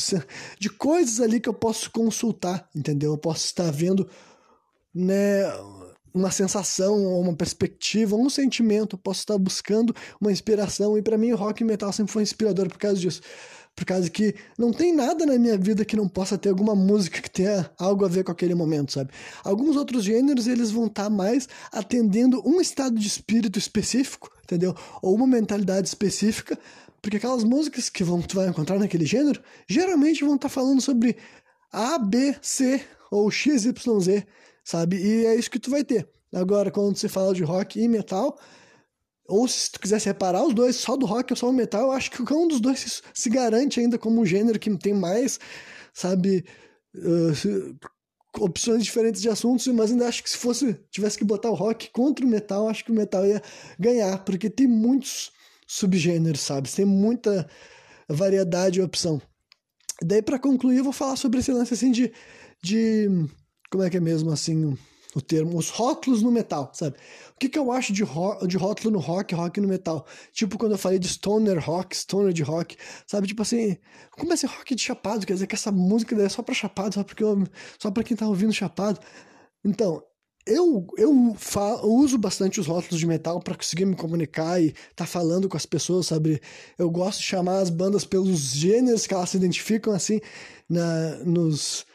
de 0.59 0.71
coisas 0.71 1.21
ali 1.21 1.41
que 1.41 1.49
eu 1.49 1.55
posso 1.55 1.91
consultar, 1.91 2.69
entendeu? 2.75 3.12
Eu 3.12 3.19
posso 3.19 3.45
estar 3.45 3.71
vendo, 3.71 4.09
né, 4.95 5.45
uma 6.15 6.31
sensação, 6.31 7.21
uma 7.21 7.35
perspectiva, 7.35 8.17
um 8.17 8.31
sentimento, 8.31 8.97
eu 8.97 8.99
posso 8.99 9.21
estar 9.21 9.38
buscando 9.38 9.95
uma 10.21 10.33
inspiração, 10.33 10.97
e 10.97 11.03
para 11.03 11.19
mim 11.19 11.33
o 11.33 11.37
rock 11.37 11.62
e 11.62 11.67
metal 11.67 11.93
sempre 11.93 12.12
foi 12.12 12.23
inspirador 12.23 12.69
por 12.69 12.79
causa 12.79 12.99
disso 12.99 13.21
por 13.75 13.85
causa 13.87 14.09
que 14.11 14.35
não 14.59 14.73
tem 14.73 14.95
nada 14.95 15.25
na 15.25 15.39
minha 15.39 15.57
vida 15.57 15.85
que 15.85 15.97
não 15.97 16.07
possa 16.07 16.37
ter 16.37 16.51
alguma 16.51 16.75
música 16.75 17.21
que 17.21 17.31
tenha 17.31 17.71
algo 17.79 18.05
a 18.05 18.09
ver 18.09 18.23
com 18.23 18.33
aquele 18.33 18.55
momento, 18.55 18.93
sabe? 18.93 19.11
Alguns 19.43 19.77
outros 19.77 20.05
gêneros, 20.05 20.47
eles 20.47 20.71
vão 20.71 20.87
estar 20.87 21.05
tá 21.05 21.11
mais 21.11 21.49
atendendo 21.73 22.43
um 22.47 22.61
estado 22.61 22.99
de 22.99 23.07
espírito 23.07 23.59
específico, 23.59 24.31
entendeu? 24.45 24.75
Ou 25.01 25.15
uma 25.15 25.27
mentalidade 25.27 25.89
específica, 25.89 26.59
porque 27.01 27.17
aquelas 27.17 27.45
músicas 27.45 27.89
que 27.89 28.05
vão, 28.05 28.21
tu 28.21 28.37
vai 28.37 28.49
encontrar 28.49 28.79
naquele 28.79 29.07
gênero, 29.07 29.43
geralmente 29.67 30.25
vão 30.25 30.37
estar 30.37 30.49
tá 30.49 30.55
falando 30.55 30.81
sobre 30.81 31.17
A, 31.73 31.99
B, 31.99 32.37
C 32.43 32.81
ou 33.11 33.31
X, 33.31 33.65
Y, 33.65 34.01
Z, 34.01 34.27
sabe? 34.63 34.97
E 34.97 35.27
é 35.27 35.35
isso 35.35 35.51
que 35.51 35.59
tu 35.59 35.71
vai 35.71 35.83
ter. 35.83 36.09
Agora, 36.33 36.71
quando 36.71 36.97
se 36.97 37.09
fala 37.09 37.35
de 37.35 37.43
rock 37.43 37.81
e 37.81 37.89
metal, 37.89 38.39
ou 39.33 39.49
se 39.49 39.73
tu 39.73 39.81
quiser 39.81 39.99
separar 39.99 40.45
os 40.45 40.53
dois, 40.53 40.77
só 40.77 40.95
do 40.95 41.07
rock 41.07 41.33
ou 41.33 41.37
só 41.37 41.47
do 41.47 41.55
metal, 41.55 41.85
eu 41.85 41.92
acho 41.92 42.11
que 42.11 42.35
um 42.35 42.47
dos 42.47 42.61
dois 42.61 42.79
se, 42.81 43.03
se 43.14 43.31
garante 43.31 43.81
ainda 43.81 43.97
como 43.97 44.21
um 44.21 44.27
gênero 44.27 44.59
que 44.59 44.77
tem 44.77 44.92
mais, 44.92 45.40
sabe, 45.95 46.45
uh, 46.95 47.79
opções 48.38 48.85
diferentes 48.85 49.23
de 49.23 49.31
assuntos, 49.31 49.66
mas 49.68 49.90
ainda 49.90 50.07
acho 50.07 50.23
que 50.23 50.29
se 50.29 50.37
fosse, 50.37 50.75
tivesse 50.90 51.16
que 51.16 51.25
botar 51.25 51.49
o 51.49 51.55
rock 51.55 51.90
contra 51.92 52.27
o 52.27 52.29
metal, 52.29 52.68
acho 52.68 52.85
que 52.85 52.92
o 52.92 52.95
metal 52.95 53.25
ia 53.25 53.42
ganhar, 53.79 54.23
porque 54.23 54.51
tem 54.51 54.66
muitos 54.66 55.33
subgêneros, 55.66 56.40
sabe, 56.40 56.71
tem 56.71 56.85
muita 56.85 57.49
variedade 58.07 58.81
e 58.81 58.83
opção. 58.83 59.18
Daí, 60.03 60.21
para 60.21 60.38
concluir, 60.38 60.77
eu 60.77 60.85
vou 60.85 60.92
falar 60.92 61.16
sobre 61.16 61.40
esse 61.40 61.51
lance, 61.51 61.73
assim, 61.73 61.90
de, 61.90 62.12
de 62.62 63.09
como 63.71 63.83
é 63.83 63.88
que 63.88 63.97
é 63.97 64.01
mesmo, 64.01 64.31
assim, 64.31 64.77
o 65.14 65.20
termo, 65.20 65.59
os 65.59 65.68
rótulos 65.68 66.22
no 66.22 66.31
metal, 66.31 66.70
sabe? 66.75 66.96
O 67.35 67.38
que, 67.38 67.48
que 67.48 67.59
eu 67.59 67.70
acho 67.70 67.92
de, 67.92 68.03
de 68.46 68.57
rótulo 68.57 68.90
no 68.90 68.98
rock, 68.98 69.35
rock 69.35 69.61
no 69.61 69.68
metal? 69.68 70.07
Tipo 70.33 70.57
quando 70.57 70.72
eu 70.72 70.79
falei 70.79 70.98
de 70.98 71.09
stoner 71.09 71.59
rock, 71.59 71.96
stoner 71.96 72.33
de 72.33 72.42
rock, 72.42 72.77
sabe? 73.07 73.27
Tipo 73.27 73.42
assim, 73.42 73.77
como 74.12 74.33
é 74.33 74.35
esse 74.35 74.46
rock 74.46 74.75
de 74.75 74.83
chapado? 74.83 75.27
Quer 75.27 75.35
dizer 75.35 75.46
que 75.46 75.55
essa 75.55 75.70
música 75.70 76.14
é 76.20 76.29
só 76.29 76.42
pra 76.42 76.55
chapado, 76.55 76.94
só, 76.94 77.05
porque 77.05 77.22
eu, 77.22 77.44
só 77.79 77.90
pra 77.90 78.03
quem 78.03 78.16
tá 78.16 78.27
ouvindo 78.27 78.53
chapado. 78.53 79.01
Então, 79.64 80.03
eu, 80.46 80.87
eu, 80.96 81.37
eu 81.83 81.88
uso 81.88 82.18
bastante 82.18 82.59
os 82.59 82.66
rótulos 82.66 82.98
de 82.98 83.07
metal 83.07 83.40
para 83.40 83.55
conseguir 83.55 83.85
me 83.85 83.94
comunicar 83.94 84.61
e 84.61 84.75
tá 84.96 85.07
falando 85.07 85.48
com 85.48 85.57
as 85.57 85.66
pessoas, 85.66 86.07
sabe? 86.07 86.40
Eu 86.77 86.90
gosto 86.90 87.20
de 87.20 87.27
chamar 87.27 87.59
as 87.59 87.70
bandas 87.70 88.05
pelos 88.05 88.53
gêneros 88.53 89.07
que 89.07 89.14
elas 89.14 89.31
se 89.31 89.37
identificam, 89.37 89.92
assim, 89.92 90.20
na, 90.68 91.18
nos 91.25 91.87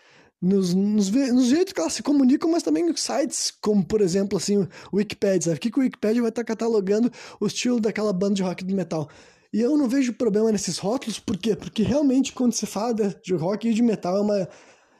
nos, 0.41 0.73
nos, 0.73 1.10
nos 1.10 1.47
jeitos 1.47 1.73
que 1.73 1.80
elas 1.80 1.93
se 1.93 2.04
comunicam, 2.04 2.50
mas 2.50 2.63
também 2.63 2.86
nos 2.86 3.02
sites, 3.02 3.52
como 3.62 3.86
por 3.86 4.02
exemplo 4.02 4.38
assim, 4.38 4.58
o 4.91 4.97
Wikipedia. 4.97 5.41
Sabe? 5.41 5.58
O 5.58 5.60
que, 5.60 5.80
o 5.80 5.82
Wikipedia 5.82 6.21
vai 6.21 6.30
estar 6.30 6.43
tá 6.43 6.47
catalogando 6.47 7.12
o 7.39 7.47
estilo 7.47 7.80
daquela 7.80 8.13
banda 8.13 8.36
de 8.36 8.43
rock 8.43 8.63
do 8.63 8.76
metal? 8.76 9.10
E 9.52 9.62
eu 9.62 9.78
não 9.78 9.88
vejo 9.88 10.13
problema 10.13 10.52
nesses 10.52 10.78
rótulos, 10.78 11.19
por 11.19 11.38
quê? 11.38 11.56
Porque 11.56 11.82
realmente 11.82 12.34
quando 12.34 12.54
se 12.54 12.65
fala 12.65 12.93
de 12.93 13.34
rock 13.34 13.67
e 13.67 13.73
de 13.73 13.82
metal 13.82 14.17
é 14.17 14.21
uma, 14.21 14.50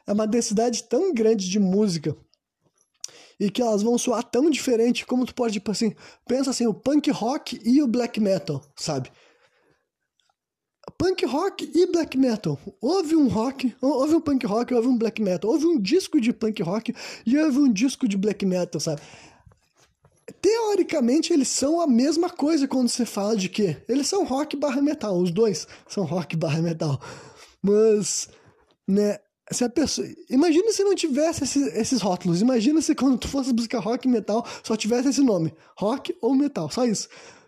é 0.08 0.14
uma 0.14 0.26
densidade 0.26 0.84
tão 0.84 1.14
grande 1.14 1.50
de 1.50 1.60
música 1.60 2.16
e 3.40 3.52
que 3.52 3.62
elas 3.62 3.84
vão 3.84 3.98
soar 3.98 4.24
tão 4.24 4.50
diferente 4.50 5.06
como 5.06 5.26
tu 5.26 5.36
pode, 5.36 5.54
tipo 5.54 5.70
assim, 5.70 5.94
pensa 6.28 6.50
assim, 6.50 6.66
o 6.66 6.74
punk 6.74 7.12
rock 7.12 7.60
e 7.64 7.82
o 7.84 7.88
black 7.88 8.20
metal, 8.20 8.64
sabe? 8.76 9.12
Punk 10.98 11.26
rock 11.26 11.70
e 11.74 11.86
black 11.92 12.18
metal. 12.18 12.60
Houve 12.82 13.16
um 13.16 13.28
rock, 13.28 13.74
houve 13.80 14.16
um 14.16 14.22
punk 14.22 14.46
rock, 14.46 14.74
houve 14.74 14.88
um 14.88 14.98
black 14.98 15.22
metal. 15.22 15.52
Houve 15.52 15.66
um 15.66 15.80
disco 15.80 16.20
de 16.20 16.34
punk 16.34 16.62
rock 16.64 16.94
e 17.26 17.38
houve 17.38 17.60
um 17.60 17.72
disco 17.72 18.08
de 18.08 18.18
black 18.18 18.46
metal, 18.46 18.82
sabe? 18.82 19.02
Teoricamente, 20.42 21.32
eles 21.32 21.48
são 21.48 21.80
a 21.80 21.88
mesma 21.88 22.30
coisa 22.30 22.68
quando 22.68 22.90
você 22.90 23.06
fala 23.06 23.38
de 23.38 23.48
quê? 23.48 23.78
Eles 23.88 24.08
são 24.08 24.26
rock 24.26 24.58
barra 24.58 24.82
metal, 24.82 25.18
os 25.18 25.32
dois 25.32 25.68
são 25.88 26.04
rock 26.04 26.36
barra 26.36 26.62
metal. 26.62 27.00
Mas, 27.62 28.28
né, 28.88 29.20
se 29.52 29.64
a 29.64 29.70
pessoa. 29.70 30.06
Imagina 30.30 30.72
se 30.74 30.84
não 30.84 30.96
tivesse 30.96 31.44
esses, 31.44 31.74
esses 31.74 32.02
rótulos. 32.02 32.42
Imagina 32.42 32.82
se 32.82 32.94
quando 32.94 33.18
tu 33.18 33.28
fosse 33.28 33.54
buscar 33.54 33.80
rock 33.80 34.08
e 34.08 34.12
metal 34.12 34.46
só 34.64 34.76
tivesse 34.76 35.10
esse 35.10 35.22
nome: 35.22 35.54
rock 35.78 36.16
ou 36.22 36.36
metal, 36.36 36.70
só 36.70 36.86
isso 36.86 37.08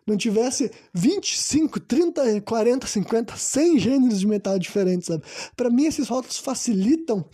não 0.10 0.18
tivesse 0.18 0.72
25, 0.94 1.80
30, 1.80 2.42
40, 2.42 2.88
50, 2.88 3.38
100 3.38 3.80
gêneros 3.80 4.20
de 4.20 4.28
metal 4.28 4.58
diferentes, 4.58 5.08
sabe? 5.08 5.24
Para 5.56 5.70
mim, 5.70 5.86
esses 5.86 6.08
rótulos 6.08 6.38
facilitam 6.38 7.26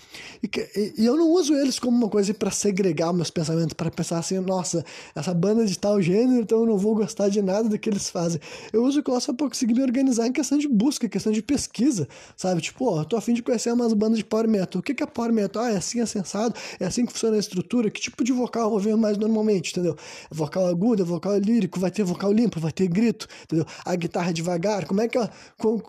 e, 0.44 0.50
e, 0.76 0.94
e, 1.02 1.06
eu 1.06 1.16
não 1.16 1.30
uso 1.30 1.56
eles 1.56 1.80
como 1.80 1.98
uma 1.98 2.10
coisa 2.10 2.34
para 2.34 2.52
segregar 2.52 3.14
meus 3.14 3.30
pensamentos, 3.30 3.74
para 3.74 3.90
pensar 3.90 4.20
assim, 4.20 4.40
nossa, 4.40 4.84
essa 5.16 5.34
banda 5.34 5.66
de 5.66 5.78
tal 5.78 6.02
gênero, 6.02 6.42
então 6.42 6.60
eu 6.60 6.66
não 6.66 6.78
vou 6.78 6.96
gostar 6.96 7.30
de 7.30 7.42
nada 7.42 7.70
do 7.70 7.78
que 7.80 7.90
eles 7.90 8.10
fazem. 8.10 8.40
Eu 8.72 8.84
uso 8.84 9.04
o 9.06 9.20
só 9.20 9.34
para 9.34 9.48
conseguir 9.48 9.74
me 9.74 9.82
organizar 9.82 10.28
em 10.28 10.32
questão 10.32 10.58
de 10.58 10.68
busca, 10.68 11.06
em 11.06 11.10
questão 11.10 11.32
de 11.32 11.42
pesquisa, 11.42 12.08
sabe? 12.36 12.62
Tipo, 12.62 12.86
ó, 12.86 13.04
tô 13.04 13.16
afim 13.16 13.34
de 13.34 13.42
conhecer 13.42 13.72
umas 13.72 13.94
bandas 13.94 14.18
de 14.18 14.26
power 14.26 14.48
metal. 14.48 14.80
O 14.80 14.84
que, 14.84 14.94
que 14.94 15.04
é 15.04 15.06
power 15.06 15.32
metal? 15.32 15.64
Ah, 15.64 15.72
é 15.72 15.78
assim, 15.78 16.02
é 16.02 16.06
sensado, 16.06 16.54
é 16.80 16.86
assim 16.86 17.06
que 17.06 17.14
funciona 17.14 17.36
a 17.36 17.40
estrutura, 17.40 17.90
que 17.90 18.02
tipo 18.02 18.24
de 18.24 18.32
vocal 18.32 18.66
eu 18.66 18.70
vou 18.72 18.80
ver 18.80 18.96
mais 18.98 19.18
normalmente, 19.18 19.72
entendeu? 19.72 19.96
É 20.30 20.36
vocal 20.36 20.68
agudo, 20.68 21.02
é 21.02 21.06
vocal 21.06 21.38
lírico, 21.38 21.80
vai 21.80 21.92
ter 21.92 22.04
vocal 22.04 22.32
limpo, 22.32 22.60
vai 22.66 22.72
ter 22.72 22.88
grito, 22.88 23.28
entendeu? 23.44 23.66
A 23.84 23.96
guitarra 23.96 24.34
devagar, 24.34 24.86
como 24.86 25.02
é 25.02 25.08
que, 25.08 25.18
como, 25.58 25.82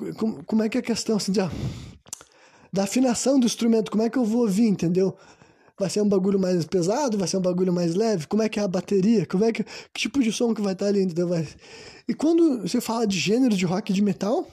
como 0.45 0.63
é, 0.63 0.69
que 0.69 0.79
é 0.79 0.81
a 0.81 0.83
questão 0.83 1.17
assim, 1.17 1.33
de, 1.33 1.41
da 2.73 2.85
afinação 2.85 3.39
do 3.41 3.47
instrumento, 3.47 3.91
como 3.91 4.03
é 4.03 4.11
que 4.11 4.19
eu 4.19 4.25
vou 4.25 4.43
ouvir, 4.43 4.67
entendeu? 4.67 5.17
Vai 5.79 5.91
ser 5.91 6.01
um 6.01 6.09
bagulho 6.09 6.39
mais 6.39 6.65
pesado, 6.65 7.19
vai 7.19 7.29
ser 7.29 7.37
um 7.37 7.43
bagulho 7.43 7.73
mais 7.73 7.95
leve, 7.95 8.27
como 8.27 8.43
é 8.43 8.49
que 8.49 8.59
é 8.59 8.63
a 8.63 8.69
bateria, 8.69 9.27
como 9.27 9.45
é 9.45 9.53
que, 9.53 9.63
que 9.63 10.01
tipo 10.01 10.23
de 10.23 10.33
som 10.33 10.55
que 10.55 10.63
vai 10.63 10.73
estar 10.73 10.87
ali, 10.87 11.03
entendeu? 11.03 11.29
Vai... 11.29 11.47
E 12.09 12.15
quando 12.15 12.63
você 12.63 12.81
fala 12.81 13.07
de 13.07 13.19
gênero 13.19 13.55
de 13.55 13.67
rock 13.67 13.91
e 13.91 13.95
de 13.95 14.03
metal, 14.03 14.47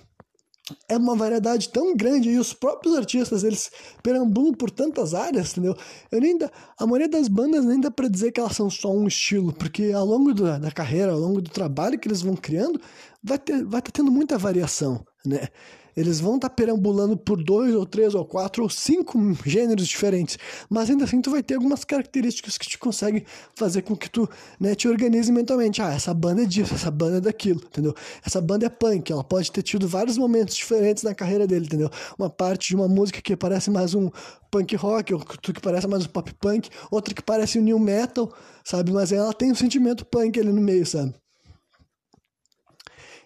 é 0.88 0.95
uma 0.95 1.15
variedade 1.15 1.69
tão 1.69 1.95
grande 1.95 2.30
e 2.30 2.39
os 2.39 2.54
próprios 2.54 2.95
artistas 2.95 3.43
eles 3.43 3.69
perambulam 4.02 4.54
por 4.54 4.71
tantas 4.71 5.13
áreas, 5.13 5.52
entendeu? 5.52 5.76
Eu 6.12 6.21
nem 6.21 6.38
a 6.78 6.86
maioria 6.86 7.10
das 7.10 7.28
bandas 7.28 7.65
nem 7.65 7.80
dá 7.80 7.91
para 7.91 8.08
dizer 8.08 8.32
que 8.32 8.39
elas 8.39 8.56
são 8.56 8.69
só 8.69 8.91
um 8.91 9.08
estilo, 9.08 9.52
porque 9.52 9.91
ao 9.91 10.06
longo 10.06 10.34
do, 10.34 10.43
da 10.43 10.71
carreira, 10.71 11.12
ao 11.12 11.19
longo 11.19 11.41
do 11.41 11.49
trabalho 11.49 11.99
que 11.99 12.08
eles 12.08 12.21
vão 12.21 12.36
criando, 12.36 12.80
vai 13.21 13.38
ter 13.38 13.63
vai 13.65 13.82
tá 13.82 13.91
tendo 13.91 14.12
muita 14.12 14.38
variação, 14.38 15.06
né? 15.26 15.49
Eles 15.95 16.19
vão 16.19 16.36
estar 16.36 16.49
tá 16.49 16.56
perambulando 16.56 17.15
por 17.15 17.41
dois 17.41 17.73
ou 17.75 17.86
três 17.86 18.15
ou 18.15 18.25
quatro 18.25 18.63
ou 18.63 18.69
cinco 18.69 19.19
gêneros 19.45 19.88
diferentes, 19.88 20.38
mas 20.69 20.89
ainda 20.89 21.03
assim 21.03 21.21
tu 21.21 21.32
vai 21.32 21.43
ter 21.43 21.56
algumas 21.56 21.84
características 21.84 22.58
que 22.58 22.67
te 22.67 22.77
conseguem 22.77 23.23
fazer 23.56 23.82
com 23.84 23.95
que 23.95 24.10
tu 24.10 24.29
né, 24.60 24.75
te 24.75 24.88
organize 24.88 25.32
mentalmente. 25.32 25.82
Ah, 25.82 25.93
essa 25.93 26.13
banda 26.13 26.43
é 26.43 26.45
disso, 26.45 26.73
essa 26.73 26.91
banda 26.91 27.17
é 27.17 27.21
daquilo, 27.21 27.62
entendeu? 27.63 27.93
Essa 28.25 28.41
banda 28.41 28.65
é 28.65 28.69
punk, 28.69 29.12
ela 29.12 29.23
pode 29.23 29.51
ter 29.51 29.62
tido 29.62 29.88
vários 29.88 30.17
momentos 30.17 30.56
diferentes 30.56 31.03
na 31.03 31.13
carreira 31.13 31.45
dele, 31.45 31.65
entendeu? 31.65 31.89
Uma 32.17 32.29
parte 32.29 32.69
de 32.69 32.75
uma 32.75 32.88
música 32.88 33.21
que 33.21 33.36
parece 33.36 33.69
mais 33.69 33.93
um 33.93 34.10
punk 34.49 34.75
rock, 34.75 35.13
outro 35.13 35.53
que 35.53 35.62
parece 35.62 35.88
mais 35.88 36.06
um 36.06 36.10
pop 36.10 36.34
punk, 36.36 36.69
outra 36.91 37.13
que 37.13 37.21
parece 37.21 37.58
um 37.58 37.63
new 37.63 37.79
metal, 37.79 38.32
sabe? 38.63 38.91
Mas 38.91 39.12
ela 39.12 39.34
tem 39.34 39.51
um 39.51 39.56
sentimento 39.56 40.06
punk 40.06 40.39
ali 40.39 40.51
no 40.51 40.62
meio, 40.62 40.86
sabe? 40.86 41.13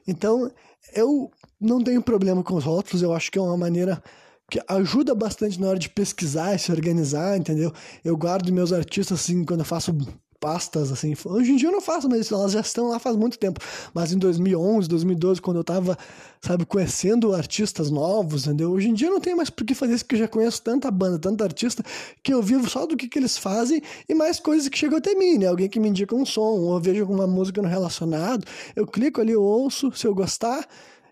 Então, 0.07 0.49
eu 0.93 1.29
não 1.59 1.83
tenho 1.83 2.01
problema 2.01 2.43
com 2.43 2.55
os 2.55 2.63
rótulos, 2.63 3.01
eu 3.01 3.13
acho 3.13 3.31
que 3.31 3.37
é 3.37 3.41
uma 3.41 3.57
maneira 3.57 4.01
que 4.49 4.61
ajuda 4.67 5.13
bastante 5.13 5.59
na 5.59 5.67
hora 5.67 5.79
de 5.79 5.89
pesquisar 5.89 6.55
e 6.55 6.59
se 6.59 6.71
organizar, 6.71 7.37
entendeu? 7.37 7.73
Eu 8.03 8.15
guardo 8.15 8.51
meus 8.51 8.71
artistas 8.71 9.19
assim 9.19 9.43
quando 9.43 9.59
eu 9.61 9.65
faço 9.65 9.93
pastas 10.39 10.91
assim. 10.91 11.13
Hoje 11.25 11.51
em 11.51 11.55
dia 11.55 11.67
eu 11.67 11.71
não 11.71 11.81
faço, 11.81 12.07
mas 12.07 12.31
elas 12.31 12.51
já 12.51 12.61
estão 12.61 12.89
lá 12.89 12.99
faz 12.99 13.15
muito 13.15 13.37
tempo. 13.37 13.59
Mas 13.93 14.11
em 14.11 14.17
2011, 14.17 14.87
2012, 14.87 15.41
quando 15.41 15.57
eu 15.57 15.63
tava, 15.63 15.97
sabe, 16.41 16.65
conhecendo 16.65 17.33
artistas 17.33 17.89
novos, 17.89 18.45
entendeu? 18.45 18.71
Hoje 18.71 18.89
em 18.89 18.93
dia 18.93 19.07
eu 19.07 19.13
não 19.13 19.19
tenho 19.19 19.35
mais 19.35 19.49
por 19.49 19.65
que 19.65 19.73
fazer 19.73 19.95
isso, 19.95 20.05
porque 20.05 20.15
eu 20.15 20.19
já 20.19 20.27
conheço 20.27 20.61
tanta 20.61 20.89
banda, 20.91 21.19
tanta 21.19 21.43
artista, 21.43 21.83
que 22.23 22.33
eu 22.33 22.41
vivo 22.41 22.69
só 22.69 22.85
do 22.85 22.95
que, 22.95 23.07
que 23.07 23.19
eles 23.19 23.37
fazem 23.37 23.81
e 24.07 24.13
mais 24.13 24.39
coisas 24.39 24.69
que 24.69 24.77
chegam 24.77 24.97
até 24.97 25.13
mim, 25.15 25.39
né? 25.39 25.47
Alguém 25.47 25.67
que 25.67 25.79
me 25.79 25.89
indica 25.89 26.15
um 26.15 26.25
som, 26.25 26.41
ou 26.41 26.75
eu 26.75 26.79
vejo 26.79 27.01
alguma 27.01 27.27
música 27.27 27.61
no 27.61 27.67
relacionado, 27.67 28.45
eu 28.75 28.85
clico 28.85 29.19
ali, 29.19 29.31
eu 29.31 29.43
ouço, 29.43 29.91
se 29.91 30.05
eu 30.05 30.13
gostar 30.13 30.65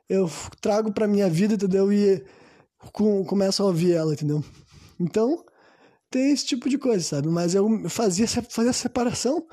eu 0.10 0.30
trago 0.62 0.92
pra 0.92 1.08
minha 1.08 1.30
vida, 1.30 1.56
entendeu? 1.56 1.92
E 1.92 2.24
com, 2.92 3.24
começo 3.26 3.64
a 3.64 3.66
ouvir 3.66 3.94
ela, 3.94 4.14
entendeu? 4.14 4.44
Então, 5.00 5.44
tem 6.10 6.32
esse 6.32 6.46
tipo 6.46 6.70
de 6.70 6.78
coisa, 6.78 7.04
sabe? 7.04 7.28
Mas 7.28 7.56
eu 7.56 7.90
fazia, 7.90 8.28
fazia 8.28 8.74
separação 8.74 9.46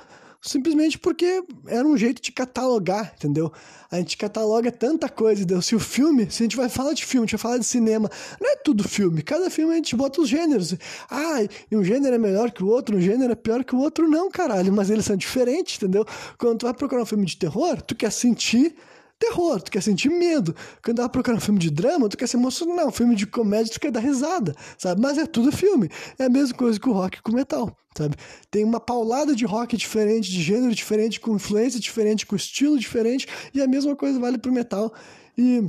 simplesmente 0.42 0.98
porque 0.98 1.42
era 1.68 1.86
um 1.86 1.96
jeito 1.96 2.20
de 2.20 2.32
catalogar, 2.32 3.12
entendeu? 3.16 3.52
A 3.88 3.96
gente 3.96 4.16
cataloga 4.16 4.72
tanta 4.72 5.08
coisa, 5.08 5.42
entendeu? 5.42 5.62
Se 5.62 5.74
o 5.76 5.78
filme, 5.78 6.28
se 6.30 6.42
a 6.42 6.44
gente 6.44 6.56
vai 6.56 6.68
falar 6.68 6.92
de 6.94 7.06
filme, 7.06 7.24
a 7.24 7.26
gente 7.26 7.36
vai 7.36 7.42
falar 7.42 7.58
de 7.58 7.64
cinema, 7.64 8.10
não 8.40 8.50
é 8.50 8.56
tudo 8.56 8.86
filme. 8.86 9.22
Cada 9.22 9.48
filme 9.48 9.72
a 9.72 9.76
gente 9.76 9.94
bota 9.94 10.20
os 10.20 10.28
gêneros. 10.28 10.74
Ah, 11.08 11.42
e 11.70 11.76
um 11.76 11.84
gênero 11.84 12.16
é 12.16 12.18
melhor 12.18 12.50
que 12.50 12.64
o 12.64 12.66
outro, 12.66 12.96
um 12.96 13.00
gênero 13.00 13.32
é 13.32 13.36
pior 13.36 13.62
que 13.62 13.74
o 13.74 13.78
outro, 13.78 14.08
não, 14.08 14.28
caralho. 14.28 14.72
Mas 14.72 14.90
eles 14.90 15.04
são 15.04 15.16
diferentes, 15.16 15.76
entendeu? 15.76 16.04
Quando 16.36 16.58
tu 16.58 16.66
vai 16.66 16.74
procurar 16.74 17.02
um 17.02 17.06
filme 17.06 17.24
de 17.24 17.36
terror, 17.36 17.80
tu 17.80 17.94
quer 17.94 18.10
sentir 18.10 18.74
terror, 19.22 19.62
tu 19.62 19.70
quer 19.70 19.82
sentir 19.82 20.08
medo. 20.08 20.54
Quando 20.82 20.96
tava 20.96 21.08
procurando 21.08 21.38
um 21.38 21.42
filme 21.42 21.60
de 21.60 21.70
drama, 21.70 22.08
tu 22.08 22.16
quer 22.16 22.26
se 22.26 22.36
emocionar. 22.36 22.86
Um 22.86 22.92
filme 22.92 23.14
de 23.14 23.26
comédia, 23.26 23.72
tu 23.72 23.78
quer 23.78 23.92
dar 23.92 24.00
risada, 24.00 24.54
sabe? 24.76 25.00
Mas 25.00 25.16
é 25.16 25.26
tudo 25.26 25.52
filme. 25.52 25.88
É 26.18 26.24
a 26.24 26.28
mesma 26.28 26.56
coisa 26.56 26.78
que 26.78 26.88
o 26.88 26.92
rock 26.92 27.22
com 27.22 27.32
o 27.32 27.34
metal, 27.34 27.76
sabe? 27.96 28.16
Tem 28.50 28.64
uma 28.64 28.80
paulada 28.80 29.34
de 29.34 29.44
rock 29.44 29.76
diferente, 29.76 30.30
de 30.30 30.42
gênero 30.42 30.74
diferente, 30.74 31.20
com 31.20 31.36
influência 31.36 31.78
diferente, 31.78 32.26
com 32.26 32.34
estilo 32.34 32.78
diferente, 32.78 33.26
e 33.54 33.62
a 33.62 33.66
mesma 33.66 33.94
coisa 33.94 34.18
vale 34.18 34.38
pro 34.38 34.52
metal. 34.52 34.92
E 35.38 35.62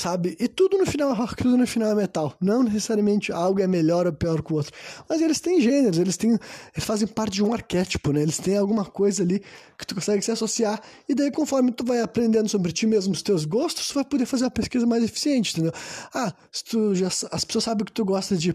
sabe? 0.00 0.36
E 0.38 0.48
tudo 0.48 0.78
no 0.78 0.86
final 0.86 1.10
é 1.10 1.14
rock, 1.14 1.36
tudo 1.36 1.56
no 1.56 1.66
final 1.66 1.90
é 1.90 1.94
metal. 1.94 2.34
Não 2.40 2.62
necessariamente 2.62 3.32
algo 3.32 3.60
é 3.60 3.66
melhor 3.66 4.06
ou 4.06 4.12
pior 4.12 4.42
que 4.42 4.52
o 4.52 4.56
outro. 4.56 4.72
Mas 5.08 5.20
eles 5.20 5.40
têm 5.40 5.60
gêneros, 5.60 5.98
eles 5.98 6.16
têm. 6.16 6.30
Eles 6.30 6.84
fazem 6.84 7.06
parte 7.06 7.34
de 7.34 7.44
um 7.44 7.52
arquétipo, 7.52 8.12
né? 8.12 8.22
Eles 8.22 8.38
têm 8.38 8.56
alguma 8.56 8.84
coisa 8.84 9.22
ali 9.22 9.42
que 9.76 9.86
tu 9.86 9.94
consegue 9.94 10.22
se 10.22 10.30
associar. 10.30 10.80
E 11.08 11.14
daí, 11.14 11.30
conforme 11.30 11.72
tu 11.72 11.84
vai 11.84 12.00
aprendendo 12.00 12.48
sobre 12.48 12.72
ti 12.72 12.86
mesmo, 12.86 13.12
os 13.12 13.22
teus 13.22 13.44
gostos, 13.44 13.88
tu 13.88 13.94
vai 13.94 14.04
poder 14.04 14.26
fazer 14.26 14.44
uma 14.44 14.50
pesquisa 14.50 14.86
mais 14.86 15.02
eficiente, 15.02 15.52
entendeu? 15.52 15.72
Ah, 16.14 16.32
se 16.50 16.64
tu 16.64 16.94
já, 16.94 17.08
as 17.08 17.44
pessoas 17.44 17.64
sabem 17.64 17.84
que 17.84 17.92
tu 17.92 18.04
gosta 18.04 18.36
de 18.36 18.52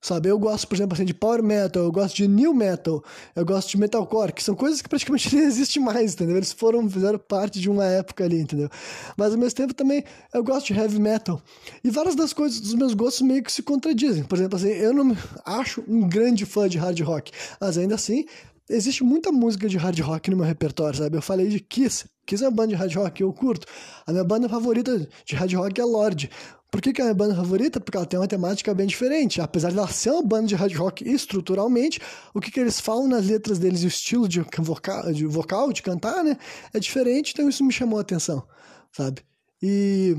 sabe? 0.00 0.28
Eu 0.28 0.38
gosto, 0.38 0.66
por 0.66 0.74
exemplo, 0.74 0.94
assim, 0.94 1.04
de 1.04 1.14
power 1.14 1.42
metal, 1.42 1.82
eu 1.82 1.92
gosto 1.92 2.16
de 2.16 2.26
new 2.26 2.54
metal, 2.54 3.02
eu 3.36 3.44
gosto 3.44 3.70
de 3.70 3.78
metalcore, 3.78 4.32
que 4.32 4.42
são 4.42 4.54
coisas 4.54 4.80
que 4.80 4.88
praticamente 4.88 5.34
nem 5.36 5.44
existem 5.44 5.82
mais, 5.82 6.14
entendeu? 6.14 6.36
Eles 6.36 6.52
foram, 6.52 6.88
fizeram 6.88 7.18
parte 7.18 7.60
de 7.60 7.68
uma 7.68 7.84
época 7.84 8.24
ali, 8.24 8.40
entendeu? 8.40 8.68
Mas 9.16 9.32
ao 9.32 9.38
mesmo 9.38 9.56
tempo 9.56 9.74
também 9.74 10.04
eu 10.32 10.42
gosto 10.42 10.68
de 10.68 10.78
heavy 10.78 10.98
metal. 10.98 11.40
E 11.84 11.90
várias 11.90 12.14
das 12.14 12.32
coisas 12.32 12.60
dos 12.60 12.74
meus 12.74 12.94
gostos 12.94 13.22
meio 13.22 13.42
que 13.42 13.52
se 13.52 13.62
contradizem. 13.62 14.24
Por 14.24 14.38
exemplo, 14.38 14.56
assim, 14.56 14.68
eu 14.68 14.92
não 14.92 15.16
acho 15.44 15.84
um 15.86 16.08
grande 16.08 16.46
fã 16.46 16.68
de 16.68 16.78
hard 16.78 17.00
rock, 17.00 17.32
mas 17.60 17.76
ainda 17.76 17.94
assim 17.94 18.24
existe 18.70 19.02
muita 19.02 19.32
música 19.32 19.68
de 19.68 19.76
hard 19.76 19.98
rock 20.00 20.30
no 20.30 20.36
meu 20.36 20.46
repertório, 20.46 20.98
sabe? 20.98 21.16
Eu 21.16 21.22
falei 21.22 21.48
de 21.48 21.60
Kiss. 21.60 22.04
Kiss 22.24 22.44
é 22.44 22.48
uma 22.48 22.54
banda 22.54 22.68
de 22.68 22.74
hard 22.76 22.94
rock 22.94 23.10
que 23.16 23.22
eu 23.22 23.32
curto. 23.32 23.66
A 24.06 24.12
minha 24.12 24.24
banda 24.24 24.48
favorita 24.48 25.08
de 25.26 25.34
hard 25.34 25.52
rock 25.54 25.80
é 25.80 25.84
Lorde. 25.84 26.30
Por 26.70 26.80
que, 26.80 26.92
que 26.92 27.00
é 27.00 27.04
a 27.04 27.06
minha 27.06 27.14
banda 27.14 27.34
favorita? 27.34 27.80
Porque 27.80 27.96
ela 27.96 28.06
tem 28.06 28.18
uma 28.18 28.28
temática 28.28 28.72
bem 28.72 28.86
diferente. 28.86 29.40
Apesar 29.40 29.70
de 29.70 29.78
ela 29.78 29.88
ser 29.88 30.10
uma 30.10 30.22
banda 30.22 30.46
de 30.46 30.54
hard 30.54 30.74
rock 30.76 31.08
estruturalmente, 31.08 32.00
o 32.32 32.40
que, 32.40 32.50
que 32.50 32.60
eles 32.60 32.78
falam 32.78 33.08
nas 33.08 33.26
letras 33.26 33.58
deles 33.58 33.82
e 33.82 33.86
o 33.86 33.88
estilo 33.88 34.28
de 34.28 34.40
vocal, 34.58 35.12
de 35.12 35.26
vocal, 35.26 35.72
de 35.72 35.82
cantar, 35.82 36.22
né? 36.22 36.36
É 36.72 36.78
diferente, 36.78 37.32
então 37.32 37.48
isso 37.48 37.64
me 37.64 37.72
chamou 37.72 37.98
a 37.98 38.02
atenção, 38.02 38.46
sabe? 38.92 39.22
E 39.62 40.16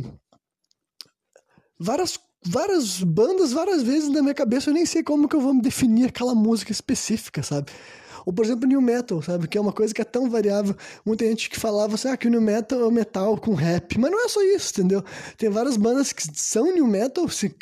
várias 1.79 2.19
várias 2.43 3.01
bandas, 3.03 3.51
várias 3.51 3.83
vezes 3.83 4.09
na 4.09 4.21
minha 4.21 4.33
cabeça 4.33 4.69
eu 4.69 4.73
nem 4.73 4.85
sei 4.85 5.03
como 5.03 5.27
que 5.27 5.35
eu 5.35 5.41
vou 5.41 5.53
me 5.53 5.61
definir 5.61 6.07
aquela 6.07 6.33
música 6.33 6.71
específica, 6.71 7.43
sabe? 7.43 7.71
Ou, 8.25 8.34
por 8.34 8.45
exemplo, 8.45 8.67
New 8.67 8.81
Metal, 8.81 9.21
sabe? 9.21 9.47
Que 9.47 9.57
é 9.57 9.62
uma 9.62 9.73
coisa 9.73 9.93
que 9.93 10.01
é 10.01 10.05
tão 10.05 10.29
variável. 10.29 10.75
Muita 11.05 11.25
gente 11.25 11.49
que 11.49 11.60
falava 11.60 11.95
assim, 11.95 12.10
ah, 12.10 12.17
que 12.17 12.27
o 12.27 12.31
New 12.31 12.41
Metal 12.41 12.88
é 12.88 12.91
metal 12.91 13.38
com 13.38 13.53
rap. 13.53 13.97
Mas 13.99 14.12
não 14.12 14.25
é 14.25 14.27
só 14.27 14.41
isso, 14.43 14.71
entendeu? 14.71 15.03
Tem 15.38 15.49
várias 15.49 15.77
bandas 15.77 16.13
que 16.13 16.23
são 16.34 16.73
New 16.73 16.88
Metal, 16.88 17.27
se, 17.29 17.53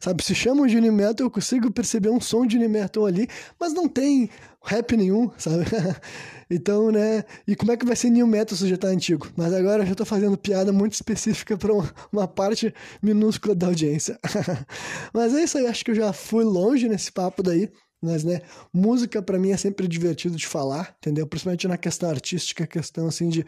sabe? 0.00 0.22
Se 0.22 0.34
chamam 0.34 0.66
de 0.66 0.80
New 0.80 0.92
Metal, 0.92 1.26
eu 1.26 1.30
consigo 1.30 1.70
perceber 1.70 2.10
um 2.10 2.20
som 2.20 2.46
de 2.46 2.58
New 2.58 2.70
Metal 2.70 3.04
ali, 3.06 3.28
mas 3.58 3.72
não 3.72 3.88
tem 3.88 4.30
rap 4.64 4.96
nenhum, 4.96 5.30
sabe? 5.36 5.64
então, 6.50 6.90
né? 6.90 7.24
E 7.46 7.56
como 7.56 7.72
é 7.72 7.76
que 7.76 7.84
vai 7.84 7.96
ser 7.96 8.10
New 8.10 8.26
Metal 8.26 8.56
se 8.56 8.68
já 8.68 8.76
tá 8.76 8.88
antigo? 8.88 9.28
Mas 9.36 9.52
agora 9.52 9.82
eu 9.82 9.86
já 9.86 9.94
tô 9.94 10.04
fazendo 10.04 10.36
piada 10.36 10.72
muito 10.72 10.94
específica 10.94 11.56
para 11.56 11.72
uma 12.12 12.28
parte 12.28 12.72
minúscula 13.02 13.54
da 13.54 13.66
audiência. 13.66 14.18
mas 15.12 15.34
é 15.34 15.42
isso 15.42 15.58
aí, 15.58 15.66
acho 15.66 15.84
que 15.84 15.90
eu 15.90 15.94
já 15.94 16.12
fui 16.12 16.44
longe 16.44 16.88
nesse 16.88 17.10
papo 17.10 17.42
daí. 17.42 17.68
Mas, 18.02 18.24
né, 18.24 18.40
música 18.74 19.22
para 19.22 19.38
mim 19.38 19.50
é 19.50 19.56
sempre 19.56 19.86
divertido 19.86 20.36
de 20.36 20.46
falar, 20.46 20.96
entendeu? 20.98 21.24
Principalmente 21.24 21.68
na 21.68 21.78
questão 21.78 22.10
artística, 22.10 22.66
questão, 22.66 23.06
assim, 23.06 23.28
de, 23.28 23.46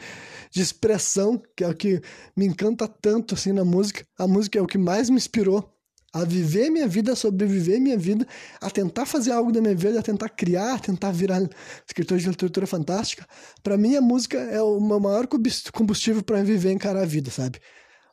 de 0.48 0.62
expressão, 0.62 1.42
que 1.57 1.64
é 1.64 1.68
o 1.68 1.74
que 1.74 2.00
me 2.36 2.46
encanta 2.46 2.86
tanto, 2.86 3.34
assim, 3.34 3.52
na 3.52 3.64
música. 3.64 4.07
A 4.16 4.28
música 4.28 4.57
é 4.57 4.62
o 4.62 4.66
que 4.66 4.78
mais 4.78 5.11
me 5.11 5.16
inspirou 5.16 5.74
a 6.12 6.24
viver 6.24 6.70
minha 6.70 6.86
vida, 6.86 7.12
a 7.12 7.16
sobreviver 7.16 7.80
minha 7.80 7.98
vida, 7.98 8.24
a 8.61 8.70
tentar 8.70 9.05
fazer 9.05 9.32
algo 9.32 9.50
da 9.50 9.61
minha 9.61 9.74
vida, 9.74 9.98
a 9.98 10.02
tentar 10.02 10.28
criar, 10.28 10.74
a 10.74 10.78
tentar 10.78 11.11
virar 11.11 11.42
escritor 11.84 12.16
de 12.16 12.28
literatura 12.28 12.68
fantástica. 12.68 13.26
Para 13.61 13.76
mim, 13.76 13.96
a 13.96 14.00
música 14.00 14.38
é 14.38 14.62
o 14.62 14.78
maior 14.78 15.26
combustível 15.72 16.22
para 16.22 16.44
viver 16.44 16.70
e 16.70 16.74
encarar 16.74 17.02
a 17.02 17.07
vida, 17.07 17.32
sabe? 17.32 17.59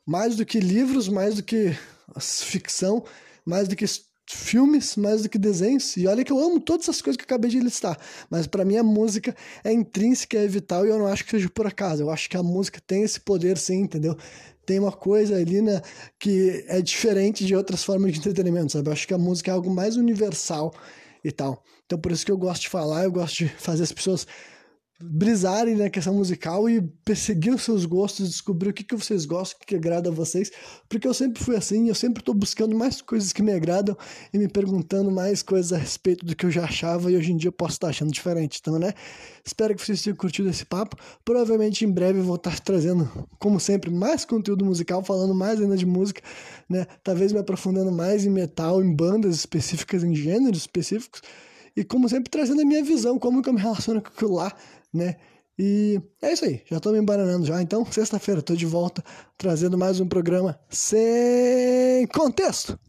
Mais 0.04 0.36
do 0.36 0.44
que 0.44 0.60
livros, 0.60 1.08
mais 1.08 1.36
do 1.36 1.44
que 1.44 1.78
ficção, 2.20 3.06
mais 3.46 3.68
do 3.68 3.76
que 3.76 3.86
filmes 4.34 4.96
mais 4.96 5.24
do 5.24 5.30
que 5.30 5.38
desenhos. 5.38 5.96
E 5.98 6.08
olha 6.08 6.24
que 6.24 6.32
eu 6.32 6.40
amo 6.40 6.60
todas 6.60 6.86
essas 6.86 7.02
coisas 7.02 7.18
que 7.18 7.24
eu 7.24 7.26
acabei 7.26 7.50
de 7.50 7.60
listar. 7.60 7.98
Mas 8.30 8.48
para 8.48 8.66
mim 8.66 8.78
a 8.78 8.84
música 8.84 9.36
é 9.64 9.72
intrínseca, 9.72 10.38
é 10.38 10.48
vital 10.48 10.86
e 10.86 10.90
eu 10.90 10.98
não 10.98 11.08
acho 11.08 11.24
que 11.24 11.32
seja 11.32 11.50
por 11.50 11.68
acaso. 11.68 12.04
Eu 12.04 12.10
acho 12.10 12.30
que 12.30 12.38
a 12.38 12.44
música 12.44 12.82
tem 12.86 13.04
esse 13.04 13.20
poder 13.20 13.58
sim, 13.58 13.82
entendeu? 13.82 14.18
Tem 14.66 14.80
uma 14.80 14.92
coisa 14.92 15.36
ali 15.36 15.62
né, 15.62 15.82
que 16.20 16.64
é 16.68 16.82
diferente 16.82 17.46
de 17.46 17.56
outras 17.56 17.84
formas 17.84 18.14
de 18.14 18.20
entretenimento, 18.20 18.72
sabe? 18.72 18.90
Eu 18.90 18.94
acho 18.94 19.08
que 19.08 19.14
a 19.14 19.18
música 19.18 19.52
é 19.52 19.54
algo 19.54 19.70
mais 19.70 19.98
universal 19.98 20.74
e 21.24 21.32
tal. 21.32 21.64
Então 21.86 22.00
por 22.00 22.12
isso 22.12 22.26
que 22.26 22.32
eu 22.32 22.38
gosto 22.38 22.64
de 22.64 22.70
falar, 22.70 23.04
eu 23.04 23.12
gosto 23.12 23.40
de 23.40 23.50
fazer 23.50 23.84
as 23.84 23.92
pessoas 23.92 24.26
brisarem 25.04 25.76
na 25.76 25.90
questão 25.90 26.14
musical 26.14 26.70
e 26.70 26.82
perseguir 27.04 27.54
os 27.54 27.64
seus 27.64 27.86
gostos, 27.86 28.30
descobrir 28.30 28.70
o 28.70 28.74
que, 28.74 28.84
que 28.84 28.96
vocês 28.96 29.26
gostam, 29.26 29.58
o 29.58 29.60
que, 29.62 29.68
que 29.68 29.76
agrada 29.76 30.10
a 30.10 30.12
vocês, 30.12 30.52
porque 30.88 31.08
eu 31.08 31.14
sempre 31.14 31.44
fui 31.44 31.56
assim, 31.56 31.88
eu 31.90 31.96
sempre 31.96 32.22
estou 32.22 32.34
buscando 32.34 32.76
mais 32.76 33.02
coisas 33.02 33.34
que 33.34 33.42
me 33.42 33.52
agradam 33.52 33.98
e 34.34 34.38
me 34.38 34.48
perguntando 34.48 35.12
mais 35.12 35.42
coisas 35.42 35.74
a 35.74 35.78
respeito 35.78 36.26
do 36.26 36.36
que 36.36 36.46
eu 36.46 36.52
já 36.52 36.64
achava 36.64 37.12
e 37.12 37.18
hoje 37.18 37.32
em 37.32 37.38
dia 37.38 37.50
eu 37.50 37.54
posso 37.54 37.74
estar 37.74 37.88
achando 37.90 38.12
diferente, 38.12 38.60
então, 38.62 38.78
né? 38.78 38.94
Espero 39.44 39.76
que 39.76 39.84
vocês 39.84 40.02
tenham 40.02 40.16
curtido 40.16 40.50
esse 40.50 40.66
papo, 40.66 40.96
provavelmente 41.26 41.84
em 41.84 41.92
breve 41.92 42.20
eu 42.20 42.24
vou 42.24 42.36
estar 42.36 42.60
trazendo, 42.60 43.10
como 43.40 43.60
sempre, 43.60 43.90
mais 43.90 44.24
conteúdo 44.26 44.64
musical, 44.64 45.04
falando 45.04 45.34
mais 45.34 45.60
ainda 45.60 45.76
de 45.76 45.86
música, 45.86 46.22
né? 46.70 46.86
Talvez 47.04 47.32
me 47.32 47.40
aprofundando 47.40 47.92
mais 47.92 48.26
em 48.26 48.30
metal, 48.30 48.84
em 48.84 48.96
bandas 48.96 49.36
específicas, 49.36 50.04
em 50.04 50.16
gêneros 50.16 50.60
específicos, 50.60 51.22
e 51.76 51.84
como 51.84 52.10
sempre 52.10 52.30
trazendo 52.30 52.62
a 52.62 52.66
minha 52.66 52.84
visão, 52.84 53.18
como 53.18 53.42
que 53.42 53.50
eu 53.50 53.54
me 53.54 53.62
relaciono 53.62 54.02
com 54.02 54.10
aquilo 54.10 54.36
lá, 54.36 54.54
né? 54.94 55.16
E 55.60 56.02
é 56.22 56.34
isso 56.34 56.46
aí, 56.46 56.64
já 56.70 56.80
tô 56.80 56.92
me 56.92 57.00
embaranando 57.00 57.46
já. 57.46 57.62
Então, 57.62 57.86
sexta-feira 57.86 58.42
tô 58.42 58.56
de 58.56 58.66
volta 58.66 59.04
trazendo 59.38 59.78
mais 59.78 60.00
um 60.00 60.08
programa 60.08 60.60
sem 60.70 62.08
contexto. 62.08 62.80